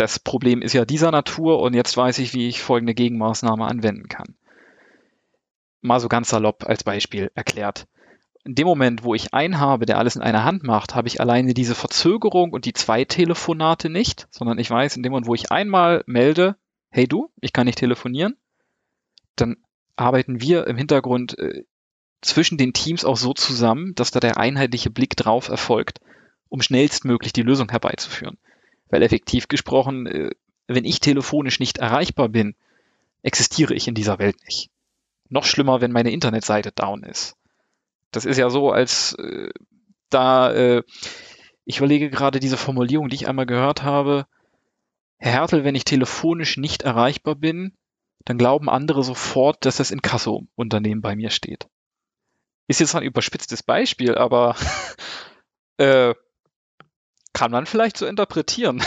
das 0.00 0.18
Problem 0.18 0.62
ist 0.62 0.72
ja 0.72 0.86
dieser 0.86 1.10
Natur 1.10 1.60
und 1.60 1.74
jetzt 1.74 1.94
weiß 1.94 2.18
ich, 2.20 2.32
wie 2.32 2.48
ich 2.48 2.62
folgende 2.62 2.94
Gegenmaßnahme 2.94 3.66
anwenden 3.66 4.08
kann. 4.08 4.34
Mal 5.82 6.00
so 6.00 6.08
ganz 6.08 6.30
salopp 6.30 6.66
als 6.66 6.84
Beispiel 6.84 7.30
erklärt. 7.34 7.86
In 8.42 8.54
dem 8.54 8.66
Moment, 8.66 9.04
wo 9.04 9.14
ich 9.14 9.34
einen 9.34 9.60
habe, 9.60 9.84
der 9.84 9.98
alles 9.98 10.16
in 10.16 10.22
einer 10.22 10.44
Hand 10.44 10.62
macht, 10.62 10.94
habe 10.94 11.06
ich 11.06 11.20
alleine 11.20 11.52
diese 11.52 11.74
Verzögerung 11.74 12.54
und 12.54 12.64
die 12.64 12.72
zwei 12.72 13.04
Telefonate 13.04 13.90
nicht, 13.90 14.26
sondern 14.30 14.58
ich 14.58 14.70
weiß, 14.70 14.96
in 14.96 15.02
dem 15.02 15.12
Moment, 15.12 15.26
wo 15.26 15.34
ich 15.34 15.52
einmal 15.52 16.02
melde, 16.06 16.56
hey 16.88 17.06
du, 17.06 17.30
ich 17.42 17.52
kann 17.52 17.66
nicht 17.66 17.78
telefonieren, 17.78 18.38
dann 19.36 19.58
arbeiten 19.96 20.40
wir 20.40 20.66
im 20.66 20.78
Hintergrund 20.78 21.38
äh, 21.38 21.64
zwischen 22.22 22.56
den 22.56 22.72
Teams 22.72 23.04
auch 23.04 23.18
so 23.18 23.34
zusammen, 23.34 23.94
dass 23.96 24.12
da 24.12 24.20
der 24.20 24.38
einheitliche 24.38 24.88
Blick 24.88 25.14
drauf 25.14 25.48
erfolgt, 25.48 26.00
um 26.48 26.62
schnellstmöglich 26.62 27.34
die 27.34 27.42
Lösung 27.42 27.68
herbeizuführen. 27.68 28.38
Weil 28.90 29.02
effektiv 29.02 29.48
gesprochen, 29.48 30.06
äh, 30.06 30.30
wenn 30.66 30.84
ich 30.84 31.00
telefonisch 31.00 31.60
nicht 31.60 31.78
erreichbar 31.78 32.28
bin, 32.28 32.54
existiere 33.22 33.74
ich 33.74 33.88
in 33.88 33.94
dieser 33.94 34.18
Welt 34.18 34.36
nicht. 34.44 34.70
Noch 35.28 35.44
schlimmer, 35.44 35.80
wenn 35.80 35.92
meine 35.92 36.10
Internetseite 36.10 36.72
down 36.72 37.02
ist. 37.02 37.36
Das 38.10 38.24
ist 38.24 38.36
ja 38.36 38.50
so, 38.50 38.70
als 38.70 39.14
äh, 39.14 39.50
da, 40.10 40.52
äh, 40.52 40.82
ich 41.64 41.78
überlege 41.78 42.10
gerade 42.10 42.40
diese 42.40 42.56
Formulierung, 42.56 43.08
die 43.08 43.16
ich 43.16 43.28
einmal 43.28 43.46
gehört 43.46 43.82
habe. 43.82 44.26
Herr 45.18 45.32
Hertel, 45.32 45.64
wenn 45.64 45.74
ich 45.74 45.84
telefonisch 45.84 46.56
nicht 46.56 46.82
erreichbar 46.82 47.36
bin, 47.36 47.76
dann 48.24 48.38
glauben 48.38 48.68
andere 48.68 49.04
sofort, 49.04 49.64
dass 49.64 49.76
das 49.76 49.90
Inkasso-Unternehmen 49.90 51.00
bei 51.00 51.14
mir 51.14 51.30
steht. 51.30 51.68
Ist 52.66 52.80
jetzt 52.80 52.94
ein 52.94 53.02
überspitztes 53.02 53.62
Beispiel, 53.62 54.16
aber 54.16 54.56
äh, 55.76 56.14
kann 57.32 57.50
man 57.50 57.66
vielleicht 57.66 57.96
so 57.96 58.06
interpretieren. 58.06 58.82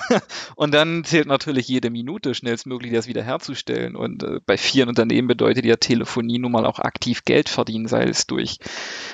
und 0.56 0.72
dann 0.72 1.04
zählt 1.04 1.26
natürlich 1.26 1.68
jede 1.68 1.90
Minute 1.90 2.34
schnellstmöglich 2.34 2.92
das 2.92 3.08
wiederherzustellen. 3.08 3.96
Und 3.96 4.22
äh, 4.22 4.40
bei 4.46 4.56
vielen 4.56 4.88
Unternehmen 4.88 5.28
bedeutet 5.28 5.64
ja 5.64 5.76
Telefonie 5.76 6.38
nun 6.38 6.52
mal 6.52 6.64
auch 6.64 6.78
aktiv 6.78 7.24
Geld 7.24 7.48
verdienen, 7.48 7.88
sei 7.88 8.04
es 8.04 8.26
durch 8.26 8.58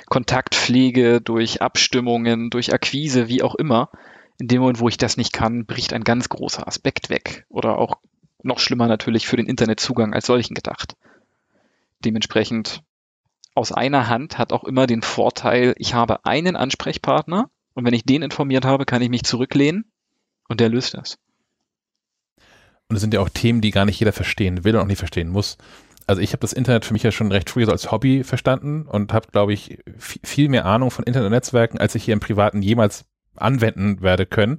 Kontaktpflege, 0.07 1.20
durch 1.20 1.62
Abstimmungen, 1.62 2.51
durch 2.51 2.72
Akquise, 2.72 3.28
wie 3.28 3.43
auch 3.43 3.55
immer. 3.55 3.91
In 4.39 4.49
dem 4.49 4.61
Moment, 4.61 4.80
wo 4.80 4.89
ich 4.89 4.99
das 4.99 5.16
nicht 5.16 5.32
kann, 5.32 5.64
bricht 5.64 5.93
ein 5.93 6.05
ganz 6.05 6.28
großer 6.28 6.66
Aspekt 6.66 7.09
weg. 7.09 7.47
Oder 7.49 7.78
auch 7.78 7.99
noch 8.43 8.59
schlimmer 8.59 8.87
natürlich 8.87 9.26
für 9.26 9.37
den 9.37 9.47
Internetzugang 9.47 10.12
als 10.12 10.26
solchen 10.26 10.55
gedacht. 10.55 10.97
Dementsprechend 12.05 12.82
aus 13.55 13.72
einer 13.72 14.09
Hand 14.09 14.37
hat 14.37 14.53
auch 14.53 14.64
immer 14.64 14.87
den 14.87 15.03
Vorteil, 15.03 15.74
ich 15.78 15.95
habe 15.95 16.26
einen 16.26 16.57
Ansprechpartner, 16.57 17.49
und 17.74 17.84
wenn 17.84 17.94
ich 17.94 18.04
den 18.04 18.22
informiert 18.22 18.64
habe, 18.64 18.84
kann 18.84 19.02
ich 19.02 19.10
mich 19.10 19.24
zurücklehnen 19.24 19.84
und 20.48 20.60
der 20.60 20.68
löst 20.68 20.94
das. 20.94 21.18
Und 22.88 22.96
es 22.96 23.00
sind 23.00 23.14
ja 23.14 23.20
auch 23.20 23.28
Themen, 23.28 23.60
die 23.60 23.70
gar 23.70 23.84
nicht 23.84 23.98
jeder 23.98 24.12
verstehen 24.12 24.64
will 24.64 24.76
und 24.76 24.82
auch 24.82 24.86
nicht 24.86 24.98
verstehen 24.98 25.28
muss. 25.28 25.58
Also 26.06 26.20
ich 26.20 26.32
habe 26.32 26.40
das 26.40 26.52
Internet 26.52 26.84
für 26.84 26.92
mich 26.92 27.02
ja 27.02 27.10
schon 27.10 27.32
recht 27.32 27.48
früh 27.48 27.64
so 27.64 27.72
als 27.72 27.90
Hobby 27.90 28.24
verstanden 28.24 28.82
und 28.82 29.12
habe, 29.12 29.28
glaube 29.32 29.54
ich, 29.54 29.78
viel 29.98 30.48
mehr 30.48 30.66
Ahnung 30.66 30.90
von 30.90 31.04
Internetnetzwerken, 31.04 31.80
als 31.80 31.94
ich 31.94 32.04
hier 32.04 32.12
im 32.12 32.20
Privaten 32.20 32.60
jemals 32.60 33.06
anwenden 33.36 34.02
werde 34.02 34.26
können. 34.26 34.58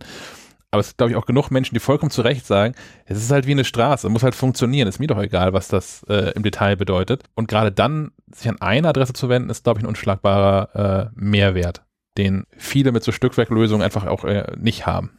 Aber 0.72 0.80
es 0.82 0.88
gibt, 0.88 0.98
glaube 0.98 1.12
ich, 1.12 1.16
auch 1.16 1.28
genug 1.28 1.52
Menschen, 1.52 1.76
die 1.76 1.80
vollkommen 1.80 2.10
zu 2.10 2.24
Recht 2.24 2.46
sagen, 2.46 2.74
es 3.06 3.20
ist 3.20 3.32
halt 3.32 3.46
wie 3.46 3.52
eine 3.52 3.64
Straße, 3.64 4.10
muss 4.10 4.24
halt 4.24 4.36
funktionieren. 4.36 4.88
Ist 4.88 5.00
mir 5.00 5.08
doch 5.08 5.22
egal, 5.22 5.54
was 5.54 5.68
das 5.68 6.04
äh, 6.10 6.32
im 6.32 6.44
Detail 6.44 6.76
bedeutet. 6.76 7.24
Und 7.36 7.48
gerade 7.48 7.72
dann, 7.72 8.12
sich 8.34 8.50
an 8.50 8.60
eine 8.60 8.90
Adresse 8.90 9.14
zu 9.14 9.30
wenden, 9.30 9.50
ist, 9.52 9.64
glaube 9.64 9.80
ich, 9.80 9.86
ein 9.86 9.88
unschlagbarer 9.88 11.12
äh, 11.14 11.16
Mehrwert 11.16 11.86
den 12.18 12.46
viele 12.58 12.92
mit 12.92 13.04
so 13.04 13.12
Stückwerklösungen 13.12 13.84
einfach 13.84 14.06
auch 14.06 14.24
äh, 14.24 14.52
nicht 14.58 14.86
haben. 14.86 15.12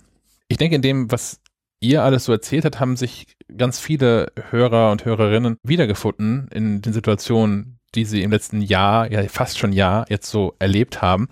Ich 0.49 0.57
denke, 0.57 0.77
in 0.77 0.83
dem, 0.83 1.11
was 1.11 1.41
ihr 1.81 2.03
alles 2.03 2.25
so 2.25 2.33
erzählt 2.33 2.65
habt, 2.65 2.81
haben 2.81 2.97
sich 2.97 3.27
ganz 3.57 3.79
viele 3.79 4.33
Hörer 4.51 4.91
und 4.91 5.05
Hörerinnen 5.05 5.59
wiedergefunden 5.63 6.49
in 6.53 6.83
den 6.83 6.93
Situationen, 6.93 7.79
die 7.95 8.05
sie 8.05 8.23
im 8.23 8.31
letzten 8.31 8.63
Jahr, 8.63 9.11
ja 9.11 9.23
fast 9.29 9.59
schon 9.59 9.73
Jahr, 9.73 10.07
jetzt 10.09 10.31
so 10.31 10.55
erlebt 10.59 11.03
haben. 11.03 11.29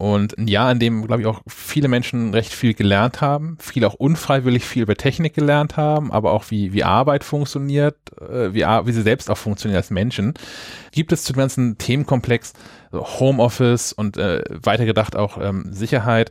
Und 0.00 0.38
ein 0.38 0.46
Jahr, 0.46 0.70
in 0.70 0.78
dem, 0.78 1.04
glaube 1.08 1.22
ich, 1.22 1.26
auch 1.26 1.42
viele 1.48 1.88
Menschen 1.88 2.32
recht 2.32 2.52
viel 2.52 2.72
gelernt 2.72 3.20
haben, 3.20 3.58
viele 3.60 3.88
auch 3.88 3.94
unfreiwillig 3.94 4.64
viel 4.64 4.84
über 4.84 4.94
Technik 4.94 5.34
gelernt 5.34 5.76
haben, 5.76 6.12
aber 6.12 6.32
auch 6.32 6.52
wie, 6.52 6.72
wie 6.72 6.84
Arbeit 6.84 7.24
funktioniert, 7.24 7.96
äh, 8.20 8.54
wie, 8.54 8.62
wie 8.62 8.92
sie 8.92 9.02
selbst 9.02 9.28
auch 9.28 9.38
funktionieren 9.38 9.78
als 9.78 9.90
Menschen. 9.90 10.34
Gibt 10.92 11.10
es 11.10 11.24
zu 11.24 11.32
dem 11.32 11.40
ganzen 11.40 11.78
Themenkomplex 11.78 12.52
Homeoffice 12.92 13.92
und 13.92 14.16
äh, 14.16 14.42
weitergedacht 14.48 15.16
auch 15.16 15.38
ähm, 15.38 15.72
Sicherheit 15.72 16.30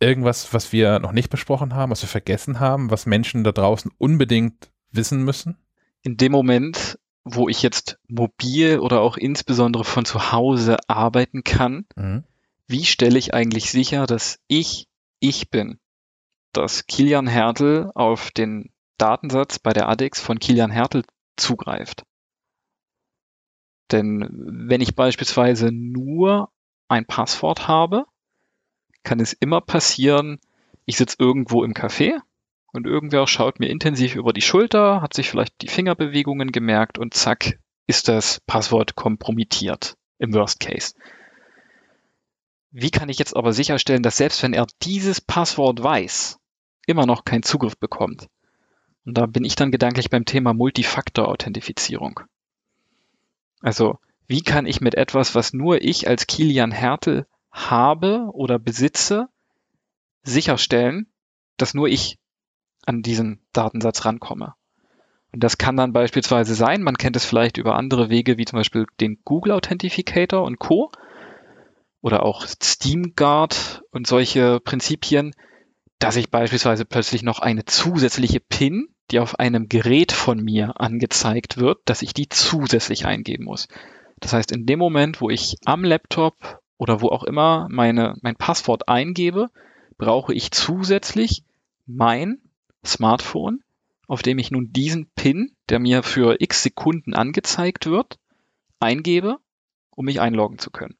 irgendwas, 0.00 0.52
was 0.52 0.72
wir 0.72 0.98
noch 0.98 1.12
nicht 1.12 1.30
besprochen 1.30 1.74
haben, 1.74 1.90
was 1.90 2.02
wir 2.02 2.08
vergessen 2.08 2.60
haben, 2.60 2.90
was 2.90 3.06
Menschen 3.06 3.44
da 3.44 3.52
draußen 3.52 3.90
unbedingt 3.98 4.70
wissen 4.90 5.24
müssen? 5.24 5.56
In 6.02 6.16
dem 6.16 6.32
Moment, 6.32 6.98
wo 7.24 7.48
ich 7.48 7.62
jetzt 7.62 7.98
mobil 8.06 8.78
oder 8.78 9.00
auch 9.00 9.16
insbesondere 9.16 9.84
von 9.84 10.04
zu 10.04 10.32
Hause 10.32 10.76
arbeiten 10.88 11.44
kann, 11.44 11.86
mhm 11.96 12.24
wie 12.68 12.84
stelle 12.84 13.18
ich 13.18 13.34
eigentlich 13.34 13.70
sicher, 13.70 14.06
dass 14.06 14.40
ich 14.48 14.88
ich 15.20 15.50
bin? 15.50 15.78
Dass 16.52 16.86
Kilian 16.86 17.26
Hertel 17.26 17.90
auf 17.94 18.30
den 18.30 18.72
Datensatz 18.98 19.58
bei 19.58 19.72
der 19.72 19.88
ADEX 19.88 20.20
von 20.20 20.38
Kilian 20.38 20.70
Hertel 20.70 21.04
zugreift. 21.36 22.04
Denn 23.92 24.28
wenn 24.30 24.80
ich 24.80 24.96
beispielsweise 24.96 25.70
nur 25.72 26.50
ein 26.88 27.06
Passwort 27.06 27.68
habe, 27.68 28.04
kann 29.02 29.20
es 29.20 29.32
immer 29.32 29.60
passieren, 29.60 30.40
ich 30.84 30.96
sitze 30.96 31.16
irgendwo 31.18 31.62
im 31.64 31.74
Café 31.74 32.20
und 32.72 32.86
irgendwer 32.86 33.26
schaut 33.26 33.60
mir 33.60 33.68
intensiv 33.68 34.16
über 34.16 34.32
die 34.32 34.42
Schulter, 34.42 35.00
hat 35.00 35.14
sich 35.14 35.30
vielleicht 35.30 35.62
die 35.62 35.68
Fingerbewegungen 35.68 36.52
gemerkt 36.52 36.98
und 36.98 37.14
zack, 37.14 37.58
ist 37.86 38.08
das 38.08 38.40
Passwort 38.46 38.96
kompromittiert 38.96 39.96
im 40.18 40.34
Worst 40.34 40.60
Case. 40.60 40.94
Wie 42.70 42.90
kann 42.90 43.08
ich 43.08 43.18
jetzt 43.18 43.36
aber 43.36 43.52
sicherstellen, 43.52 44.02
dass 44.02 44.16
selbst 44.16 44.42
wenn 44.42 44.52
er 44.52 44.66
dieses 44.82 45.20
Passwort 45.20 45.82
weiß, 45.82 46.38
immer 46.86 47.06
noch 47.06 47.24
keinen 47.24 47.42
Zugriff 47.42 47.78
bekommt? 47.78 48.26
Und 49.04 49.16
da 49.16 49.26
bin 49.26 49.44
ich 49.44 49.54
dann 49.54 49.70
gedanklich 49.70 50.10
beim 50.10 50.24
Thema 50.24 50.52
Multifaktor-Authentifizierung. 50.52 52.20
Also, 53.66 53.98
wie 54.28 54.42
kann 54.42 54.64
ich 54.64 54.80
mit 54.80 54.94
etwas, 54.94 55.34
was 55.34 55.52
nur 55.52 55.82
ich 55.82 56.06
als 56.06 56.28
Kilian 56.28 56.70
Hertel 56.70 57.26
habe 57.50 58.28
oder 58.32 58.60
besitze, 58.60 59.28
sicherstellen, 60.22 61.12
dass 61.56 61.74
nur 61.74 61.88
ich 61.88 62.20
an 62.84 63.02
diesen 63.02 63.44
Datensatz 63.52 64.04
rankomme? 64.04 64.54
Und 65.32 65.42
das 65.42 65.58
kann 65.58 65.76
dann 65.76 65.92
beispielsweise 65.92 66.54
sein, 66.54 66.80
man 66.80 66.96
kennt 66.96 67.16
es 67.16 67.24
vielleicht 67.24 67.56
über 67.56 67.74
andere 67.74 68.08
Wege, 68.08 68.38
wie 68.38 68.44
zum 68.44 68.56
Beispiel 68.56 68.86
den 69.00 69.18
Google 69.24 69.50
Authentificator 69.50 70.44
und 70.44 70.60
Co. 70.60 70.92
Oder 72.00 72.22
auch 72.22 72.46
SteamGuard 72.46 73.82
und 73.90 74.06
solche 74.06 74.60
Prinzipien, 74.60 75.34
dass 75.98 76.14
ich 76.14 76.30
beispielsweise 76.30 76.84
plötzlich 76.84 77.24
noch 77.24 77.40
eine 77.40 77.64
zusätzliche 77.64 78.38
PIN, 78.38 78.94
die 79.10 79.20
auf 79.20 79.38
einem 79.38 79.68
Gerät 79.68 80.12
von 80.12 80.42
mir 80.42 80.80
angezeigt 80.80 81.58
wird, 81.58 81.78
dass 81.84 82.02
ich 82.02 82.12
die 82.14 82.28
zusätzlich 82.28 83.06
eingeben 83.06 83.44
muss. 83.44 83.68
Das 84.20 84.32
heißt, 84.32 84.52
in 84.52 84.66
dem 84.66 84.78
Moment, 84.78 85.20
wo 85.20 85.30
ich 85.30 85.56
am 85.64 85.84
Laptop 85.84 86.60
oder 86.78 87.00
wo 87.00 87.08
auch 87.08 87.22
immer 87.22 87.68
meine, 87.70 88.16
mein 88.22 88.36
Passwort 88.36 88.88
eingebe, 88.88 89.50
brauche 89.98 90.34
ich 90.34 90.50
zusätzlich 90.50 91.44
mein 91.86 92.40
Smartphone, 92.84 93.62
auf 94.08 94.22
dem 94.22 94.38
ich 94.38 94.50
nun 94.50 94.72
diesen 94.72 95.06
PIN, 95.14 95.52
der 95.68 95.78
mir 95.78 96.02
für 96.02 96.40
x 96.40 96.62
Sekunden 96.62 97.14
angezeigt 97.14 97.86
wird, 97.86 98.18
eingebe, 98.80 99.38
um 99.90 100.04
mich 100.04 100.20
einloggen 100.20 100.58
zu 100.58 100.70
können. 100.70 100.96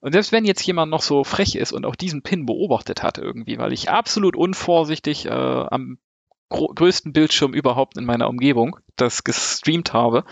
Und 0.00 0.12
selbst 0.12 0.30
wenn 0.30 0.44
jetzt 0.44 0.64
jemand 0.64 0.90
noch 0.90 1.02
so 1.02 1.24
frech 1.24 1.56
ist 1.56 1.72
und 1.72 1.84
auch 1.84 1.96
diesen 1.96 2.22
Pin 2.22 2.46
beobachtet 2.46 3.02
hat 3.02 3.18
irgendwie, 3.18 3.58
weil 3.58 3.72
ich 3.72 3.90
absolut 3.90 4.36
unvorsichtig 4.36 5.26
äh, 5.26 5.30
am 5.30 5.98
größten 6.48 7.12
Bildschirm 7.12 7.54
überhaupt 7.54 7.96
in 7.98 8.04
meiner 8.04 8.28
Umgebung 8.28 8.78
das 8.96 9.24
gestreamt 9.24 9.92
habe, 9.92 10.24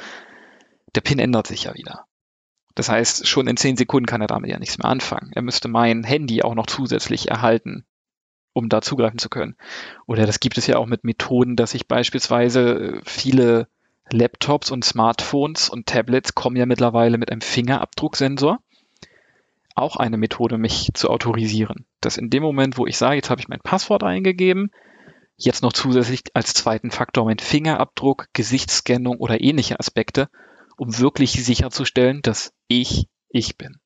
der 0.95 1.01
Pin 1.01 1.19
ändert 1.19 1.47
sich 1.47 1.64
ja 1.64 1.75
wieder. 1.75 2.07
Das 2.75 2.89
heißt, 2.89 3.27
schon 3.27 3.47
in 3.47 3.57
zehn 3.57 3.77
Sekunden 3.77 4.07
kann 4.07 4.21
er 4.21 4.27
damit 4.27 4.51
ja 4.51 4.59
nichts 4.59 4.79
mehr 4.79 4.89
anfangen. 4.89 5.31
Er 5.35 5.43
müsste 5.43 5.69
mein 5.69 6.05
Handy 6.05 6.43
auch 6.43 6.55
noch 6.55 6.67
zusätzlich 6.67 7.29
erhalten, 7.29 7.85
um 8.53 8.69
da 8.69 8.83
zugreifen 8.83 9.19
zu 9.19 9.29
können. 9.29 9.57
Oder 10.07 10.27
das 10.27 10.41
gibt 10.41 10.59
es 10.59 10.67
ja 10.67 10.77
auch 10.77 10.87
mit 10.87 11.05
Methoden, 11.05 11.57
dass 11.57 11.75
ich 11.75 11.89
beispielsweise 11.89 12.61
äh, 12.75 13.01
viele 13.05 13.69
Laptops 14.11 14.71
und 14.71 14.85
Smartphones 14.85 15.69
und 15.69 15.87
Tablets 15.87 16.35
kommen 16.35 16.57
ja 16.57 16.67
mittlerweile 16.67 17.19
mit 17.19 17.33
einem 17.33 17.41
Fingerabdrucksensor 17.41 18.59
auch 19.75 19.97
eine 19.97 20.17
Methode, 20.17 20.59
mich 20.59 20.91
zu 20.95 21.11
autorisieren. 21.11 21.87
Dass 22.01 22.17
in 22.17 22.31
dem 22.31 22.43
Moment, 22.43 22.79
wo 22.79 22.87
ich 22.87 22.97
sage, 22.97 23.17
jetzt 23.17 23.31
habe 23.31 23.41
ich 23.41 23.49
mein 23.49 23.61
Passwort 23.61 24.03
eingegeben, 24.03 24.71
jetzt 25.37 25.62
noch 25.62 25.72
zusätzlich 25.72 26.22
als 26.34 26.55
zweiten 26.55 26.91
Faktor 26.91 27.24
mein 27.24 27.39
Fingerabdruck, 27.39 28.28
Gesichtsscannung 28.32 29.18
oder 29.18 29.41
ähnliche 29.41 29.78
Aspekte, 29.78 30.28
um 30.76 30.99
wirklich 30.99 31.32
sicherzustellen, 31.32 32.22
dass 32.22 32.53
ich 32.68 33.09
ich 33.28 33.57
bin. 33.57 33.78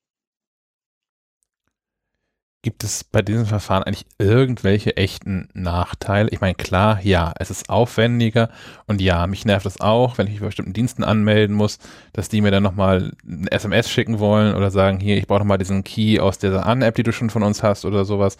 Gibt 2.63 2.83
es 2.83 3.03
bei 3.03 3.23
diesem 3.23 3.47
Verfahren 3.47 3.81
eigentlich 3.81 4.05
irgendwelche 4.19 4.95
echten 4.95 5.49
Nachteile? 5.53 6.29
Ich 6.29 6.41
meine, 6.41 6.53
klar, 6.53 6.99
ja, 7.01 7.33
es 7.39 7.49
ist 7.49 7.71
aufwendiger 7.71 8.51
und 8.85 9.01
ja, 9.01 9.25
mich 9.25 9.45
nervt 9.45 9.65
es 9.65 9.81
auch, 9.81 10.19
wenn 10.19 10.27
ich 10.27 10.33
mich 10.33 10.41
bei 10.41 10.45
bestimmten 10.45 10.73
Diensten 10.73 11.03
anmelden 11.03 11.55
muss, 11.55 11.79
dass 12.13 12.29
die 12.29 12.39
mir 12.39 12.51
dann 12.51 12.61
nochmal 12.61 13.13
ein 13.25 13.47
SMS 13.47 13.89
schicken 13.89 14.19
wollen 14.19 14.53
oder 14.53 14.69
sagen, 14.69 14.99
hier, 14.99 15.17
ich 15.17 15.25
brauche 15.25 15.39
nochmal 15.39 15.57
diesen 15.57 15.83
Key 15.83 16.19
aus 16.19 16.37
dieser 16.37 16.67
An-App, 16.67 16.93
die 16.93 17.03
du 17.03 17.11
schon 17.11 17.31
von 17.31 17.41
uns 17.41 17.63
hast 17.63 17.83
oder 17.83 18.05
sowas. 18.05 18.37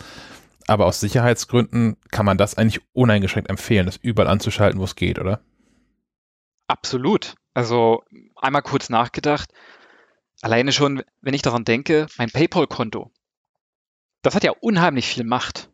Aber 0.72 0.86
aus 0.86 1.02
Sicherheitsgründen 1.02 1.98
kann 2.12 2.26
man 2.26 2.38
das 2.38 2.58
eigentlich 2.58 2.82
uneingeschränkt 2.94 3.50
empfehlen, 3.50 3.88
das 3.88 3.98
überall 3.98 4.30
anzuschalten, 4.30 4.80
wo 4.80 4.86
es 4.86 4.96
geht, 4.96 5.20
oder? 5.20 5.42
Absolut. 6.68 7.36
Also 7.54 8.06
einmal 8.38 8.62
kurz 8.62 8.88
nachgedacht. 8.88 9.52
Alleine 10.42 10.72
schon, 10.72 11.04
wenn 11.20 11.34
ich 11.34 11.42
daran 11.42 11.66
denke, 11.66 12.08
mein 12.18 12.32
PayPal-Konto, 12.32 13.12
das 14.22 14.34
hat 14.34 14.46
ja 14.46 14.54
unheimlich 14.62 15.08
viel 15.08 15.26
Macht. 15.26 15.70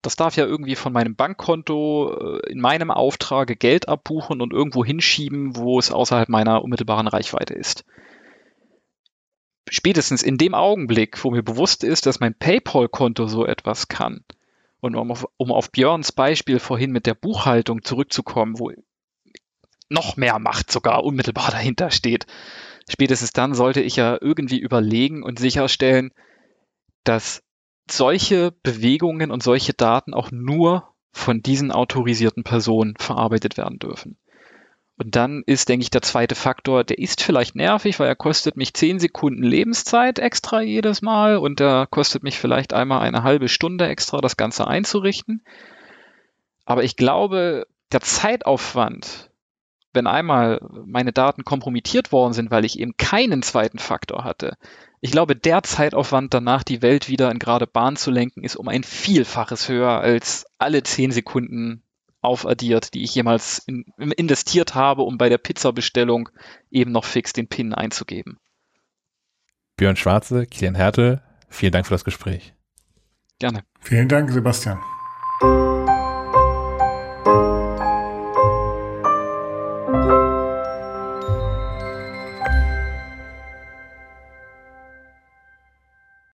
Das 0.00 0.16
darf 0.16 0.36
ja 0.36 0.46
irgendwie 0.46 0.74
von 0.74 0.94
meinem 0.94 1.16
Bankkonto 1.16 2.38
äh, 2.38 2.50
in 2.50 2.62
meinem 2.62 2.90
Auftrage 2.90 3.56
Geld 3.56 3.90
abbuchen 3.90 4.40
und 4.40 4.54
irgendwo 4.54 4.86
hinschieben, 4.86 5.54
wo 5.54 5.78
es 5.78 5.92
außerhalb 5.92 6.30
meiner 6.30 6.62
unmittelbaren 6.62 7.08
Reichweite 7.08 7.52
ist. 7.52 7.84
Spätestens 9.72 10.22
in 10.24 10.36
dem 10.36 10.52
Augenblick, 10.54 11.22
wo 11.22 11.30
mir 11.30 11.44
bewusst 11.44 11.84
ist, 11.84 12.04
dass 12.04 12.18
mein 12.18 12.34
PayPal-Konto 12.34 13.28
so 13.28 13.46
etwas 13.46 13.86
kann, 13.86 14.24
und 14.80 14.96
um 14.96 15.12
auf, 15.12 15.26
um 15.36 15.52
auf 15.52 15.70
Björns 15.70 16.10
Beispiel 16.10 16.58
vorhin 16.58 16.90
mit 16.90 17.06
der 17.06 17.14
Buchhaltung 17.14 17.82
zurückzukommen, 17.82 18.58
wo 18.58 18.72
noch 19.88 20.16
mehr 20.16 20.38
Macht 20.40 20.72
sogar 20.72 21.04
unmittelbar 21.04 21.50
dahinter 21.52 21.90
steht, 21.90 22.26
spätestens 22.88 23.32
dann 23.32 23.54
sollte 23.54 23.80
ich 23.80 23.94
ja 23.96 24.18
irgendwie 24.20 24.58
überlegen 24.58 25.22
und 25.22 25.38
sicherstellen, 25.38 26.10
dass 27.04 27.42
solche 27.88 28.52
Bewegungen 28.62 29.30
und 29.30 29.42
solche 29.42 29.72
Daten 29.72 30.14
auch 30.14 30.32
nur 30.32 30.94
von 31.12 31.42
diesen 31.42 31.70
autorisierten 31.70 32.42
Personen 32.42 32.94
verarbeitet 32.98 33.56
werden 33.56 33.78
dürfen. 33.78 34.16
Und 35.00 35.16
dann 35.16 35.42
ist, 35.46 35.70
denke 35.70 35.82
ich, 35.82 35.88
der 35.88 36.02
zweite 36.02 36.34
Faktor, 36.34 36.84
der 36.84 36.98
ist 36.98 37.22
vielleicht 37.22 37.56
nervig, 37.56 37.98
weil 37.98 38.08
er 38.08 38.14
kostet 38.14 38.58
mich 38.58 38.74
zehn 38.74 38.98
Sekunden 38.98 39.42
Lebenszeit 39.42 40.18
extra 40.18 40.60
jedes 40.60 41.00
Mal 41.00 41.38
und 41.38 41.58
der 41.58 41.86
kostet 41.90 42.22
mich 42.22 42.38
vielleicht 42.38 42.74
einmal 42.74 43.00
eine 43.00 43.22
halbe 43.22 43.48
Stunde 43.48 43.86
extra, 43.86 44.20
das 44.20 44.36
Ganze 44.36 44.66
einzurichten. 44.66 45.42
Aber 46.66 46.84
ich 46.84 46.96
glaube, 46.96 47.66
der 47.92 48.02
Zeitaufwand, 48.02 49.30
wenn 49.94 50.06
einmal 50.06 50.60
meine 50.84 51.14
Daten 51.14 51.44
kompromittiert 51.44 52.12
worden 52.12 52.34
sind, 52.34 52.50
weil 52.50 52.66
ich 52.66 52.78
eben 52.78 52.98
keinen 52.98 53.42
zweiten 53.42 53.78
Faktor 53.78 54.22
hatte, 54.22 54.58
ich 55.00 55.12
glaube, 55.12 55.34
der 55.34 55.62
Zeitaufwand 55.62 56.34
danach, 56.34 56.62
die 56.62 56.82
Welt 56.82 57.08
wieder 57.08 57.30
in 57.30 57.38
gerade 57.38 57.66
Bahn 57.66 57.96
zu 57.96 58.10
lenken, 58.10 58.44
ist 58.44 58.56
um 58.56 58.68
ein 58.68 58.84
Vielfaches 58.84 59.66
höher 59.66 59.98
als 59.98 60.44
alle 60.58 60.82
zehn 60.82 61.10
Sekunden 61.10 61.84
aufaddiert, 62.20 62.94
die 62.94 63.02
ich 63.02 63.14
jemals 63.14 63.62
in, 63.66 63.84
investiert 63.96 64.74
habe, 64.74 65.02
um 65.02 65.18
bei 65.18 65.28
der 65.28 65.38
Pizzabestellung 65.38 66.28
eben 66.70 66.92
noch 66.92 67.04
fix 67.04 67.32
den 67.32 67.48
PIN 67.48 67.74
einzugeben. 67.74 68.38
Björn 69.76 69.96
Schwarze, 69.96 70.46
Kilian 70.46 70.74
Härte, 70.74 71.22
vielen 71.48 71.72
Dank 71.72 71.86
für 71.86 71.94
das 71.94 72.04
Gespräch. 72.04 72.54
Gerne. 73.38 73.64
Vielen 73.80 74.08
Dank, 74.08 74.30
Sebastian. 74.30 74.78